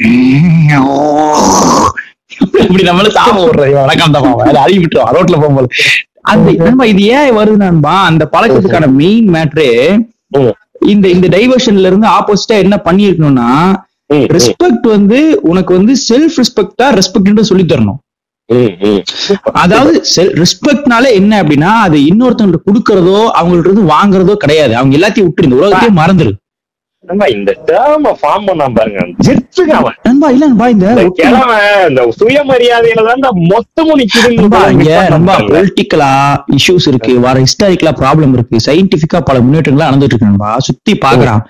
[2.65, 4.27] இப்படி நம்மள சாம விடுறது வணக்கம் தான்
[4.63, 5.69] அழுகி விட்டுரும் ரோட்ல போகும்போது.
[6.31, 6.47] அந்த
[6.91, 7.93] இது ஏன் வருது நண்பா?
[8.09, 9.67] அந்த பழக்கத்துக்கான மெயின் மேட்ரு
[10.93, 13.49] இந்த இந்த டைவர்ஷன்ல இருந்து ஆப்போசிட்டா என்ன பண்ணிருக்கணும்னா
[14.35, 15.17] ரெஸ்பெக்ட் வந்து
[15.49, 17.99] உனக்கு வந்து செல்ஃப் ரெஸ்பெக்டா ரெஸ்பெக்ட் சொல்லி தரணும்.
[19.63, 20.01] அதாவது
[20.41, 24.73] ரெஸ்பெக்ட்னால என்ன அப்படின்னா அது இன்னொருத்தவங்களுக்கு கொடுக்கறதோ அவங்கள்ட்ட இருந்து வாங்குறதோ கிடையாது.
[24.75, 26.31] அவங்க எல்லாத்தையும் விட்டுரு இந்த உலகத்தையே மறந்துரு.
[27.03, 29.01] நண்பா, இந்த டேர்ம ஃபார்ம் பாருங்க.
[29.25, 29.93] ஜெர்ச்சுங்க அவன்.
[30.03, 31.55] நண்பா இல்ல நண்பா இந்த இந்த ஒட்டு- கிழமை
[31.89, 34.01] இந்த சுயமரியாதையில தான் மொத்தமும்
[34.33, 34.59] நண்பா
[35.07, 36.09] ரொம்ப நிக்குதுன்னு பொலிட்டிக்கலா
[36.51, 37.19] இஷ்யூஸ் இருக்கு.
[37.19, 38.57] வர ஹிஸ்டாரிக்கலா ப்ராப்ளம் இருக்கு.
[38.65, 40.59] சயின்டிபிக்கா பல முன்னேற்றங்கள் நடந்துட்டு இருக்கு நண்பா.
[40.59, 41.41] சுத்தி பாக்குறான்.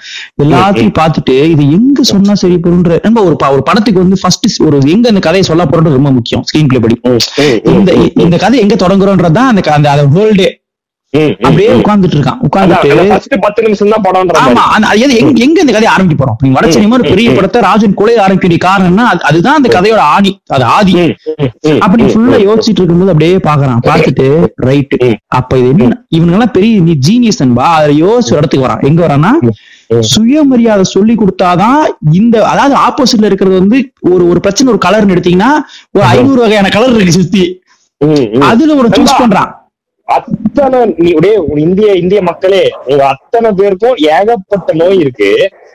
[0.44, 3.22] எல்லாத்தையும் பார்த்துட்டு இது எங்க சொன்னா சரி போன்ற நண்பா
[3.52, 6.98] ஒரு படத்துக்கு வந்து ஃபர்ஸ்ட் ஒரு எங்க அந்த கதையை சொல்ல போறது ரொம்ப முக்கியம் ஸ்கிரீன் பிளே படி
[7.74, 8.76] இந்த இந்த கதை எங்க
[9.62, 10.48] க- அந்த அந்த வேர்ல்டு
[11.42, 12.40] அப்படியே உட்கார்ந்துட்டு இருக்கான்.
[12.42, 12.88] உட்கார்ந்துட்டு
[14.42, 16.38] ஆமா அது எங்க எங்க இந்த கதையை ஆரம்பிக்க போறோம்?
[16.40, 19.98] நீங்க வட சினிமா ஒரு பெரிய படத்தை ராஜன் கொலை ஆரம்பிக்க வேண்டிய காரணம்னா அது- அதுதான் அந்த கதையோட
[20.10, 20.94] ஆணி அது ஆதி.
[21.80, 22.38] அப்படி ஃபுல்லா.
[22.46, 24.28] யோசிச்சுட்டு இருக்கும்போது அப்படியே பாக்குறான் பார்த்துட்டு
[24.64, 25.16] ரைட் ம்.
[25.34, 28.84] அப்ப இது என்ன இவங்க எல்லாம் பெரிய நீ ஜீனியஸ் நண்பா அதுல யோசிச்சு இடத்துக்கு வரான்.
[28.84, 29.32] எங்க வரான்னா.
[30.10, 31.80] சுயமரியாதை சொல்லி கொடுத்தாதான்
[32.12, 33.78] இந்த அதாவது ஆப்போசிட்ல இருக்கிறது வந்து
[34.10, 35.52] ஒரு ஒரு பிரச்சனை ஒரு கலர்னு எடுத்தீங்கன்னா
[35.92, 37.44] ஒரு ஐநூறு வகையான கலர் இருக்கு சுத்தி.
[38.42, 39.22] அதுல ஒரு சூஸ்.
[39.22, 39.50] பண்றான்.
[40.18, 45.30] அத்தனை நீ உடைய இந்திய இந்திய மக்களே உங்க அத்தனை பேருக்கும் ஏகப்பட்ட நோய் இருக்கு.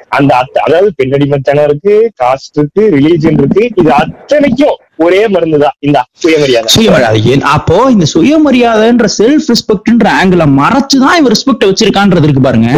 [0.08, 0.32] அந்த
[0.62, 3.64] அதாவது பெண்ணடிமைத்தனம் இருக்கு காஸ்ட் இருக்கு ரிலீஜன் இருக்கு.
[3.74, 6.74] இது அத்தனைக்கும் ஒரே மருந்து தான் இந்த சுயமரியாதை.
[6.74, 12.70] சுயமரியாதை ஏன் அப்போ இந்த சுயமரியாதைன்ற செல்ஃப் ரெஸ்பெக்ட்ன்ற ஆங்கிள மறைச்சுதான் இவன் ரெஸ்பெக்ட் வச்சிருக்கான்றது இருக்கு பாருங்க.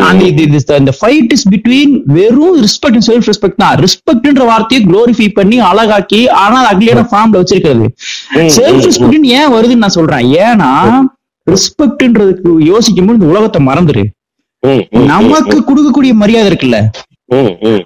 [0.00, 3.78] அந்த- ஃபைட் இஸ் பிட்வீன் வெறும் ரெஸ்பெக்ட் செல்ஃப் ரெஸ்பெக்ட் தான்.
[3.78, 7.86] ரெஸ்பெக்ட்ன்ற வார்த்தையை குளோரிஃபை பண்ணி அழகாக்கி ஆனா அக்லியான ஃபார்ம்ல வச்சிருக்கிறது.
[8.34, 10.34] செல்ஃப் ரெஸ்பெக்ட் ஏன் வருதுன்னு நான் சொல்றேன்.
[10.34, 11.00] ஏன்னா
[11.50, 14.04] ரெஸ்பெக்ட்ன்றதுக்கு யோசிக்கும் போது இந்த உலகத்தை மறந்துரு.
[14.90, 16.88] நமக்கு கொடுக்கக்கூடிய மரியாதை இருக்குல்ல.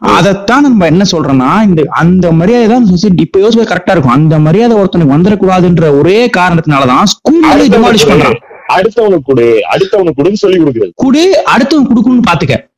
[0.00, 4.12] அதைத்தான் நம்ம என்ன சொல்றோம்னா இந்த அந்த மரியாதை தான் சொசைட்டி இப்ப யோசிக்க கரெக்டா இருக்கும்.
[4.12, 8.36] அந்த மரியாதை ஒருத்தனுக்கு வந்துடக்கூடாதுன்ற ஒரே காரணத்தினாலதான் ஸ்கூல்ல டிமாலிஷ் பண்றான்.
[8.68, 10.90] அடுத்தவனுக்கு கொடு அடுத்தவனுக்கு கொடுன்னு சொல்லி கொடுக்குறது.
[10.94, 12.70] குடு அடுத்தவன் கொடுக்கணும்னு பாத்துக்க.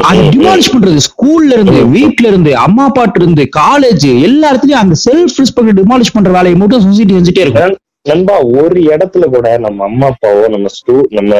[0.00, 0.18] அது.
[0.22, 0.98] டிமாலிஷ் பண்றது.
[1.08, 6.30] ஸ்கூல்ல இருந்து வீட்ல இருந்து அம்மா அப்பாட்டு இருந்து காலேஜ் எல்லா இடத்துலயும் அந்த செல்ஃப் ரெஸ்பெக்ட் டிமாலிஷ் பண்ற
[6.30, 7.62] வேலையை மட்டும் சொசைட்டி செஞ்சுட்டே இருக்கும்.
[7.62, 11.34] நண்- நண்பா ஒரு இடத்துல கூட நம்ம அம்மா அப்பாவோ நம்ம ஸ்டூ நம்ம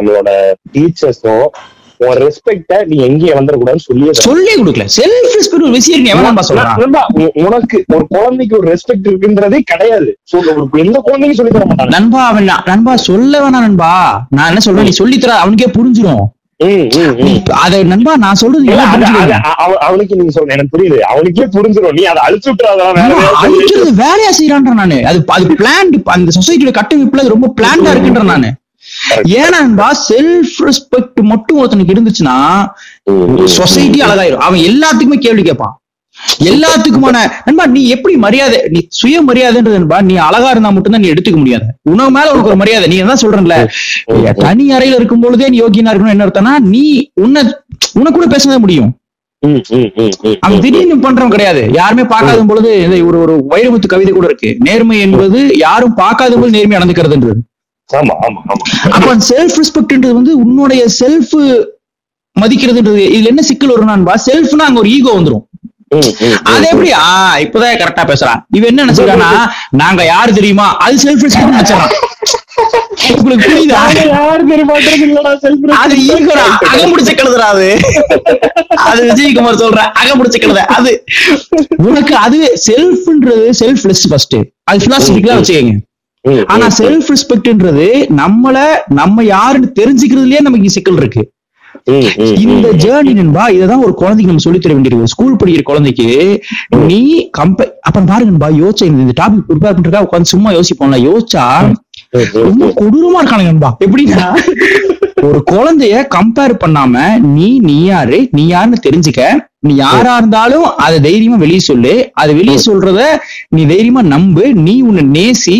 [0.00, 0.30] நம்மளோட
[0.72, 1.34] டீச்சர்ஸோ
[2.06, 4.12] உன் ரெஸ்பெக்ட நீ எங்கேயும் இழந்துடக்கூடாதுன்னு சொல்லியே தரணும்.
[4.12, 4.88] சொல்லி கொடுக்கல.
[4.96, 6.80] செல்ஃப் ரெஸ்பெக்ட் ஒரு விஷயம் எவன் சொல்றான்.
[7.12, 10.18] உ- உனக்கு ஒரு குழந்தைக்கு ஒரு ரெஸ்பெக்ட் இருக்குன்றதே கிடையாது.
[10.72, 11.86] எந்த குழந்தைக்கும் சொல்லி தர மாட்டாங்க.
[11.86, 14.26] நண்பா அவன் ந- நண்பா சொல்ல வேணாம் நண்பா.
[14.30, 14.84] நான் என்ன சொல்றேன்?
[14.84, 16.20] நீ சொல்லி தர அவனுக்கே புரிஞ்சிடும்
[17.14, 17.42] நீ.
[17.50, 18.72] அத நண்பா நான் சொல்றது நீ
[19.78, 20.98] அவனுக்கு நீங்க சொல்ற எனக்கு புரியுது.
[20.98, 22.52] அவனுக்கே புரிஞ்சிடும் நீ அதை அழிச்சு.
[23.42, 25.06] அழிக்கிறது வேலையா செய்யறான்ற நானு.
[25.06, 28.52] அது அது பிளான் அந்த சொசைட்டியோட கட்டமைப்புல அது ரொம்ப பிளான்டா இருக்குன்ற நானு.
[29.40, 32.36] ஏன்னா செல்ஃப் ரெஸ்பெக்ட் மட்டும் ஒருத்தனுக்கு இருந்துச்சுன்னா
[33.58, 34.44] சொசைட்டி அழகாயிரும்.
[34.46, 35.74] அவன் எல்லாத்துக்குமே கேள்வி கேட்பான்.
[36.50, 41.38] எல்லாத்துக்குமான நண்பா நீ எப்படி மரியாதை நீ சுய மரியாதைன்றது நண்பா நீ அழகா இருந்தா மட்டும்தான் நீ எடுத்துக்க
[41.42, 41.66] முடியாது.
[41.92, 43.56] உனக்கு மேல உனக்கு ஒரு மரியாதை நீ தான் சொல்றேன்ல?
[44.44, 46.84] தனி அறையில இருக்கும் பொழுதே நீ யோகியனா இருக்கணும் என்ன அர்த்தம்னா நீ
[47.24, 47.42] உன்னை
[48.00, 48.90] உனக்கு கூட பேசவே முடியும்
[50.46, 50.62] அவன்.
[50.64, 51.62] திடீர்னு பண்றவன் கிடையாது.
[51.78, 52.70] யாருமே பார்க்காத பொழுது
[53.08, 54.50] ஒரு ஒரு வைரமுத்து கவிதை கூட இருக்கு.
[54.66, 57.40] நேர்மை என்பது யாரும் பார்க்காத போது நேர்மை நடந்துக்கிறதுன்றது.
[57.98, 58.64] ஆமா ஆமா ஆமா.
[58.96, 61.36] அப்ப செல்ஃப் ரெஸ்பெக்ட்ன்றது வந்து உன்னுடைய செல்ஃப்
[62.36, 63.04] மதிக்கிறதுன்றது.
[63.14, 65.46] இதுல என்ன சிக்கல் வரும்னா செல்ஃப்னா அங்க ஒரு ஈகோ வந்துரும்.
[66.50, 67.06] அது எப்படி ஆ
[67.44, 68.40] இப்பதான் கரெக்டா பேசுறான்.
[68.56, 69.30] இவன் என்ன நினைச்சிருக்கானா
[69.80, 70.66] நாங்க யாரு தெரியுமா?
[70.84, 71.88] அது செல்ஃப் ரெஸ்பெக்ட் நினைச்சான்
[73.18, 73.80] உங்களுக்கு புரியுதா?
[74.14, 74.42] யாரு
[75.44, 75.74] self-respect.
[75.82, 77.68] அது ஈகோடா அகமுடிச்ச கழுதுடா அது.
[78.88, 80.92] அது விஜயகுமார் சொல்ற அகமுடிச்ச கழுத அது.
[81.88, 84.36] உனக்கு அதுவே செல்ஃப்ன்றது செல்ஃப்லெஸ் ஃபர்ஸ்ட்
[84.70, 85.74] அது பிலாசபிக்கலா வச்சுக்கோங்க.
[86.46, 88.56] ஆனா செல்ஃப் ரெஸ்பெக்ட்ன்றது நம்மள
[88.92, 91.22] நம்ம யாருன்னு தெரிஞ்சுக்கிறதுலயே நமக்கு சிக்கல் இருக்கு.
[92.44, 92.70] இந்த.
[92.82, 95.04] ஜேர்னி நண்பா இததான் ஒரு குழந்தைக்கு நம்ம சொல்லித் தர வேண்டியிருக்கு.
[95.06, 96.06] ஸ்கூல் படிக்கிற குழந்தைக்கு
[96.86, 96.98] நீ
[97.38, 101.44] கம்ப அப்ப பாருங்க நண்பா யோசிச்சா இந்த- டாபிக் ப்ரிப்பேர் பண்றதுக்காக உட்காந்து சும்மா யோசிப்போம்ல யோசிச்சா
[102.42, 103.70] ரொம்ப கொடூரமா இருக்கானுங்க நண்பா.
[103.84, 104.24] எப்படின்னா
[105.28, 106.94] ஒரு குழந்தைய கம்பேர் பண்ணாம
[107.30, 109.22] நீ நீ யாரு நீ யாருன்னு தெரிஞ்சுக்க
[109.62, 111.94] நீ யாரா இருந்தாலும் அதை தைரியமா வெளியே சொல்லு.
[112.20, 113.00] அதை வெளியே சொல்றத
[113.54, 114.44] நீ தைரியமா நம்பு.
[114.66, 115.56] நீ உன்னை நேசி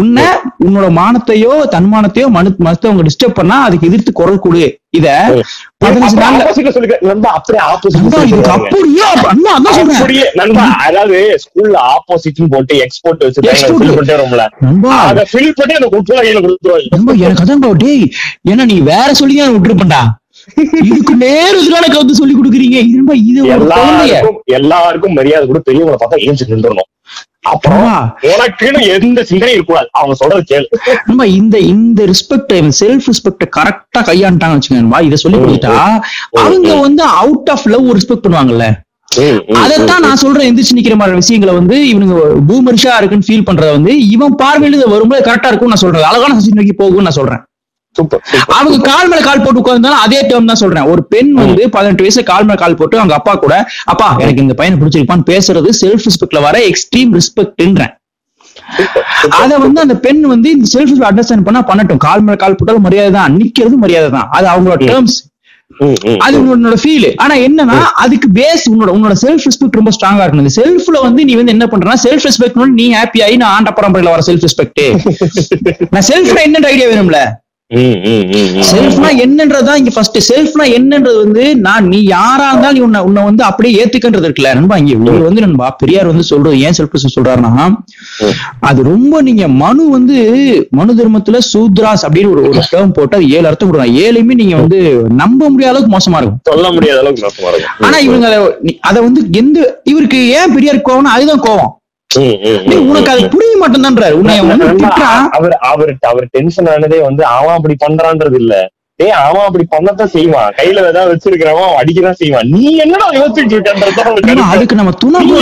[0.00, 0.26] உன்னை
[0.66, 4.62] உன்னோட மானத்தையோ தன்மானத்தையோ மனு மத்தவங்க டிஸ்டர்ப் பண்ணா அதுக்கு எதிர்த்து குரல் கொடு.
[4.98, 5.06] இத
[10.86, 13.22] அதாவது ஸ்கூல்ல ஆப்போசிட்னு போட்டு எக்ஸ்போர்ட்
[16.94, 17.14] நண்பா.
[17.26, 18.04] எனக்கு அதான் டேய்
[18.52, 20.02] ஏன்னா நீ வேற சொல்லி தான் விட்டுருப்பண்டா
[20.88, 22.78] இதுக்கு நேரத்துல எனக்கு வந்து சொல்லி கொடுக்குறீங்க.
[22.88, 26.90] இது நண்பா, இது எல்லாருக்கும் எல்லாருக்கும் மரியாதை கூட பெரியவங்களை பார்த்தா ஏஞ்சி நின்றுடணும்.
[27.52, 27.94] அப்புறம்
[28.32, 29.88] உனக்குன்னு எந்த சிந்தனையும் இருக்கக்கூடாது.
[29.98, 30.66] அவங்க சொல்றது கேளு.
[31.38, 35.76] இந்த இந்த ரெஸ்பெக்ட் செல்ஃப் ரெஸ்பெக்ட் கரெக்டா கையாண்டாங்க வச்சுக்கோங்க இதை சொல்லி கொடுத்துட்டா
[36.42, 38.68] அவங்க வந்து அவுட் ஆஃப் லவ் ரெஸ்பெக்ட் பண்ணுவாங்கல்ல.
[39.62, 42.18] அதைத்தான் நான் சொல்றேன் எந்திரிச்சு நிக்கிற மாதிரி விஷயங்களை வந்து இவனுங்க
[42.50, 46.08] பூமரிஷா இருக்குன்னு ஃபீல் பண்றத வந்து இவன் பார்வையில வரும்போது கரெக்டா இருக்கும் நான் சொல்றேன்.
[46.10, 47.42] அழகான சசி நோக்கி போகும்னு நான் சொல்றேன்.
[48.58, 50.86] அவங்க கால் மேல கால் போட்டு உட்கார்ந்தாலும் அதே டேர்ம் தான் சொல்றேன்.
[50.92, 53.54] ஒரு பெண் வந்து பதினெட்டு வயசு கால் மேல கால் போட்டு அவங்க அப்பா கூட
[53.92, 57.92] அப்பா எனக்கு இந்த பையனை பிடிச்சிருப்பான்னு பேசுறது செல்ஃப் ரெஸ்பெக்ட்ல வர எக்ஸ்ட்ரீம் ரெஸ்பெக்ட்ன்றேன்
[59.42, 62.00] அத வந்து அந்த பெண் வந்து இந்த செல்ஃப் அண்டர்ஸ்டாண்ட் பண்ணா பண்ணட்டும்.
[62.06, 64.28] கால் மேல கால் போட்டாலும் மரியாதை தான் நிக்கிறது மரியாதை தான்.
[64.36, 65.18] அது அவங்களோட டேர்ம்ஸ்
[66.24, 70.44] அது உன்னோட ஃபீல் ஆனா என்னன்னா அதுக்கு பேஸ் உன்னோட உன்னோட செல்ஃப் ரெஸ்பெக்ட் ரொம்ப ஸ்ட்ராங்கா இருக்கணும்.
[70.46, 74.12] இந்த செல்ஃப்ல வந்து நீ வந்து என்ன பண்றனா செல்ஃப் ரெஸ்பெக்ட் நீ ஹாப்பி ஆகி நான் ஆண்ட பரம்பரையில
[74.14, 74.82] வர செல்ஃப் ரெஸ்பெக்ட்
[75.94, 77.20] நான் செல்ஃப்னா என்னன்ற ஐடியா வேணும்ல.
[78.70, 83.44] செல்ஃப்னா என்னன்றதுதான் இங்க ஃபர்ஸ்ட் செல்ஃப்னா என்னன்றது வந்து நான் நீ யாரா இருந்தாலும் நீ உன்னை உன்னை வந்து
[83.44, 84.54] அப்படியே ஏத்துக்கன்றது இருக்குல்ல.
[84.54, 87.66] நண்பா இங்க இவர் வந்து நண்பா பெரியார் வந்து சொல்றது ஏன் செல்ஃப் சொல்றாருன்னா
[88.60, 90.16] அது ரொம்ப நீங்க மனு வந்து
[90.70, 94.80] மனு தர்மத்துல சூத்ராஸ் அப்படின்னு ஒரு ஒரு டேர்ம் போட்டு அது ஏழு அர்த்தம் கொடுறாங்க ஏழுமே நீங்க வந்து
[95.14, 96.40] நம்ப முடியாத அளவுக்கு மோசமா இருக்கும்.
[96.44, 97.76] சொல்ல முடியாத அளவுக்கு மோசமா இருக்கும்.
[97.80, 98.26] ஆனா இவங்க
[98.88, 101.72] அதை- வந்து எந்த இவருக்கு ஏன் பெரியார் கோவம்னா அதுதான் கோவம்.
[102.90, 104.16] உனக்கு அது புரிய மாட்டேன்றாரு
[105.38, 108.54] அவர் அவர் அவர் டென்ஷன் ஆனதே வந்து அவன் அப்படி பண்றான்றது இல்ல.
[109.00, 110.50] டேய் அவன் அப்படி பண்ணத்தான் செய்வான்.
[110.58, 112.48] கையில ஏதாவது வச்சிருக்கிறவன் அடிக்கதான் செய்வான்.
[112.54, 114.44] நீ என்னடா யோசிச்சுட்டு கடுப்பு.
[114.54, 115.38] அதுக்கு நம்ம துணை நீ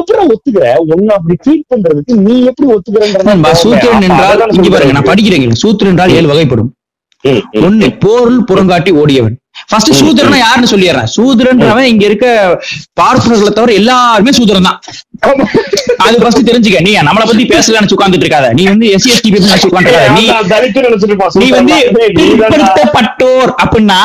[0.00, 0.66] எப்படி ஒத்துக்கிற?
[0.94, 5.60] உன்னை அப்படி ட்ரீட் பண்றதுக்கு நீ எப்படி ஒத்துக்கிறன்றது நண்பா, சூத்திரன் என்றால் இங்க பாருங்க நான் படிக்கிறேன்.
[5.64, 6.70] சூத்திரன் என்றால் ஏழு வகைப்படும்.
[7.66, 9.36] ஒண்ணு போருள் புறங்காட்டி ஓடியவன்.
[9.68, 11.06] ஃபர்ஸ்ட் சூத்திரனா யாருன்னு சொல்லிடுறேன்.
[11.16, 12.26] சூத்திரன்றவன் இங்க இருக்க
[13.00, 14.80] பார்ப்பனர்களை தவிர எல்லாருமே சூத்திரன் தான்.
[15.96, 16.80] அது ஃபர்ஸ்ட் தெரிஞ்சுக்க.
[16.80, 18.52] நீ நம்மளை பத்தி பேசல நினைச்சு உட்கார்ந்துட்டு இருக்காத.
[18.52, 20.26] நீ வந்து எஸ்சி எஸ்டி நினைச்சு உட்காந்துருக்காத நீ
[21.34, 21.74] நீ வந்து
[22.14, 24.00] பிற்படுத்தப்பட்டோர் அப்படின்னா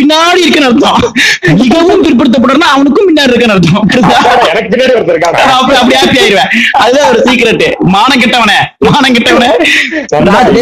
[0.00, 1.12] பின்னாடி இருக்குன்னு அர்த்தம்.
[1.56, 3.88] மிகவும் பிற்படுத்தப்படுறா அவனுக்கும் பின்னாடி இருக்குன்னு அர்த்தம்?
[4.48, 4.68] எனக்கு
[5.52, 6.48] அப்படி அப்படி ஹாப்பி ஆயிருவேன்.
[6.72, 8.58] அதுதான் ஒரு சீக்கிரட் மானம் கெட்டவனே.
[8.78, 9.50] மானம் கெட்டவனே.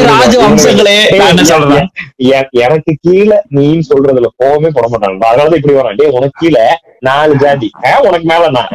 [0.05, 1.91] ராஜ- வம்சங்களே என்ன சொல்றேன்?
[2.25, 2.49] எ-
[2.91, 5.27] எனக்கு கீழே நீ சொல்றதுல கோவமே போட மாட்டாங்க.
[5.31, 5.97] அதனாலதான் இப்படி வரான்.
[5.99, 6.63] டேய் உனக்கு கீழே
[7.09, 7.69] நாலு ஜாதி.
[8.09, 8.71] உனக்கு மேல நான்?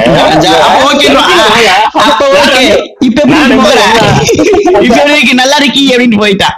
[5.41, 6.49] நல்லா இருக்கி அப்படின்னு போயிட்டா.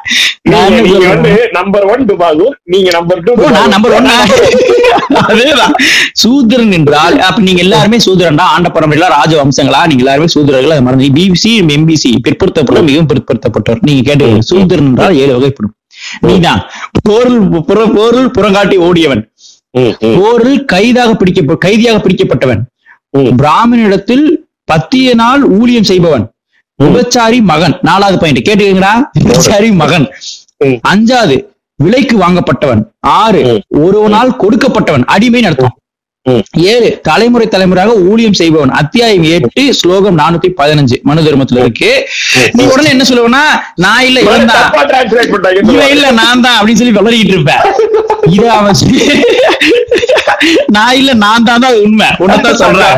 [0.52, 1.32] நீங்க வந்து?
[1.58, 4.14] நம்பர் ஒன் டுபாகூர் நீங்க நம்பர் டூ நான் நம்பர் ஒன்னா
[5.32, 5.74] அதேதான்.
[6.22, 11.10] சூத்திரன் என்றால் அப்ப நீங்க எல்லாருமே சூத்திரன்டா ஆண்ட பரம்பரையில ராஜ வம்சங்களா நீங்க எல்லாருமே சூத்திரர்கள் அதை மறந்து
[11.18, 15.74] பிபிசி எம்பிசி பிற்படுத்தப்பட்ட மிகவும் பிற்படுத்தப்பட்டவர் நீங்க கேட்டு சூத்திரன் என்றால் ஏழு வகைப்படும்.
[16.20, 16.70] நீதான்.
[17.04, 19.32] புற பொருள் புறங்காட்டி ஓடியவன்.
[20.00, 22.60] போரில் கைதாக பிடிக்க கைதியாக பிடிக்கப்பட்டவன்.
[23.18, 24.30] பிராமணிடத்தில்
[24.72, 26.32] பத்திய நாள் ஊழியம் செய்பவன்.
[26.84, 27.78] விபச்சாரி மகன்.
[27.82, 30.10] நாலாவது பாயிண்ட் கேட்டுக்கீங்களா விபச்சாரி மகன்.
[30.66, 31.46] அஞ்சாவது
[31.76, 32.84] விலைக்கு வாங்கப்பட்டவன்.
[33.00, 33.62] ஆறு.
[33.68, 35.06] ஒரு நாள் கொடுக்கப்பட்டவன்.
[35.06, 35.87] அடிமை அர்த்தம் ம்.
[36.72, 38.72] ஏழு தலைமுறை தலைமுறையாக ஊழியம் செய்பவன்.
[38.82, 40.98] அத்தியாயம் எட்டு ஸ்லோகம் நானூத்தி பதினஞ்சு.
[41.10, 41.92] மனு தர்மத்துல இருக்கு.
[42.58, 43.44] நீ உடனே என்ன சொல்லுவனா?
[43.86, 44.68] நான் இல்ல இவன் தான்.
[45.74, 47.64] இவன் இல்ல நான் தான் அப்படின்னு சொல்லி வளரிட்டு இருப்பேன்.
[48.36, 48.76] இத அவன்
[50.76, 52.08] நான் இல்ல நான் தான் தான் உண்மை.
[52.24, 52.98] உன்னதான் சொல்றேன்.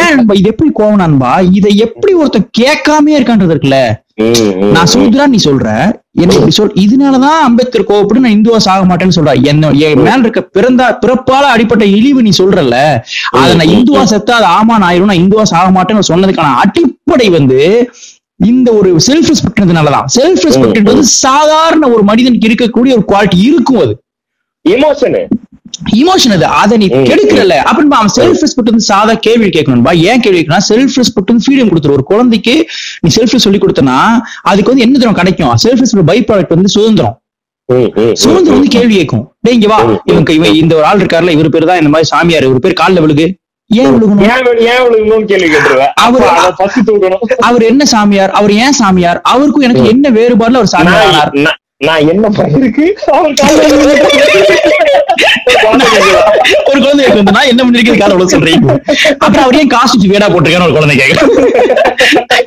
[0.00, 0.18] ஏன்?
[0.40, 1.32] இது எப்படி கோவம் நண்பா?
[1.58, 3.80] இதை எப்படி ஒருத்தன் கேட்காமயே இருக்கான்றது இருக்குல்ல
[4.76, 5.68] நான் சூத்ரா நீ சொல்ற
[6.14, 10.40] என்ன இப்படி சொல் இதனாலதான் அம்பேத்கர் கோவப்பட்டு நான் இந்துவா சாக மாட்டேன்னு சொல்றேன் என்ன என் மேல இருக்க
[10.56, 12.78] பிறந்தா பிறப்பால அடிப்பட்ட இழிவு நீ சொல்றல
[13.36, 17.60] அத நான் இந்துவா செத்தா அது ஆமா நான் ஆயிரும் நான் இந்துவா சாக மாட்டேன்னு சொன்னதுக்கான அடிப்படை வந்து
[18.40, 23.94] இந்த ஒரு செல்ஃப் ரெஸ்பெக்ட்னாலதான் செல்ஃப் ரெஸ்பெக்ட் வந்து சாதாரண ஒரு மனிதனுக்கு இருக்கக்கூடிய ஒரு குவாலிட்டி இருக்கும் அது.
[24.64, 25.22] எமோஷனு
[26.00, 26.44] இமோஷன் அது.
[26.62, 27.54] அதை நீ ம், கெடுக்கிறல்ல.
[27.70, 29.96] அப்படின்னு அவன் செல்ஃப் ரெஸ்பெக்ட் வந்து சாதா கேள்வி கேட்கணும்பா.
[30.10, 31.92] ஏன் கேள்வி கேட்கணும் செல்ஃப் ரெஸ்பெக்ட் வந்து ஃப்ரீடம் கொடுத்துரு.
[31.92, 32.54] ஒரு குழந்தைக்கு
[33.00, 33.96] நீ செல்ஃப் சொல்லி கொடுத்தனா
[34.42, 35.54] அதுக்கு வந்து என்ன தரம் கிடைக்கும்?
[35.64, 37.16] செல்ஃப் ரெஸ்பெக்ட் பை ப்ராடக்ட் வந்து சுதந்திரம்.
[38.12, 39.24] சுதந்திரம் வந்து கேள்வி கேட்கும்.
[39.40, 39.78] டேய் இங்க வா.
[39.82, 40.24] ம்.
[40.30, 42.42] இவன் இந்த ஒரு ஆள் இருக்காருல இவர் பேர் தான் இந்த மாதிரி சாமியார்.
[42.42, 43.26] இவர் பேர் கால்ல விழுகு.
[43.70, 43.96] ஏன்
[47.38, 48.30] அவர் என்ன சாமியார்?
[48.30, 49.20] அவர் ஏன் சாமியார்?
[49.22, 51.32] அவருக்கும் எனக்கு என்ன வேறுபாடுல அவர் சாமியார்
[51.80, 52.64] நான் என்ன காலையில
[53.64, 54.00] விழுந்து-
[56.66, 58.74] ஒரு குழந்தை நான் என்ன பண்ணிருக்கேன் கால விழுக சொல்றீங்க?
[59.18, 61.32] அப்புறம் அவர் ஏன் காசு வச்சு வேடா போட்டிருக்கான்னு ஒரு குழந்தை கேட்கும்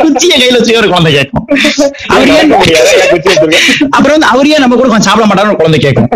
[0.03, 1.45] குச்சிய கையில வச்சு ஒரு குழந்தை கேட்கும்.
[2.09, 2.53] அவர் ஏன்.
[3.89, 6.09] அப்புறம் வந்து அவர் ஏன் நம்ம கூட கொஞ்சம் சாப்பிட மாட்டாருன்னு ஒரு குழந்தை கேட்கும்.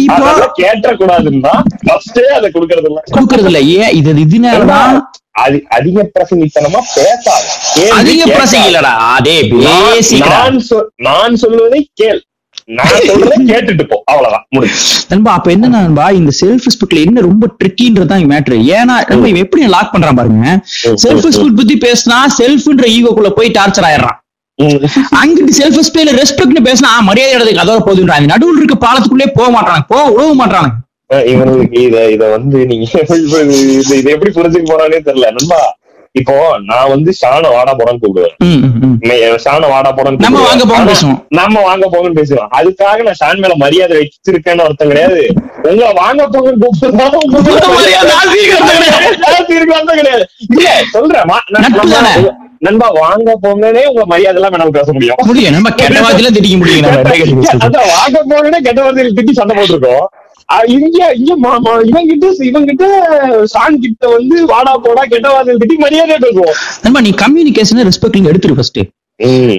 [0.00, 0.26] இப்போ
[0.58, 4.98] கேட்டக்கூடாதுன்னா ஃபர்ஸ்டே அதை கொடுக்கறது இல்ல கொடுக்கறது இல்ல ஏன் இது இதனாலதான்
[5.38, 7.48] அது அதிக பிரசங்கித்தனமா பேசாது.
[7.96, 8.20] அதிக.
[8.30, 12.20] பிரசங்க இல்லடா அதே நான் பேசிக்கடா நான் சொல்- நான் சொல்வதை கேள்
[15.10, 19.62] நண்பா அப்ப என்ன நண்பா இந்த செல்ஃப் ரெஸ்பெக்ட்ல என்ன ரொம்ப ட்ரிக்கின்றது தான் மேட்ரு ஏன்னா இவன் எப்படி
[19.74, 20.48] லாக் பண்றான் பாருங்க.
[21.02, 24.18] செல்ஃப் ரெஸ்பெக்ட் பத்தி பேசினா செல்ஃப்ன்ற ஈகோக்குள்ள போய் டார்ச்சர் ஆயிடுறான்.
[25.18, 30.04] அங்கிட்டு செல்ஃப் ரெஸ்பெக்ட்ல ரெஸ்பெக்ட்னு பேசினா மரியாதை இடத்துக்கு அதோட போதுன்றான் நடுவுல இருக்க பாலத்துக்குள்ளே போக மாட்டாங்க போக
[30.12, 30.34] உழவு
[31.10, 32.84] அஹ் இவனுக்கு இத இத வந்து நீங்க
[33.98, 35.28] இதை எப்படி புரிஞ்சுக்க போறானே தெரியல.
[35.36, 35.60] நண்பா
[36.18, 38.34] இப்போ நான் வந்து ஷான வாடா போறேன்னு கூப்பிடுவேன்.
[39.44, 41.18] ஷான வாடா போறேன்னு நம்ம வாங்க பேசுவோம்.
[41.28, 42.50] நம்ம வாங்க போங்கன்னு பேசுவோம்.
[42.58, 45.22] அதுக்காக நான் ஷான் மேல மரியாதை வச்சிருக்கேன்னு அர்த்தம் கிடையாது.
[45.62, 46.66] உங்களை வாங்க போங்கன்னு
[49.58, 50.26] இருக்கிறது கிடையாது.
[50.48, 51.26] இல்ல சொல்றேன்.
[51.48, 52.46] நம்ம-?
[52.60, 55.20] நண்பா வாங்க போங்கன்னே உங்க மரியாதை எல்லாம் வேணாலும் பேச முடியும்.
[55.24, 55.52] முடியும்.
[55.52, 57.10] நம்ம கெட்ட வார்த்தையில திட்டிக்க முடியும் நம்ம.
[57.66, 60.06] அதான் வாங்க போங்கன்னே கெட்ட வார்த்தையில் திட்டி சண்டை போட்டிருக்கோம்.
[60.66, 62.66] இங்க இங்க மா- மா- இவன்
[63.80, 66.54] கிட்ட வந்து வாடா போடா கெட்ட வார்த்தையில் திட்டி மரியாதையா பேசுவோம்.
[67.00, 68.80] நீ கம்யூனிகேஷன் ரெஸ்பெக்ட் எடுத்துரு ஃபர்ஸ்ட்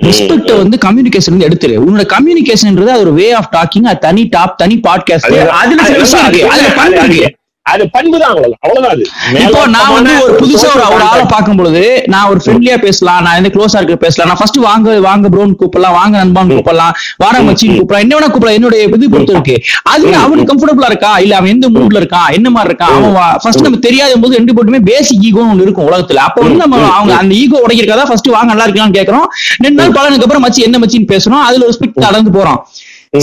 [0.03, 1.77] ரெஸ்பெக்ட் வந்து கம்யூனிகேஷன் வந்து எடுத்துரு.
[1.77, 6.49] உன்னோட கம்யூனிகேஷன்ன்றது ஒரு வே ஆஃப் டாக்கிங் அது தனி டாப் தனி பாட்காஸ்ட் அதுல சில விஷயம் இருக்கு
[6.79, 7.35] அதுல இருக்கு
[7.73, 9.03] அது பண்பு தான் அவ்வளவுதான் அவ்வளவுதான் அது
[9.43, 11.25] இப்போ நான் வந்து ஒரு புதுசா ஒரு ஒரு ஆளை.
[11.33, 15.29] பார்க்கும் பொழுது நான் ஒரு ஃப்ரெண்ட்லியா பேசலாம் நான் வந்து க்ளோஸா இருக்க பேசலாம் நான் ஃபர்ஸ்ட் வாங்க வாங்க
[15.33, 16.93] ப்ரோன்னு கூப்பிடலாம் வாங்க நண்பான்னு கூப்பிடலாம்
[17.23, 18.03] வார மச்சின்னு கூப்பிடலாம்.
[18.05, 19.55] என்ன வேணா கூப்பிடலாம் என்னுடைய இது பொறுத்து இருக்கு.
[19.93, 21.11] அது அவனுக்கு கம்ஃபர்டபுளா இருக்கா?
[21.25, 24.81] இல்ல அவன் எந்த மூட்ல இருக்கான் என்ன மாதிரி இருக்கான் அவன் ஃபர்ஸ்ட் நம்ம தெரியாத போது ரெண்டு போட்டுமே
[24.91, 26.21] பேசிக் ஈகோன்னு ஒண்ணு இருக்கும் உலகத்துல.
[26.27, 29.27] அப்போ வந்து நம்ம அவங்க அந்த ஈகோ உடைக்கிறதா ஃபர்ஸ்ட் வாங்க நல்லா இருக்கலாம்னு கேக்குறோம்.
[29.65, 31.43] ரெண்டு நாள் பழனுக்கு அப்புறம் மச்சி என்ன மச்சின்னு பேசுறோம்?
[31.49, 32.59] அதுல ரெஸ்பெக்ட் நடந்து போறோம்.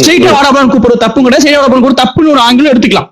[0.00, 3.10] ஸ்ட்ரெயிட்டா வாடாபுரம் கூப்பிடுறது தப்பு கிடையாது சரி வாடாபுரம் கூட தப்புன்னு ஒரு ஆங்கிலம் எடுத்துக்கலாம்.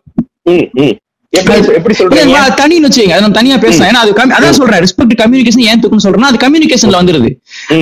[1.41, 2.25] எப்படி எப்படி சொல்றீங்க?
[2.37, 3.15] நான் தனின்னு வச்சுக்கங்க.
[3.17, 4.81] அதை நம்ம தனியா பேசலாம் ஏன்னா அது அதான் சொல்றேன்.
[4.85, 7.31] ரெஸ்பெக்ட் கம்யூனிகேஷன் ஏன் தூக்குன்னு சொல்றேன்னா அது கம்யூனிகேஷன்ல வந்துருது.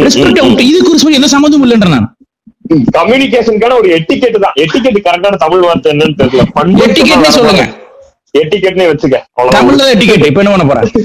[0.07, 0.41] ரெஸ்பெக்ட்
[0.71, 2.09] இதுக்கு ரெஸ்பெக்ட் எந்த சம்மந்தமும் இல்லைன்ற நான்.
[2.99, 4.55] கம்யூனிகேஷனுக்கான ஒரு எட்டிக்கெட் தான்.
[4.65, 6.43] எட்டிக்கெட் கரெக்டான தமிழ் வார்த்தை என்னன்னு தெரியல.
[6.89, 7.65] Etiquette-னே சொல்லுங்க.
[8.41, 9.17] எட்டிக்கெட்னே வச்சுக்க.
[9.57, 10.87] தமிழ்ல டிக்கெட் இப்ப என்ன பண்ண போறேன்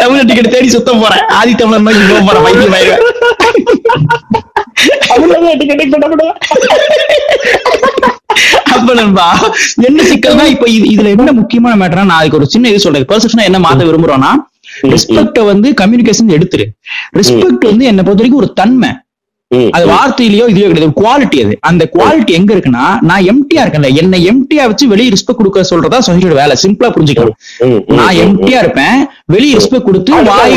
[0.00, 3.02] தமிழ் டிக்கெட் தேடி சுத்தம் போறேன் ஆதி தமிழர் மாதிரி போக போறேன் வைத்தியம் ஆயிடுவேன்.
[5.10, 6.32] தமிழ்ல எட்டிக்கெட் பண்ணக்கூடாது
[8.74, 9.26] அப்ப நண்பா
[9.88, 13.08] என்ன சிக்கல்னா இப்ப இது இதுல என்ன முக்கியமான மேட்டர்னா நான் ஒரு சின்ன இது சொல்றேன்.
[13.12, 14.32] பெர்செப்ஷனா என்ன மாத்த விரும்புறோம்னா
[14.94, 16.66] ரெஸ்பெக்ட வந்து கம்யூனிகேஷன் எடுத்துரு.
[17.18, 18.90] ரெஸ்பெக்ட் வந்து என்ன பொறுத்த வரைக்கும் ஒரு தன்மை.
[19.76, 20.94] அது வார்த்தையிலயோ இதுலயோ கிடையாது.
[20.98, 21.54] குவாலிட்டி அது.
[21.68, 23.88] அந்த குவாலிட்டி எங்க இருக்குன்னா நான் எம்டியா இருக்கேன்ல.
[24.00, 26.54] என்ன எம்டியா வச்சு வெளியே ரெஸ்பெக்ட் கொடுக்க சொல்றதா சொசைட்டியோட வேலை.
[26.64, 27.34] சிம்பிளா புரிஞ்சுக்கலாம்
[27.66, 28.98] ம், ம், நான் எம்டியா இருப்பேன்.
[29.34, 30.54] வெளியே ரெஸ்பெக்ட் கொடுத்து வாய்.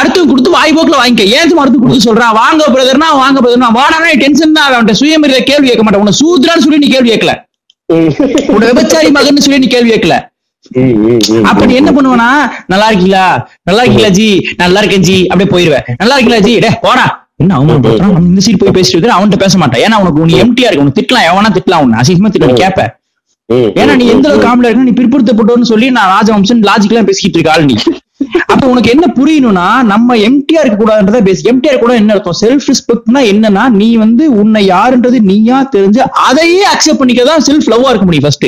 [0.00, 1.24] அடுத்து கொடுத்து வாய் போக்குல வாங்கிக்க.
[1.36, 4.98] ஏன் அடுத்து கொடுத்து சொல்றான் வாங்க பிரதர்னா வாங்க பிரதர்னா வாடானா டென்ஷன் தான் அவன்கிட்ட.
[5.02, 6.04] சுயமரியாதை கேள்வி கேட்க மாட்டேன்.
[6.04, 7.34] உன்னை சூத்ரான்னு சொல்லி நீ கேள்வி கேட்கல.
[8.54, 10.16] உன்னை விபச்சாரி மகன் சொல்லி நீ கேள்வி கேட்கல.
[11.48, 12.28] அப்ப என்ன பண்ணுவனா
[12.72, 13.26] நல்லா இருக்கீங்களா?
[13.68, 14.28] நல்லா இருக்கீங்களா ஜி?
[14.62, 15.18] நல்லா இருக்கேன் ஜி.
[15.30, 15.84] அப்படியே போயிருவேன்.
[16.00, 16.54] நல்லா இருக்கீங்களா ஜி?
[16.64, 17.04] டே போடா.
[17.40, 19.82] என்ன அவன் பண்றான் இந்த சீட் போய் பேசிட்டு அவன்கிட்ட பேச மாட்டான்.
[19.84, 20.84] ஏன்னா உனக்கு நீ எம்டியா இருக்கு.
[20.84, 21.98] உனக்கு திட்டலாம் எவனா திட்டலாம் உன்னை.
[22.02, 22.82] அசிங்கமா திட்ட கேப்ப.
[23.80, 27.66] ஏன்னா நீ எந்த அளவுக்கு காமெடியா இருக்கு நீ பிற்படுத்தப்பட்டோன்னு சொல்லி நான் ராஜவம்சன் லாஜிக்கலா பேசிக்கிட்டு இருக்க ஆள்
[27.70, 27.76] நீ.
[28.52, 32.38] அப்ப உனக்கு என்ன புரியணும்னா நம்ம எம்டியா இருக்க கூடாதுன்றத பேசி எம்டியா இருக்க கூட என்ன அர்த்தம்?
[32.42, 38.06] செல்ஃப் ரெஸ்பெக்ட்னா என்னன்னா நீ வந்து உன்னை யாருன்றது நீயா தெரிஞ்சு அதையே அக்செப்ட் பண்ணிக்கதான் செல்ஃப் லவ்வா இருக்க
[38.08, 38.46] முடியும் ஃபர்ஸ்ட்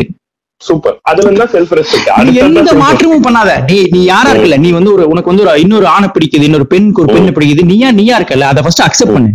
[0.60, 3.50] சூப்பர் அதுல இருந்தா செல்ஃப் ரெஸ்பெக்ட் எந்த மாற்றமும் பண்ணாத.
[3.70, 4.58] நீ நீ யாரா இருக்கல?
[4.58, 7.64] நீ வந்து ஒரு உனக்கு வந்து ஒரு இன்னொரு ஆணை பிடிக்குது இன்னொரு பெண்ணுக்கு ஒரு பெண்ணை பிடிக்குது.
[7.64, 8.40] நீயா நீயா இருக்கல?
[8.40, 9.32] அதை ஃபர்ஸ்ட் அக்செப்ட் பண்ணு.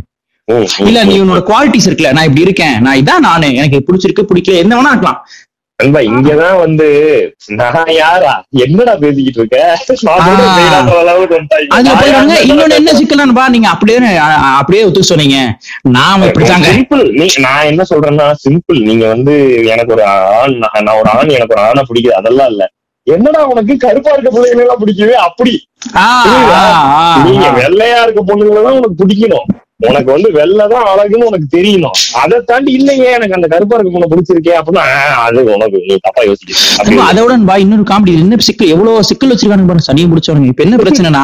[0.77, 2.11] இல்ல நீ உன்னோட குவாலிட்டிஸ் இருக்குல்ல.
[2.11, 2.81] நான் இப்படி இருக்கேன்.
[2.81, 3.55] நான் இதான் நானு.
[3.55, 4.55] எனக்கு பிடிச்சிருக்கு பிடிக்கல.
[4.55, 5.25] என்ன வேணா இருக்கலாம்.
[5.81, 6.87] நண்பா இங்கதான் வந்து
[7.59, 8.33] நான் யாரா?
[8.65, 9.59] என்னடா பேசிக்கிட்டு இருக்க?
[10.07, 10.19] நான்
[11.77, 12.93] நான் இன்னொன்னு என்ன.
[12.99, 13.97] சிக்கலான்பா நீங்க அப்படியே
[14.59, 15.37] அப்படியே ஒத்துக்க சொன்னீங்க.
[15.97, 19.33] நாம இப்படிதாங்க சிம்பிள் நீ நான் என்ன சொல்றேன்னா சிம்பிள் நீங்க வந்து
[19.73, 20.05] எனக்கு ஒரு
[20.39, 22.17] ஆண் நான் நான் ஒரு ஆண் எனக்கு ஒரு ஆணை பிடிக்குது.
[22.21, 22.63] அதெல்லாம் இல்ல.
[23.07, 25.13] என்னடா உனக்கு கருப்பா இருக்க பிள்ளைங்க எல்லாம் பிடிக்குது?
[25.27, 25.53] அப்படி.
[27.25, 27.47] நீங்க.
[27.59, 29.47] வெள்ளையா இருக்க பொண்ணுங்களை தான் உனக்கு பிடிக்கணும்.
[29.89, 31.95] உனக்கு வந்து வெள்ளைதான் அழகுன்னு உனக்கு தெரியணும்.
[32.21, 34.83] அதை தாண்டி இல்லையே எனக்கு அந்த கருப்பா இருக்க பொண்ணு பிடிச்சிருக்கே அப்படின்னா
[35.25, 36.23] அது உனக்கு நீ தப்பா
[36.87, 40.77] நம்ம அதோட பா இன்னொரு காமெடி என்ன சிக்கல் எவ்வளவு சிக்கல் வச்சிருக்கானுங்க பாருங்க சனியை முடிச்சவனுங்க இப்ப என்ன
[40.83, 41.23] பிரச்சனைனா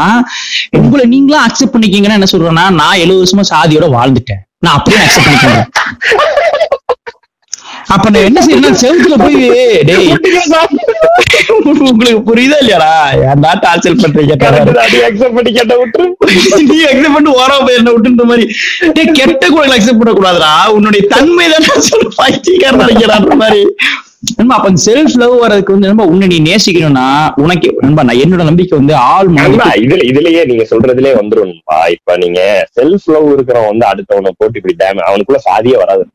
[0.81, 4.41] உங்களை நீங்களா அக்செப்ட் பண்ணிக்கீங்கன்னா என்ன சொல்றேன்னா நான் எழுபது வருஷமா சாதியோட வாழ்ந்துட்டேன்.
[4.59, 5.65] நான் அப்படியே அக்செப்ட் பண்ணிக்கிறேன்.
[7.93, 9.35] அப்ப நான் என்ன செய்யணும் செவுத்துல போய்
[9.87, 10.07] டேய்
[11.69, 12.89] உங்களுக்கு புரியுதா இல்லையாடா?
[13.27, 14.33] ஏன்டா டார்ச்சர் பண்றீங்க
[15.07, 16.07] அக்செப்ட் பண்ணி கேட்ட விட்டுரு.
[16.69, 18.45] நீ அக்செப்ட் பண்ணிட்டு ஓரம் போய் என்ன விட்டுன்ற மாதிரி.
[18.95, 23.61] டேய் கெட்ட குரல் அக்செப்ட் பண்ண கூடாதுடா உன்னுடைய தன்மை தானே சொல்லி பைத்தியக்காரன் நினைக்கிறான்ற மாதிரி.
[24.35, 27.05] நண்பா அப்ப செல்ஃப் லவ் வரதுக்கு வந்து நண்பா உன்னை நீ நேசிக்கணும்னா
[27.43, 31.79] உனக்கு நண்பா நான் என்னோட நம்பிக்கை வந்து ஆள் மனதுக்கு இதுல இதுலயே நீங்க சொல்றதுலயே வந்துரும்ப்பா.
[31.95, 32.39] இப்ப நீங்க
[32.77, 36.05] செல்ஃப் லவ் இருக்கிறவன் வந்து அடுத்தவனை போட்டு இப்படி டேம் அவனுக்குள்ள சாதியே வராது.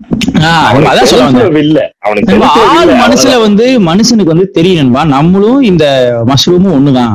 [0.90, 1.48] அதான் சொல்ல self வந்தேன்.
[1.48, 1.80] love இல்ல.
[2.06, 2.38] அவனுக்கு
[2.76, 5.84] ஆள் மனசுல வந்து மனுஷனுக்கு வந்து தெரியும் நண்பா நம்மளும் இந்த
[6.32, 7.14] மஷ்ரூமும் ஒண்ணுதான்.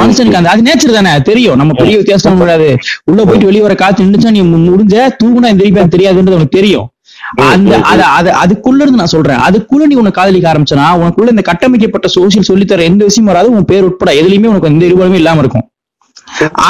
[0.00, 1.58] மனுஷனுக்கு அந்த அது நேச்சர் தானே தெரியும்.
[1.60, 2.68] நம்ம பெரிய வித்தியாசம் முடியாது
[3.10, 6.88] உள்ள போயிட்டு வெளியே வர காத்து நின்றுச்சா நீ முடிஞ்ச தூங்குனா திருப்பி தெரியாதுன்றது உனக்கு தெரியும்.
[7.52, 9.42] அந்த அத அத அதுக்குள்ள இருந்து நான் சொல்றேன்.
[9.46, 13.86] அதுக்குள்ள நீ உனக்கு காதலிக்க ஆரம்பிச்சனா உனக்குள்ள இந்த கட்டமைக்கப்பட்ட சோசியல் சொல்லித்தர எந்த விஷயம் வராது உன் பேர்
[13.88, 15.66] உட்பட எதுலயுமே உனக்கு எந்த இருவருமே இல்லாம இருக்கும்.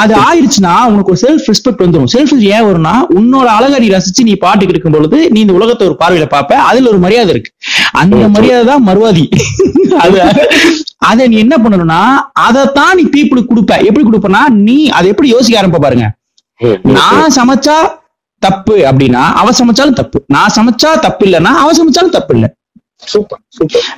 [0.01, 4.33] அது ஆயிருச்சுன்னா உனக்கு ஒரு செல்ஃப் ரெஸ்பெக்ட் வந்துடும் செல்ஃப் ஏன் வரும்னா உன்னோட அழகை நீ ரசிச்சு நீ
[4.43, 7.51] பாட்டுக்கு இருக்கும் பொழுது நீ இந்த உலகத்தை ஒரு பார்வையில பார்ப்ப அதுல ஒரு மரியாதை இருக்கு.
[8.01, 9.25] அந்த மரியாதை தான் மறுவாதி.
[10.03, 10.19] அது
[11.11, 12.01] அதை நீ என்ன பண்ணணும்னா
[12.47, 13.73] அதைத்தான் நீ பீப்புளுக்கு கொடுப்ப.
[13.89, 16.07] எப்படி கொடுப்பனா நீ அதை எப்படி யோசிக்க ஆரம்ப பாருங்க.
[16.97, 17.77] நான் சமைச்சா
[18.45, 20.19] தப்பு அப்படின்னா அவ சமைச்சாலும் தப்பு.
[20.35, 22.49] நான் சமைச்சா தப்பு இல்லைன்னா அவ சமைச்சாலும் தப்பு இல்ல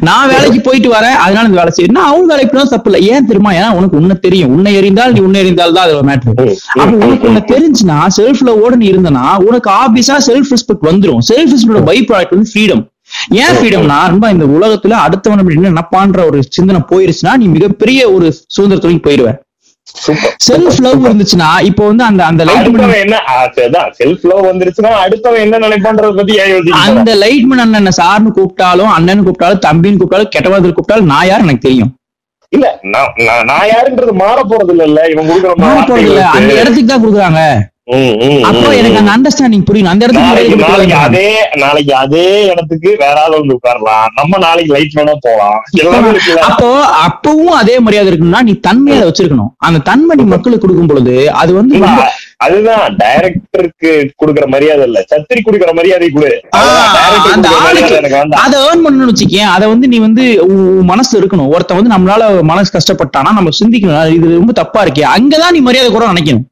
[0.07, 3.51] நான் வேலைக்கு போயிட்டு வரேன் அதனால இந்த வேலை செய்யணும் அவன் வேலைக்கு போனா தப்பு இல்ல ஏன் தெரியுமா?
[3.57, 4.51] ஏன்னா உனக்கு உன்னை தெரியும்.
[4.55, 6.33] உன்னை எறிந்தால் நீ உன்னை எறிந்தால் தான் அது மேட்ரு
[6.75, 11.21] அப்ப உனக்கு உன்னை தெரிஞ்சுனா செல்ஃப் லவோட நீ இருந்தனா உனக்கு ஆபியஸா செல்ஃப் ரெஸ்பெக்ட் வந்துரும்.
[11.29, 12.83] செல்ஃப் ரெஸ்பெக்ட் பை ப்ராடக்ட் வந்து ஃப்ரீடம்
[13.41, 18.27] ஏன் ஃப்ரீடம்னா ரொம்ப இந்த உலகத்துல அடுத்தவன் அப்படி என்ன நினைப்பான்ற ஒரு சிந்தனை போயிருச்சுன்னா நீ மிகப்பெரிய ஒரு
[18.55, 19.29] சுதந்திரத்துக்கு போயிருவ.
[19.29, 19.44] சூப்பர்
[20.45, 23.17] செல்ஃப் லவ் இருந்துச்சுன்னா இப்போ வந்து அந்த அந்த லைட் என்ன?
[23.99, 26.35] செல்ஃப் லவ் வந்துருச்சுன்னா அடுத்தவன் என்ன நினைப்பான்றத பத்தி
[26.81, 31.91] அந்த லைட்மேன் அண்ணன் சார்னு கூப்பிட்டாலும் அண்ணன் கூப்பிட்டாலும் தம்பின்னு கூப்பிட்டாலும் கெட்டவாதில் கூப்பிட்டாலும் நான் யார் எனக்கு தெரியும்?
[32.51, 32.65] இல்ல
[33.45, 36.51] நான் யாருன்றது மாற போறது இல்ல இவன் கொடுக்குற மாற போறது இல்ல அந்த.
[36.55, 37.41] இடத்துக்கு தான் கொடுக்குறாங்க.
[38.49, 38.99] அப்போ எனக்கு.
[38.99, 39.91] அந்த அண்டர்ஸ்டாண்டிங் புரியணும்.
[39.91, 40.95] அந்த இடத்துக்கு நாளைக்கு.
[41.07, 41.27] அதே
[41.63, 44.07] நாளைக்கு அதே இடத்துக்கு வேற ஆள் வந்து உட்காரலாம்.
[44.19, 45.59] நம்ம நாளைக்கு லைட் வேணா போலாம்.
[46.47, 46.69] அப்போ
[47.07, 49.51] அப்பவும் அதே மரியாதை இருக்குன்னா நீ தன்மையை அதை வச்சிருக்கணும்.
[49.67, 51.75] அந்த தன்மை நீ மக்களுக்கு கொடுக்கும் பொழுது அது வந்து
[52.45, 52.95] அதுதான்.
[53.01, 54.99] டைரக்டருக்கு கொடுக்குற மரியாதை இல்ல.
[55.11, 56.31] சத்திரி கொடுக்குற மரியாதை கொடு.
[58.43, 59.53] அதை ஏர்ன் பண்ணணும்னு வச்சுக்கேன்.
[59.57, 60.25] அதை வந்து நீ வந்து
[60.91, 61.51] மனசு இருக்கணும்.
[61.55, 64.11] ஒருத்தன் வந்து நம்மளால மனசு கஷ்டப்பட்டானா நம்ம சிந்திக்கணும்.
[64.17, 65.07] இது ரொம்ப தப்பா இருக்கே.
[65.15, 66.45] அங்கதான் நீ மரியாதை கூட நினைக்கணும்.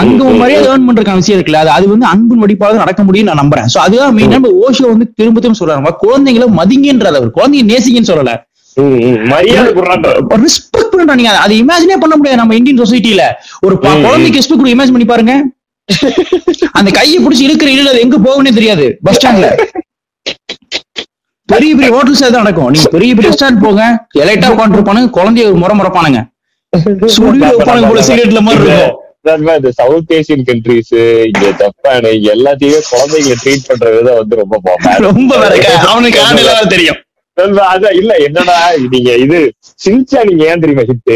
[0.00, 1.60] அங்க ம், மரியாதை ஏர்ன் பண்றதுக்கான விஷயம் இருக்குல்ல?
[1.64, 3.68] அது அது வந்து அன்பின் வடிப்பாக நடக்க முடியும் நான் நம்புறேன்.
[3.74, 8.34] சோ அதுதான் மெயின் நம்ம ஓஷோ வந்து திரும்ப திரும்ப சொல்றாங்க குழந்தைங்களை மதிங்கன்றது அவர் குழந்தைங்க நேசிங்கன்னு சொல்லல.
[10.44, 11.32] ரெஸ்பெக்ட் நீங்க.
[11.44, 13.24] அதை இமேஜினே பண்ண முடியாது நம்ம இந்தியன் சொசைட்டில
[13.66, 13.74] ஒரு.
[13.84, 15.34] குழந்தைக்கு ரெஸ்பெக்ட் கொடுக்க இமேஜ் பண்ணி பாருங்க.
[16.78, 19.48] அந்த கையை பிடிச்சி இழுக்கிற இழுல அது எங்க போகும்னே தெரியாது பஸ் ஸ்டாண்ட்ல
[21.48, 22.70] பெரிய பெரிய ஹோட்டல்ஸ் தான் நடக்கும்.
[22.74, 23.82] நீங்க பெரிய பெரிய ரெஸ்டாரண்ட் போங்க
[24.22, 26.20] எலைட்டா உட்காந்துருப்பானுங்க குழந்தைய ஒரு முறை முறைப்பானுங்க.
[27.16, 28.94] சுடுல உட்காந்து போல சிகரெட்ல மாதிரி இருக்கும்.
[29.56, 30.92] இந்த சவுத் ஏசியன் கண்ட்ரிஸ்
[31.28, 34.56] இங்க ஜப்பான் இங்க எல்லாத்தையுமே குழந்தைங்களை ட்ரீட் பண்ற விதம் வந்து ரொம்ப
[35.02, 35.32] ரொம்ப
[35.88, 36.20] அவனுக்கு
[36.68, 37.00] தெரியும்?
[37.66, 38.56] அதான் இல்ல என்னடா
[38.92, 39.38] நீங்க இது
[39.80, 41.12] சின்சா நீங்க ஏன் தெரியுமா ஹிட்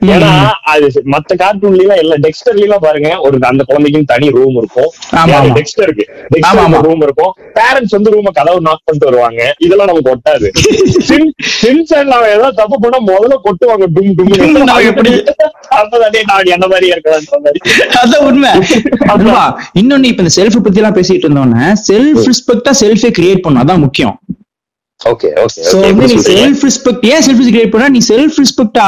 [0.00, 0.30] ஏன்னா
[0.62, 4.90] அது மத்த கார்ட்டூன்ல எல்லாம் எல்லா டெக்ஸ்டர்ல எல்லாம் பாருங்க ஒரு அந்த குழந்தைக்கும் தனி ரூம் இருக்கும்.
[5.52, 6.04] டெக்ஸ்டருக்கு?
[6.46, 6.80] ஆமா.
[6.80, 7.36] ரூம் இருக்கும்.
[7.54, 9.54] பேரண்ட்ஸ் வந்து ரூம கதவு நாக் பண்ணிட்டு வருவாங்க.
[9.58, 10.48] இதெல்லாம் நமக்கு ஒட்டாது.
[11.62, 13.86] சின்சான் அவன் ஏதாவது தப்பு பண்ணா முதல்ல கொட்டுவாங்க.
[13.94, 14.86] டும் டும்.
[14.90, 15.10] எப்படி?
[15.70, 17.60] அப்பதானே நான் என்ன மாதிரி இருக்கேன் மாதிரி.
[18.02, 18.50] அதான் உண்மை?
[19.80, 23.62] இன்னொன்னு இப்ப இந்த செல்ஃப் பத்தி எல்லாம் பேசிட்டு இருந்தோன்னே செல்ஃப் ரெஸ்பெக்டா செல்ஃபே கிரியேட் பண்ணும்.
[23.62, 24.20] அதான் முக்கியம்.
[25.10, 27.86] ஓகே ஓகே சோ வந்து நீ செல்ஃப் ரெஸ்பெக்ட் ஏன் செல்ஃப் கிரியேட் பண்ணா?
[27.94, 28.78] நீ செல்ஃப் ரெஸ்பெக்ட்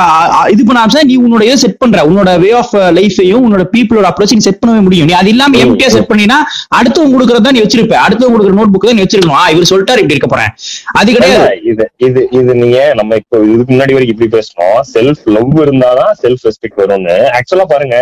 [0.54, 1.98] இது பண்ண ஆரம்பிச்சா நீ உன்னோட இதை செட் பண்ற.
[2.08, 5.06] உன்னோட வே ஆஃப் லைஃபையும் உன்னோட பீப்புளோட அப்ரோச் நீ செட் பண்ணவே முடியும்.
[5.10, 6.38] நீ அது இல்லாம எம்டியா செட் பண்ணினா
[6.78, 7.96] அடுத்தவங்க கொடுக்கறத நீ வச்சிருப்ப.
[8.06, 9.38] அடுத்தவங்க கொடுக்குற நோட் புக் தான் நீ வச்சிருக்கணும்.
[9.42, 10.52] ஆ இவர் சொல்லிட்டாரு இப்படி இருக்க போறேன்.
[11.00, 11.48] அது கிடையாது.
[11.72, 14.78] இது இது இது நீங்க நம்ம இப்போ இதுக்கு முன்னாடி வரைக்கும் இப்படி பேசணும்.
[14.94, 17.16] செல்ஃப் லவ் இருந்தாதான் செல்ஃப் ரெஸ்பெக்ட் வரும்னு.
[17.38, 17.98] ஆக்சுவலா பாருங்க.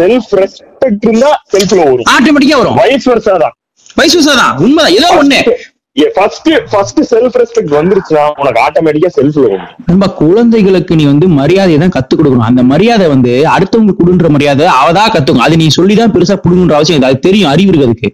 [0.00, 2.08] செல்ஃப் ரெஸ்பெக்ட் இருந்தா செல்ஃப் லவ் வரும்.
[2.16, 2.78] ஆட்டோமேட்டிக்கா வரும்.
[2.82, 3.54] வயசு வருஷா தான்.
[4.00, 4.56] வயசு வருஷம் தான்.
[4.64, 4.96] உண்மைதான்.
[5.00, 5.40] ஏதோ ஒண்ணு.
[6.16, 9.38] ஃபர்ஸ்ட் ஃபர்ஸ்ட் செல்ஃப் ரெஸ்பெக்ட் வந்துருச்சுன்னா உனக்கு ஆட்டோமேட்டிக்கா செல்ஃப்
[9.90, 12.46] நம்ம குழந்தைகளுக்கு நீ வந்து மரியாதையை தான் கத்து கொடுக்கணும்.
[12.50, 15.44] அந்த மரியாதை வந்து அடுத்தவங்க குடுன்ற மரியாதை அவதான் கத்துக்கும்.
[15.46, 17.06] அது நீ சொல்லிதான் பெருசா புடுங்குன்ற அவசியம்.
[17.08, 18.10] அது தெரியும் அறிவு இருக்கு அதுக்கு.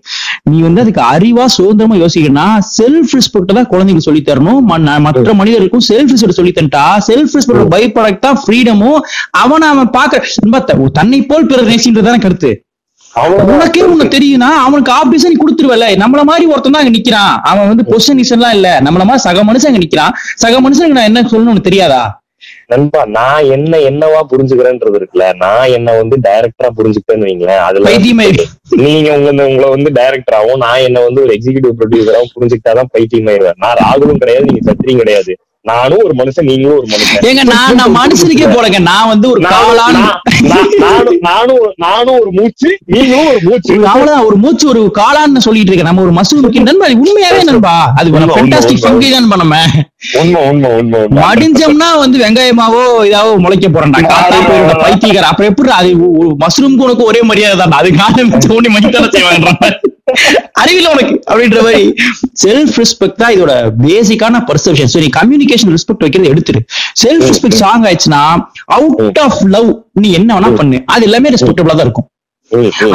[0.51, 2.47] நீ வந்து அதுக்கு அறிவா சுதந்திரமா யோசிக்கணும்னா
[2.79, 4.62] செல்ஃப் ரெஸ்பெக்ட் தான் குழந்தைங்க சொல்லி தரணும்.
[5.07, 9.01] மற்ற மனிதர்களுக்கும் செல்ஃப் ரெஸ்பெக்ட் சொல்லி தந்துட்டா செல்ஃப் ரெஸ்பெக்ட் பை ப்ராடக்ட் தான் ஃப்ரீடமும்
[9.45, 12.53] அவனை அவன் பாக்க தன்னை போல் பிறர் நேசின்றதான கருத்து.
[13.25, 15.87] உனக்கே உனக்கு தெரியும்னா அவனுக்கு ஆபீஸா நீ கொடுத்துருவல.
[16.03, 17.35] நம்மள மாதிரி ஒருத்தன் தான் அங்க நிக்கிறான்.
[17.51, 18.69] அவன் வந்து பொசிஷன் எல்லாம் இல்ல.
[18.81, 20.14] நம்மள மாதிரி சக மனுஷன் அங்க நிக்கிறான்.
[20.35, 22.03] சக மனுஷனுக்கு நான் என்ன சொல்லணும்னு தெரியாதா?
[22.73, 25.27] நண்பா நான் என்ன என்னவா புரிஞ்சுக்கிறேன்றது இருக்குல்ல.
[25.35, 27.62] நான் என்ன வந்து டைரக்டரா புரிஞ்சுக்கிறேன்னு வைங்களேன்.
[27.69, 28.27] அதுல பைத்தியமே
[28.85, 34.23] நீங்க உங்க உங்களை வந்து டைரக்டராவும் நான் என்ன வந்து ஒரு எக்ஸிகியூட்டிவ் ப்ரொடியூசராவும் புரிஞ்சுக்கிட்டாதான் பைத்தியமாயிருவேன் நான் ராகுலும்
[34.25, 35.35] கிடையாது நீங்க சத்திரியும் கிடையாது.
[35.67, 37.25] நானும் ஒரு மனுஷன் நீங்களும் ஒரு மனுஷன்.
[37.25, 42.79] ஏங்க நான் நான் மனுஷனுக்கே போறேங்க நான் வந்து ஒரு நான்- நானும் நானும் ஒரு- நானும் ஒரு மூச்சு
[42.85, 43.75] நீங்களும் ஒரு மூச்சு.
[43.87, 45.95] அவ்வளவுதான் ஒரு மூச்சு ஒரு காளான்னு சொல்லிட்டு இருக்கேன்.
[45.95, 47.93] நம்ம ஒரு மசூருக்கு நண்பா உண்மையாவே நண்பா.
[47.97, 48.35] அது உண்மை.
[48.35, 49.57] ஃபங்கி தான் நம்ம
[50.21, 51.21] உண்மை உண்மை உண்மை உண்மை.
[51.25, 54.15] மடிஞ்சோம்னா வந்து வெங்காயமாவோ இதாவோ முளைக்க போயிட
[54.85, 55.91] பைத்தியக்கார அப்புறம் எப்படி அது
[56.45, 57.77] மஷ்ரூம் உனக்கு ஒரே மரியாதை தான்.
[57.81, 59.71] அது காலம் தோணி மணித்தான செய்வாங்க
[60.63, 61.83] அறிவில உனக்கு அப்படின்ற மாதிரி.
[62.43, 63.53] செல்ஃப் ரெஸ்பெக்ட் தான் இதோட
[63.85, 66.61] பேசிக்கான பர்செப்ஷன் சோ நீ கம்யூனிகேஷன் ரெஸ்பெக்ட் வைக்கிறது எடுத்துரு.
[67.03, 68.23] செல்ஃப் ரெஸ்பெக்ட் சாங் ஆயிடுச்சுன்னா
[68.77, 69.71] அவுட் ஆஃப் லவ்
[70.03, 70.81] நீ என்ன வேணா பண்ணு.
[70.95, 72.09] அது எல்லாமே ரெஸ்பெக்டபிளா தான் இருக்கும்.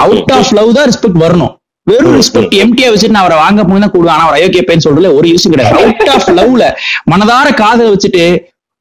[0.06, 1.54] அவுட் ஆஃப் லவ் தான் ரெஸ்பெக்ட் வரணும்.
[1.92, 4.16] வெறும் ரெஸ்பெக்ட் எம்டியா வச்சுட்டு நான் அவரை வாங்க போய் தான் கூடுவேன்.
[4.16, 5.80] ஆனா அவர் அயோக்கிய பையன் சொல்றதுல ஒரு யூஸ் கிடையாது.
[5.82, 6.66] அவுட் ஆஃப் லவ்ல
[7.14, 8.26] மனதார காதல வச்சுட்டு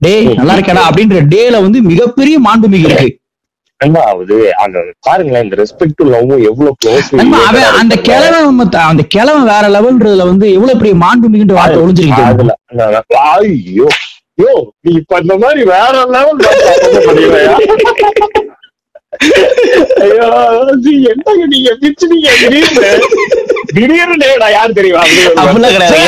[0.00, 3.08] டேய் நல்லா இருக்கடா அப்படின்ற டேல வந்து மிகப்பெரிய மாண்புமிகு இருக்கு.
[3.80, 7.06] அது அந்த பாருங்களேன் இந்த ரெஸ்பெக்ட் லவ்வும் எவ்வளவு க்ளோஸ்
[7.80, 12.22] அந்த கிழவன் அந்த கிழவன் வேற லெவல்ன்றதுல வந்து எவ்வளவு பெரிய மாண்புமிகுன்ற வார்த்தை ஒளிஞ்சிருக்கு
[13.38, 13.88] ஐயோ
[14.38, 14.52] யோ
[14.84, 16.38] நீ இப்ப இந்த மாதிரி வேற லெவல்
[20.02, 20.26] ஐயோ
[21.10, 22.28] என்னங்க நீங்க பிச்சுனீங்க
[23.74, 25.02] திடீர்னு நான் யார் தெரியுமா?
[25.02, 25.98] அப்படிலாம் கிடையாது.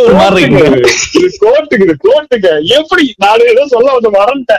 [0.00, 0.90] ஒரு மாதிரி இருக்கு.
[2.00, 3.14] கோட்டுக்கு எப்படி?
[3.16, 4.58] நான் ஏதோ சொல்ல வந்து மறந்துட்டேன்.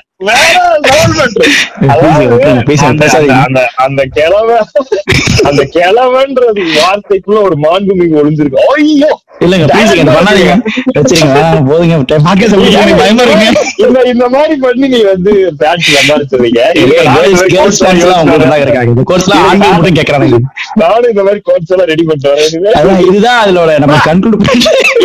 [3.75, 4.65] அந்த- கிழவ
[5.73, 8.55] கிழவன்றது வார்த்தைக்குள்ள ஒரு மாண்புமிகு ஒளிஞ்சிருக்கு.
[8.75, 9.21] ஐயோ!
[12.97, 16.59] இல்லங்க இந்த இந்த மாதிரி பண்ணி நீ வந்து பேட்ச் சம்பாரிச்சதுங்க.
[20.91, 23.03] நானும் இந்த மாதிரி கோட்ஸ் எல்லாம் ரெடி பண்ணிட்டு வரேன்.
[23.07, 24.37] இதுதான் அதோட நம்ம கண்ட்ரோல்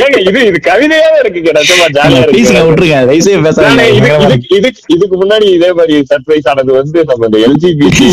[0.01, 1.51] ஏங்க இது இது கவிதையாவே இருக்குங்க.
[1.59, 3.17] நிஜமா ஜாலியா இருக்கு விட்டுருங்க நானே
[3.47, 3.85] பேசாதீங்க
[4.91, 8.07] இதுக்கு- முன்னாடி இதே மாதிரி சர்ப்ரைஸ் ஆனது வந்து நம்ம இந்த எல்ஜிபிடி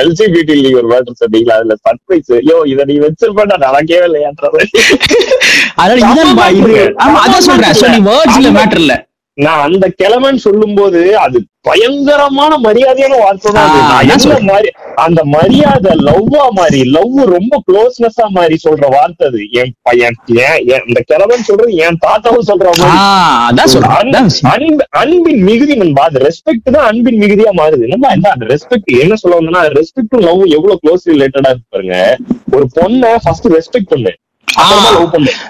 [0.00, 1.56] எல்ஜிபிடி லீக் ஒரு மேட்டர் சொன்னீங்களா?
[1.58, 4.60] அதுல சர்ப்ரைஸ் ஐயோ இதை நீ வச்சிருப்பேன் நான் நடக்கவே இல்லையான்றது.
[5.80, 6.72] அதனால இதுதான் பா, இது
[7.04, 7.74] ஆமா அதான் சொல்றேன்.
[7.80, 8.94] சோ நீ வேர்ட்ஸ்ல மேட்டர் இல்ல.
[9.38, 13.76] நான் அந்த கிழவன் சொல்லும் போது அது பயங்கரமான மரியாதையான வார்த்தை தான்
[15.04, 19.40] அந்த மரியாதை லவ்வா மாதிரி லவ் ரொம்ப க்ளோஸ்னஸா மாதிரி சொல்ற வார்த்தை அது.
[19.60, 22.90] என் பையன் ஏன் இந்த கிழவன் சொல்றது என் தாத்தாவும் சொல்ற மாதிரி.
[25.02, 27.86] அன்பின் மிகுதி நண்பா அது ரெஸ்பெக்ட் தான் அன்பின் மிகுதியா மாறுது.
[27.94, 31.96] நம்ம என்ன அந்த ரெஸ்பெக்ட் என்ன சொல்ல வந்தோம்னா ரெஸ்பெக்ட் லவ் எவ்வளவு க்ளோஸ் ரிலேட்டடா இருக்கு பாருங்க.
[32.56, 34.12] ஒரு பொண்ணை ஃபர்ஸ்ட் ரெஸ்பெக்ட் பண்ணு.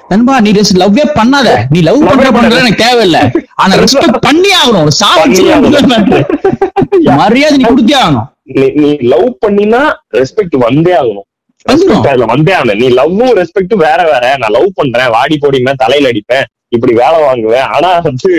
[0.08, 1.64] நண்பா நீ லவ்வே பண்ணாத.
[1.68, 2.56] நீ லவ் பண்ற.
[2.56, 3.44] எனக்கு தேவையில்ல.
[3.54, 4.88] ஆனா ரெஸ்பெக்ட் பண்ணி ஆகணும்.
[7.16, 8.26] மரியாதை நீ கொடுத்தே ஆகணும்.
[8.74, 12.24] நீ லவ் பண்ணினா ரெஸ்பெக்ட் வந்தே ஆகணும்.
[12.26, 14.36] வந்தே ஆகணும் நீ லவ்வும் ரெஸ்பெக்டும் வேற வேற.
[14.38, 15.08] நான் லவ் பண்றேன்.
[15.08, 16.44] வாடி போடிப்பேன் தலையில அடிப்பேன்.
[16.72, 18.30] இப்படி வேலை வாங்குவேன் ஆனா வந்து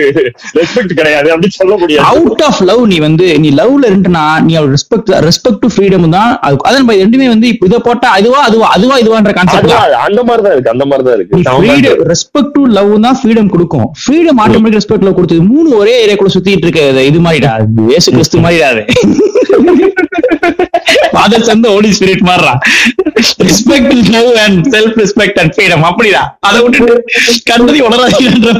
[0.54, 2.06] ரெஸ்பெக்ட் கிடையாது அப்படின்னு சொல்ல முடியாது.
[2.08, 6.56] அவுட் ஆஃப் லவ் நீ வந்து நீ லவ்ல இருந்துனா நீ ரெஸ்பெக்ட் ரெஸ்பெக்ட் டு ஃப்ரீடம் தான் அது.
[6.68, 9.92] அதான் ரெண்டுமே வந்து இப்ப இதை போட்டா அதுவா அதுவா அதுவா இதுவான்ற கான்செப்ட் தான்.
[10.00, 11.40] அந்த மாதிரிதான் இருக்கு அந்த மாதிரிதான் இருக்கு.
[11.62, 13.86] ஃப்ரீடம் ரெஸ்பெக்ட் டு லவ் தான் ஃப்ரீடம் கொடுக்கும்.
[14.00, 15.42] ஃப்ரீடம் ஆட்டோமேட்டிக் ரெஸ்பெக்ட் லவ் கொடுத்தது.
[15.44, 17.52] மூணு ஒரே ஏரியாக்குள்ள சுத்திட்டு இருக்க இது- மாதிரிடா
[17.88, 18.70] இயேசு கிறிஸ்து மாதிரிடா
[21.24, 22.54] அது சந்த holy spirit மாதிரிடா
[23.48, 26.22] respect love and self respect and freedom அப்படிடா.
[26.48, 26.94] அதை விட்டுட்டு
[27.50, 28.52] கண்டதி உணராதீங்கன்ற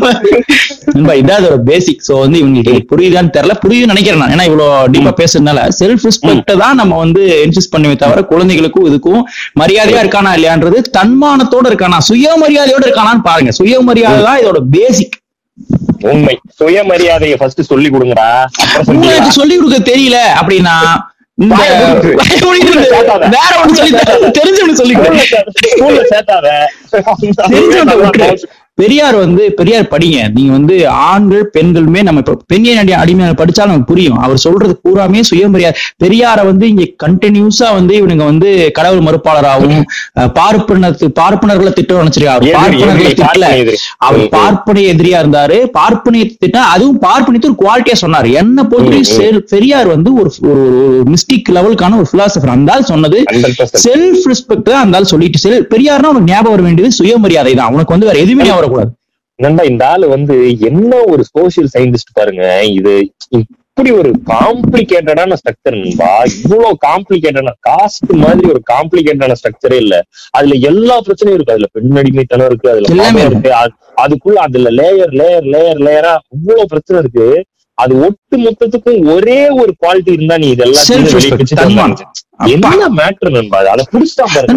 [0.97, 3.55] நண்பா இதான் அதோட பேசிக் சோ வந்து இவங்களுக்கு புரியுதான்னு தெரியல.
[3.65, 4.35] புரியுதுன்னு நினைக்கிறேன் நான்.
[4.37, 9.23] ஏன்னா இவ்வளவு டீப்பா பேசுறதுனால செல்ஃப் ரெஸ்பெக்ட் தான் நம்ம வந்து இன்சிஸ்ட் பண்ணுமே தவிர குழந்தைகளுக்கும் இதுக்கும்
[9.63, 13.53] மரியாதையா இருக்கானா இல்லையான்றது தன்மானத்தோட இருக்கானா சுயமரியாதையோட இருக்கானான்னு பாருங்க.
[13.61, 15.17] சுயமரியாதை தான் இதோட பேசிக்
[16.13, 16.35] உண்மை.
[16.61, 18.29] சுயமரியாதையை ஃபர்ஸ்ட் சொல்லி கொடுங்கடா.
[19.39, 20.77] சொல்லி கொடுக்க தெரியல அப்படின்னா
[24.33, 24.97] தெரிஞ்சவனு சொல்லி
[28.77, 30.31] பெரியார் வந்து பெரியார் படிங்க.
[30.35, 34.19] நீங்க வந்து ஆண்கள் பெண்களுமே நம்ம இப்ப பெண்ணிய அடி அடிமையான படிச்சா நமக்கு புரியும்.
[34.19, 39.85] அவர் சொல்றது பூராமே சுயமரியாதை பெரியார வந்து இங்க கண்டினியூஸா வந்து இவனுங்க வந்து கடவுள் மறுப்பாளராகவும்
[40.17, 42.51] பார்ப்பனத்து பார்ப்பனர்களை திட்டம் நினைச்சிருக்காரு.
[42.53, 43.75] பார்ப்பனர்களை திட்டல.
[43.97, 44.21] அவர்.
[44.21, 45.67] பார்ப்பனை எதிரியா இருந்தாரு.
[45.79, 48.33] பார்ப்பனைய திட்டம் அதுவும் பார்ப்பனியத்தை ஒரு குவாலிட்டியா சொன்னாரு.
[48.33, 48.63] என்ன.
[49.19, 53.79] செல்- பெரியார் வந்து ஒரு ஒரு மிஸ்டிக் லெவலுக்கான ஒரு பிலாசபர் அந்த சொன்னது 100%.
[53.89, 58.07] செல்ஃப் ரெஸ்பெக்ட் தான் அந்த சொல்லிட்டு செல் பெரியார்னா உனக்கு ஞாபகம் வர வேண்டியது சுயமரியாதை தான் உனக்கு வந்து
[58.07, 58.91] வேற எதுவுமே வரக்கூடாது
[59.37, 62.65] நண்பா இந்த ஆளு வந்து என்ன ஒரு சோசியல் சயின்டிஸ்ட் பாருங்க.
[62.65, 66.23] இது இப்படி ஒரு காம்ப்ளிகேட்டடான ஸ்ட்ரக்சர் நண்பா.
[66.43, 70.03] இவ்வளவு காம்ப்ளிகேட்டடான காஸ்ட் மாதிரி ஒரு காம்ப்ளிகேட்டடான ஸ்ட்ரக்சரே இல்ல.
[70.31, 71.53] அதுல எல்லா பிரச்சனையும் இருக்கு.
[71.53, 73.51] அதுல பெண் அடிமைத்தனம் இருக்கு அதுல எல்லாமே இருக்கு.
[73.51, 77.45] அது- அதுக்குள்ள அதுல லேயர் லேயர் லேயர் லேயரா இவ்வளவு பிரச்சனை இருக்கு.
[77.75, 80.85] அது ஒட்டு மொத்தத்துக்கும் ஒரே ஒரு குவாலிட்டி இருந்தா நீ இதெல்லாம்
[82.53, 82.71] என்ன
[83.37, 83.59] நண்பா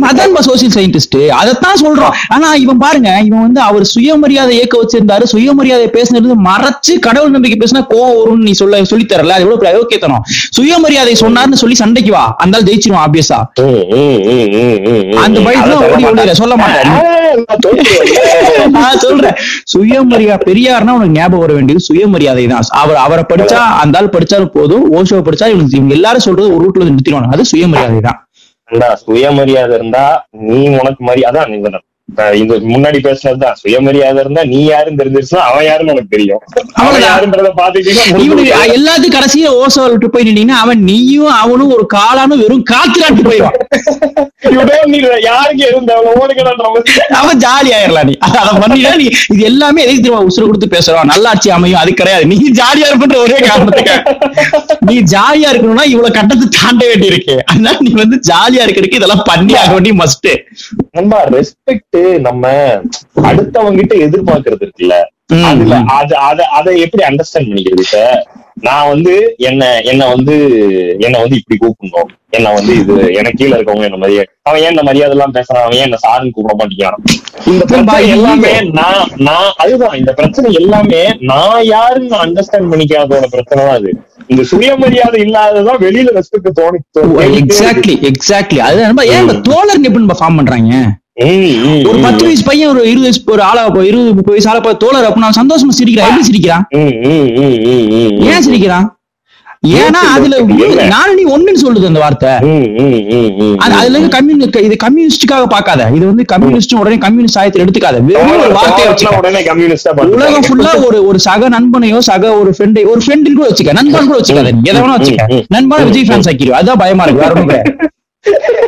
[0.10, 2.14] அதை சோசியல் சயின்டிஸ்ட் அதைத்தான் சொல்றோம்.
[2.28, 5.24] ஆனா இவன் பாருங்க இவன் வந்து அவர் சுயமரியாதை இயக்க வச்சிருந்தாரு.
[5.24, 10.24] சுயமரியாதை பேசுனது மறைச்சு கடவுள் நம்பிக்கை பேசினா கோவம் வரும்னு நீ சொல்ல சொல்லி தரல அது எவ்வளவு அயோக்கியத்தனம்.
[10.58, 12.26] சுயமரியாதை சொன்னார்னு சொல்லி சண்டைக்கு வா.
[12.38, 13.40] அந்த ஜெயிச்சிருவான் ஆப்வியஸா.
[15.26, 15.76] அந்த பயத்துல
[16.12, 16.92] ஓடி சொல்ல மாட்டேன்.
[18.76, 19.36] நான் சொல்றேன்.
[19.74, 22.64] சுயமரியாதை பெரியார்னா உனக்கு ஞாபகம் வர வேண்டியது சுயமரியாதை தான்.
[22.82, 24.86] அவர் அவரை படிச்சா அந்த ஆள் படிச்சாலும் போதும்.
[24.98, 27.77] ஓஷோ படிச்சா இவங்க இவங்க எல்லாரும் சொல்றது ஒரு ரூட்ல நிறுத்திடுவாங்க அது சுயமரியாதை.
[28.04, 28.22] தான்
[28.96, 30.06] சுயமரியாதை இருந்தா
[30.48, 31.87] நீ உனக்கு மரியாதை அதான்
[32.42, 33.58] இது முன்னாடி பேசுனதுதான்.
[33.62, 36.42] சுயமரியாதை இருந்தா நீ யாருன்னு தெரிஞ்சிருச்சுன்னா அவன் யாருன்னு உனக்கு தெரியும்.
[36.82, 37.02] அவன்.
[37.06, 37.50] யாருன்றத
[38.30, 43.58] முடிஞ்சு எல்லாத்துக்கும் கடைசியா ஓசோ விட்டு போய் நின்னீங்கன்னா அவன் நீயும் அவனும் ஒரு காலானும் வெறும் காத்திராட்டு போயிடுவான்.
[45.28, 45.66] யாருக்கு.
[47.20, 48.16] அவன் ஜாலி ஆயிரலாம் நீ.
[48.28, 50.24] அதை பண்ணினா நீ இது எல்லாமே எதுக்கு தெரியுமா?
[50.30, 51.10] உசுறு கொடுத்து பேசுறோம்.
[51.14, 51.82] நல்லாட்சி அமையும்.
[51.82, 52.26] அது கிடையாது.
[52.34, 53.96] நீ ஜாலியா இருப்பன்ற ஒரே காரணத்துக்கு.
[54.90, 59.56] நீ ஜாலியா இருக்கணும்னா இவ்வளவு கட்டத்தை தாண்ட வேண்டி இருக்கு அதனால நீ வந்து ஜாலியா இருக்கிறதுக்கு இதெல்லாம் பண்ணி
[59.56, 60.30] ஆக வேண்டிய மஸ்ட்
[60.92, 61.20] நண்பா
[61.98, 62.44] ரெஸ்பெக்ட் நம்ம
[63.30, 64.98] அடுத்தவங்க கிட்ட எதிர்பார்க்கறது இருக்குல்ல
[65.48, 65.78] அதுல.
[66.00, 67.86] அது அத அதை எப்படி அண்டர்ஸ்டாண்ட் பண்ணிக்கிறது?
[67.86, 68.02] இப்ப
[68.68, 69.14] நான் வந்து
[69.50, 70.36] என்ன என்ன வந்து
[71.06, 72.12] என்ன வந்து இப்படி கூப்பிடணும்?
[72.38, 75.64] என்ன வந்து இது எனக்கு கீழ இருக்கவங்க என்ன மரியாதை அவன் ஏன் இந்த மரியாதை எல்லாம் பேசுறான்?
[75.66, 77.04] அவன் ஏன் என்ன சாருன்னு கூப்பிட மாட்டேங்கிறான்?
[77.52, 78.54] இந்த பிரச்சனை எல்லாமே.
[78.80, 79.98] நான் நான் அதுதான்.
[80.02, 81.02] இந்த பிரச்சனை எல்லாமே
[81.32, 83.92] நான் யாருன்னு அண்டர்ஸ்டாண்ட் பண்ணிக்காதோட பிரச்சனை தான் அது.
[84.34, 86.80] இந்த சுயமரியாதை இல்லாததான் வெளியில ரெஸ்பெக்ட் தோணி
[87.42, 88.82] எக்ஸாக்ட்லி எக்ஸாக்ட்லி அது
[89.18, 90.74] ஏன் தோழர் எப்படி ஃபார்ம் பண்றாங்க?
[91.88, 95.40] ஒரு பத்து வயசு பையன் ஒரு இருபது வயசு ஒரு ஆளா இருபது முப்பது வயசு ஆளா தோழர் அப்படின்னு
[95.40, 96.66] சந்தோஷமா சிரிக்கிறான் எப்படி சிரிக்கிறான்
[98.30, 98.88] ஏன் சிரிக்கிறான்
[99.76, 100.36] ஏன்னா அதுல.
[100.92, 102.32] நானும் நீ ஒண்ணுன்னு சொல்லுது அந்த வார்த்தை
[103.58, 108.44] அது அதுல இருக்க கம்யூனி இது கம்யூனிஸ்டுக்காக பார்க்காத இது வந்து கம்யூனிஸ்ட் உடனே கம்யூனிஸ்ட் சாயத்தில் எடுத்துக்காத வெறும்
[108.44, 113.34] ஒரு வார்த்தையை வச்சுக்க கம்யூனிஸ்டா உலகம் ஃபுல்லா ஒரு ஒரு சக நண்பனையோ சக ஒரு ஃப்ரெண்டை ஒரு ஃப்ரெண்ட்
[113.34, 115.44] கூட வச்சுக்க நண்பன் கூட வச்சுக்காத எதை வேணா வச்சுக்க.
[115.56, 117.34] நண்பன் விஜய் ஃபேன்ஸ் ஆக்கிடுவா அதான் பயமா இருக்கு வேற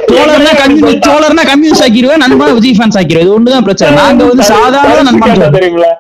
[0.09, 3.89] தோழர்னா கம்யூனி தோழர்னா கம்யூனிஸ்ட் ஆக்கிடுவேன் நண்பன் விஜய் ஃபேன்ஸ் ஆக்கிடுவேன் இது ஒண்ணுதான் பிரச்சனை.
[3.99, 5.55] நாங்க வந்து சாதாரண சொல்றோம்.
[5.57, 5.91] தெரியுங்களா?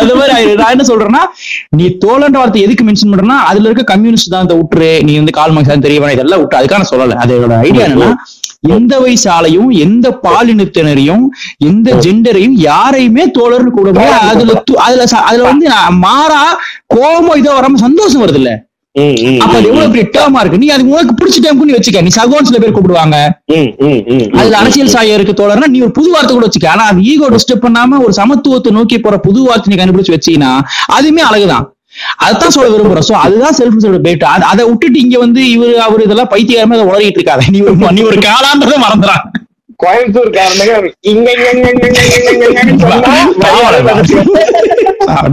[0.00, 0.46] அது மாதிரி.
[0.60, 1.22] நான் என்ன சொல்றேன்னா
[1.78, 5.54] நீ தோழன்ற வார்த்தை எதுக்கு மென்ஷன் பண்றேன்னா அதுல இருக்க கம்யூனிஸ்ட் தான் இந்த விட்டுரு நீ வந்து கால்
[5.56, 7.16] மார்க்ஸ் தெரிய வேணாம் இதெல்லாம் விட்டு அதுக்கான சொல்லல.
[7.24, 8.10] அதோட ஐடியா என்னன்னா
[8.76, 11.24] எந்த வயசாலையும் எந்த பாலினத்தினரையும்
[11.68, 13.88] எந்த ஜெண்டரையும் யாரையுமே தோழர்னு கூட.
[14.30, 14.54] அதுல
[14.86, 15.66] அதுல அதுல வந்து
[16.06, 16.40] மாறா
[16.94, 18.50] கோபமோ இதோ வராம சந்தோஷம் வருது இல்ல
[19.38, 22.48] அப்ப அது எவ்வளவு பெரிய டேர்மா இருக்கு நீ அது உனக்கு பிடிச்ச டைம் நீ வச்சுக்க நீ சகோன்
[22.48, 23.16] சில பேர் கூப்பிடுவாங்க.
[24.38, 27.64] அதுல அரசியல் சாயம் இருக்கு தோழர்னா நீ ஒரு புது வார்த்தை கூட வச்சுக்க ஆனா அது ஈகோ டிஸ்டர்ப்
[27.66, 30.52] பண்ணாம ஒரு சமத்துவத்தை நோக்கி போற புது வார்த்தை நீ கண்டுபிடிச்சு வச்சீங்கன்னா
[30.96, 31.66] அதுவுமே அழகுதான்
[32.24, 36.32] அதான் சொல்ல விரும்புறோம் சோ அதுதான் செல்ஃப் செல்ஃப் பேட் அதை விட்டுட்டு இங்க வந்து இவரு அவர் இதெல்லாம்
[36.32, 39.24] பைத்தியகாரமா அதை உளறிட்டு இருக்காத நீ ஒரு நீ ஒரு காலான்றதை மறந்துறான்
[39.80, 40.74] கோயம்புத்தூர் காரணங்க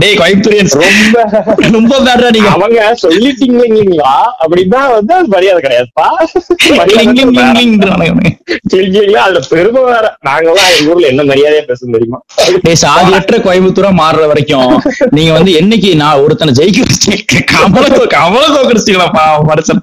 [0.02, 1.16] டேய் கோயம்புத்தூரியன்ஸ் ரொம்ப
[1.68, 2.50] ரொம்ப பேட்ரா நீங்க.
[2.56, 4.12] அவங்க சொல்லிட்டீங்களா
[4.42, 6.06] அப்படின்னா வந்து அது மரியாதை கிடையாதுப்பா.
[6.62, 8.32] கிளிங் கிளிங் கிளிங் கிளிங்ன்றானுங்க அவனுங்க.
[8.72, 10.06] கிளிங்களா அதுல பெருமை வேற.
[10.28, 12.18] நாங்கெல்லாம் எங்க ஊர்ல என்ன மரியாதையா பேச தெரியுமா?
[12.64, 14.72] டேய் சாதியற்ற கோயம்புத்தூரா மாறுற வரைக்கும்
[15.16, 17.84] நீங்க வந்து என்னைக்கு நான் ஒருத்தனை ஜெயிக்க கமல
[18.14, 19.08] கமல தோக்கடிச்சிங்களா
[19.50, 19.82] மனுஷன்.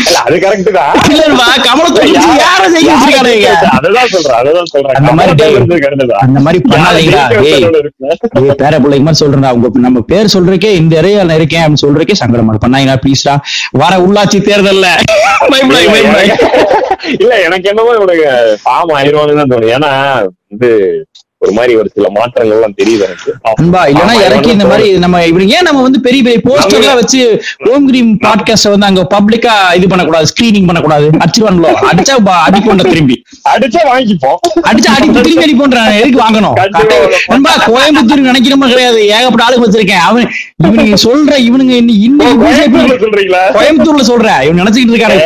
[0.00, 0.92] இல்ல அது கரெக்ட் தான்.
[1.12, 4.96] இல்லப்பா கமல தோக்கடிச்சு யார ஜெயிக்க அதுதான் சொல்றேன் அதுதான் சொல்றேன்.
[4.96, 6.38] அந்த.
[7.50, 7.66] ஏய்
[8.60, 12.68] பேர பிள்ளைங்க மாதிரி சொல்றேன் உங்க நம்ம பேர் சொல்றக்கே இந்த நான் இருக்கேன் அப்படின்னு சொல்றக்கே சங்கடமா இருக்கு.
[12.68, 13.34] நான் ப்ளீஸ்டா
[13.72, 14.86] வர உள்ளாட்சி தேர்தல்ல.
[17.16, 18.26] இல்ல எனக்கு என்னவோ இவனுக்கு
[18.62, 19.92] பாவம் ஆயிடுவான்னு தான் ஏன்னா
[20.50, 20.68] இது
[21.40, 23.30] ஒரு மாதிரி ஒரு சில மாற்றங்கள் எல்லாம் தெரியுது எனக்கு.
[23.50, 26.94] அன்பா இல்லன்னா பாவம் இறக்கி இந்த மாதிரி நம்ம இவனுக்கு ஏன் நம்ம வந்து பெரிய பெரிய போஸ்டர் எல்லாம்
[26.94, 27.20] வச்சு
[27.64, 31.06] ஹோம் கிரீம் பாட்காஸ்ட் வந்து அங்க பப்ளிக்கா இது பண்ணக்கூடாது ஸ்கிரீனிங் பண்ணக்கூடாது.
[31.18, 33.16] அடிச்சிருவாங்களோ அடிச்சா அடிப்போண்ட திரும்பி.
[33.48, 34.38] அடிச்சா வாங்கிப்போம்.
[34.62, 36.54] அடிச்சா அடி திரும்பி அடிப்போன்றான் எதுக்கு வாங்கணும்.
[37.26, 39.06] நண்பா கோயம்புத்தூர் நினைக்கிறமா கிடையாது.
[39.08, 40.04] ஏகப்பட்ட ஆளுங்க வச்சிருக்கேன்.
[40.04, 40.28] அவன்
[40.64, 43.42] இவனுங்க சொல்ற இவனுங்க இன்னி- இன்னைக்கு கோயம்புத்தூர்ல சொல்றீங்களா?
[43.56, 45.18] கோயம்புத்தூர்ல சொல்ற இவன் நினைச்சுக்கிட்டு இருக்காரு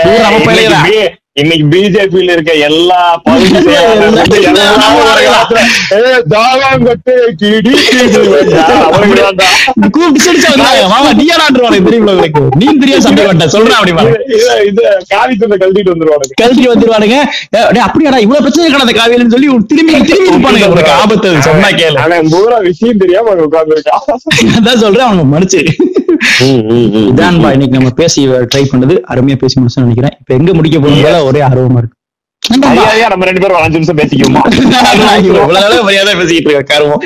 [1.37, 2.99] இன்னைக்கு பிஜேபியில இருக்க எல்லா
[12.59, 13.93] நீ தெரியாது சண்டை வேண்டாம் சொல்றேன் அப்படி.
[14.69, 14.83] இது
[15.13, 16.35] காவி துண்டை கழட்டிட்டு வந்துருவானுங்க.
[16.43, 17.19] கழட்டி வந்துருவானுங்க
[17.87, 20.69] அப்படியாடா இவ்வளவு பிரச்சனை கிடந்த காவியல்னு சொல்லி திரும்பி திரும்பி இருப்பானுங்க.
[20.75, 21.33] உனக்கு ஆபத்து.
[21.49, 21.99] சொன்னா கேளு.
[22.05, 24.07] ஆனா பூரா விஷயம் தெரியாம உட்கார்ந்துருக்கான்
[24.61, 25.63] அதான் சொல்றேன் அவங்க மனுச்சு
[27.11, 28.21] இதான்பா இன்னைக்கு நம்ம பேசி
[28.53, 28.95] ட்ரை பண்ணது.
[29.13, 30.15] அருமையா பேசி முடிச்சு நினைக்கிறேன்.
[30.21, 31.97] இப்ப எங்க முடிக்க போறோம் ஒரே ஆர்வமா இருக்கு.
[33.11, 34.45] நம்ம ரெண்டு பேரும் அஞ்சு நிமிஷம் பேசிக்குவோமா?
[36.21, 37.01] பேசிக்கிட்டு இருக்க கருவம்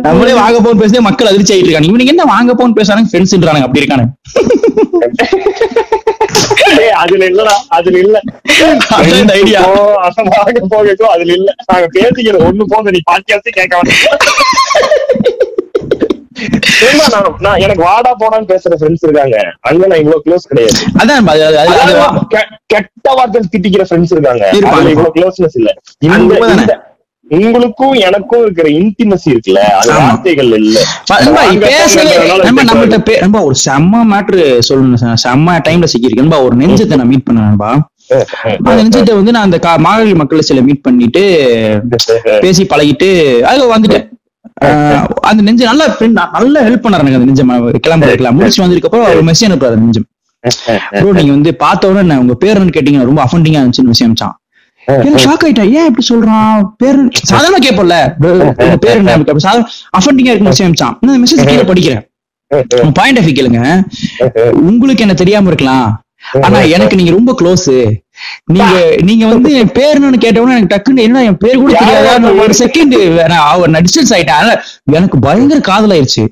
[0.00, 1.86] நம்மளே வாங்க போன் பேசினே மக்கள் அதிர்ச்சி ஆயிட்டு இருக்காங்க.
[1.86, 3.84] இவனுக்கு என்ன வாங்க போன் பேசுறாங்க ஃப்ரெண்ட்ஸ்ன்றானுங்க அப்படி
[6.94, 8.20] அதுல இல்லடா அதுல இல்ல.
[8.94, 9.66] அதான் இந்த idea.
[9.66, 11.54] போ, அசமாக போகட்டும் அதுல இல்ல.
[11.64, 13.80] நாங்க பேசிக்கிறது ஒண்ணு போதும் நீ பாட்காஸ்ட் கேட்க
[17.46, 19.36] நான் எனக்கு வாடா போடான்னு பேசுற ஃப்ரெண்ட்ஸ் இருக்காங்க.
[19.68, 20.78] அங்க நான் இவ்வளவு க்ளோஸ் கிடையாது.
[21.00, 21.28] அதான்
[22.74, 24.44] கெட்ட வார்த்தை திட்டிக்கிற ஃப்ரெண்ட்ஸ் இருக்காங்க.
[24.94, 25.70] இவ்வளவு க்ளோஸ்னஸ் இல்ல.
[26.08, 26.74] இந்த
[27.30, 29.90] உங்களுக்கும் எனக்கும் இருக்கிற இன்டிமசி இருக்குல்ல அது.
[30.00, 30.78] வார்த்தைகள் இல்ல.
[32.46, 35.14] நம்ம நம்மகிட்ட நண்பா, ஒரு செம்ம மேட்ரு சொல்லணும்.
[35.24, 37.70] செம்ம டைம்ல சிக்கிருக்கு நண்பா, ஒரு நெஞ்சத்தை நான் மீட் நண்பா.
[38.56, 41.22] அந்த நெஞ்சத்தை வந்து நான் அந்த மார்கழி மக்கள் சில மீட் பண்ணிட்டு
[42.44, 43.08] பேசி பழகிட்டு
[43.50, 44.06] அதுல வந்துட்டேன்
[45.28, 45.82] அந்த நெஞ்சு நல்ல
[46.36, 47.50] நல்ல ஹெல்ப் பண்ணாரு எனக்கு அந்த நெஞ்சம்
[47.86, 48.06] கிளம்ப.
[48.10, 50.08] இருக்கலாம் முடிச்சு வந்ததுக்கு அப்புறம் ஒரு மெசேஜ் அனுப்புறாரு நெஞ்சம்
[50.94, 54.16] ப்ரோ நீங்க வந்து பார்த்த உடனே உங்க பேர் என்னன்னு கேட்டீங்க ரொம்ப அஃபண்டிங்கா இருந்துச்சுன்னு விஷயம்
[54.88, 56.56] எனக்கு ஷாக் ஆயிட்டேன் ஏன் இப்படி சொல்றான்?
[56.80, 56.98] பேர்
[57.30, 57.96] சாதாரண கேட்போம்ல
[58.82, 59.14] பேர் என்ன?
[59.46, 59.64] சாதாரண
[59.98, 62.02] அஃபண்டிங்கா விஷயம் அனுப்பிச்சான் நான் மெசேஜ் கீழே படிக்கிறேன்.
[62.98, 63.60] பாயிண்ட் ஆஃப் கேளுங்க.
[64.70, 65.86] உங்களுக்கு என்ன தெரியாம இருக்கலாம்.
[66.46, 67.68] ஆனா எனக்கு நீங்க ரொம்ப க்ளோஸ்
[68.52, 70.18] நீங்க நீங்க வந்து என் பேர் என்னன்னு
[70.54, 72.94] எனக்கு டக்குன்னு என்ன என் பேர் கூட தெரியாதான்னு ஒரு செகண்ட்
[73.72, 74.50] நான் டிஸ்டன்ஸ் ஆயிட்டேன்.
[74.92, 76.24] எனக்கு பயங்கர காதலாயிருச்சு.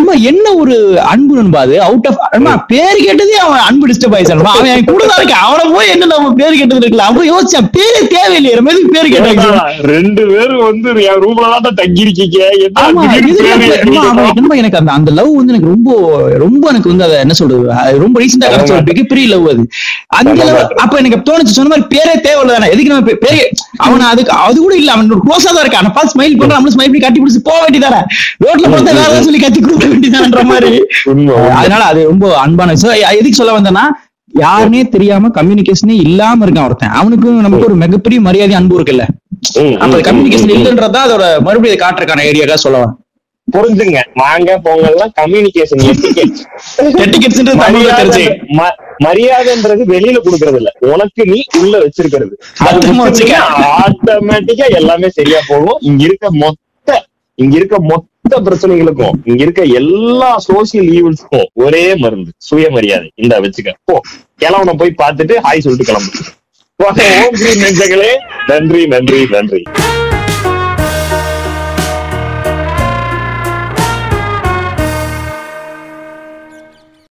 [0.00, 0.74] அம்மா, என்ன ஒரு
[1.12, 1.76] அன்பு நண்பா அது?
[1.82, 5.44] அவுட் ஆஃப் பேர் கேட்டதே அவன் அன்பு டிஸ்டர்ப் ஆயிடுச்சு அவன் என் கூட தான் இருக்கான்.
[5.48, 8.54] அவனை போய் என்ன நம்ம பேர் கேட்டது இருக்கலாம் அப்ப யோசிச்சேன் பேரே தேவையில்லையே.
[8.58, 9.46] நம்ம எதுக்கு பேர் கேட்டாங்க?
[9.92, 14.04] ரெண்டு பேரும் வந்து என் ரூம்ல தான் தங்கி இருக்கீங்க என்ன எனக்கு-?
[14.04, 15.90] அவன் அந்த அந்த லவ் வந்து எனக்கு ரொம்ப
[16.44, 17.64] ரொம்ப எனக்கு வந்து அதை என்ன சொல்றது?
[18.04, 19.64] ரொம்ப ரீசெண்டா கிடைச்ச ஒரு மிகப்பெரிய லவ் அது.
[20.18, 20.60] அந்த லவ்
[21.00, 23.42] எனக்கு தோணுச்சு சொன்ன மாதிரி பேரே தேவையில்ல தானே எதுக்கு நம்ம பேரே
[23.84, 25.90] அவன் அதுக்கு அது கூட இல்ல அவன் க்ளோஸா தான் இருக்கான்.
[25.96, 28.00] பார்த்து ஸ்மைல் பண்றான் நம்மளும் ஸ்மைல் பண்ணி கட்டி பிடிச்சி போக வேண்டியதானே
[28.44, 30.72] ரோட்ல பார்த்தா வேற சொல்லி கத்தி கொடுக்க வேண்டியதான்ற மாதிரி.
[31.60, 32.94] அதனால அது ரொம்ப அன்பான விஷயம்.
[33.14, 33.84] எதுக்கு சொல்ல வந்தேன்னா
[34.34, 36.94] யாருனே தெரியாம கம்யூனிகேஷனே இல்லாம இருக்கான் ஒருத்தன்.
[36.98, 39.04] அவனுக்கும் நமக்கு ஒரு மிகப்பெரிய மரியாதை அன்பு இருக்குல்ல.
[39.60, 39.74] ம்,
[40.08, 40.52] கம்யூனிகேஷன்.
[40.56, 42.94] இல்லன்றதா அதோட மறுபடியும் இதை காட்டுறதுக்கான ஐடியாக்கா சொல்லலாம்
[43.48, 44.00] புரிஞ்சுங்க.
[44.14, 45.82] வாங்க போங்கெல்லாம் கம்யூனிகேஷன்
[49.04, 52.34] மரியாதைன்றது வெளியில குடுக்கறது இல்ல உனக்கு நீ உள்ள வச்சிருக்கிறது.
[53.84, 55.78] ஆட்டோமேட்டிக்கா எல்லாமே சரியா போகும்.
[55.80, 56.66] இங்க இருக்க மொத்த
[57.38, 58.06] இங்க இருக்க மொத்த
[58.40, 62.30] பிரச்சனைகளுக்கும் இங்க இருக்க எல்லா சோசியல் ஈவெண்ட்ஸ்க்கும் ஒரே மருந்து.
[62.38, 63.10] சுயமரியாதை.
[63.14, 63.72] இந்த வச்சுக்க.
[63.84, 64.00] போ.
[64.40, 66.10] கிளம்புன போய் பார்த்துட்டு ஹாய் சொல்லிட்டு கிளம்பு.
[68.48, 69.62] நன்றி நன்றி நன்றி.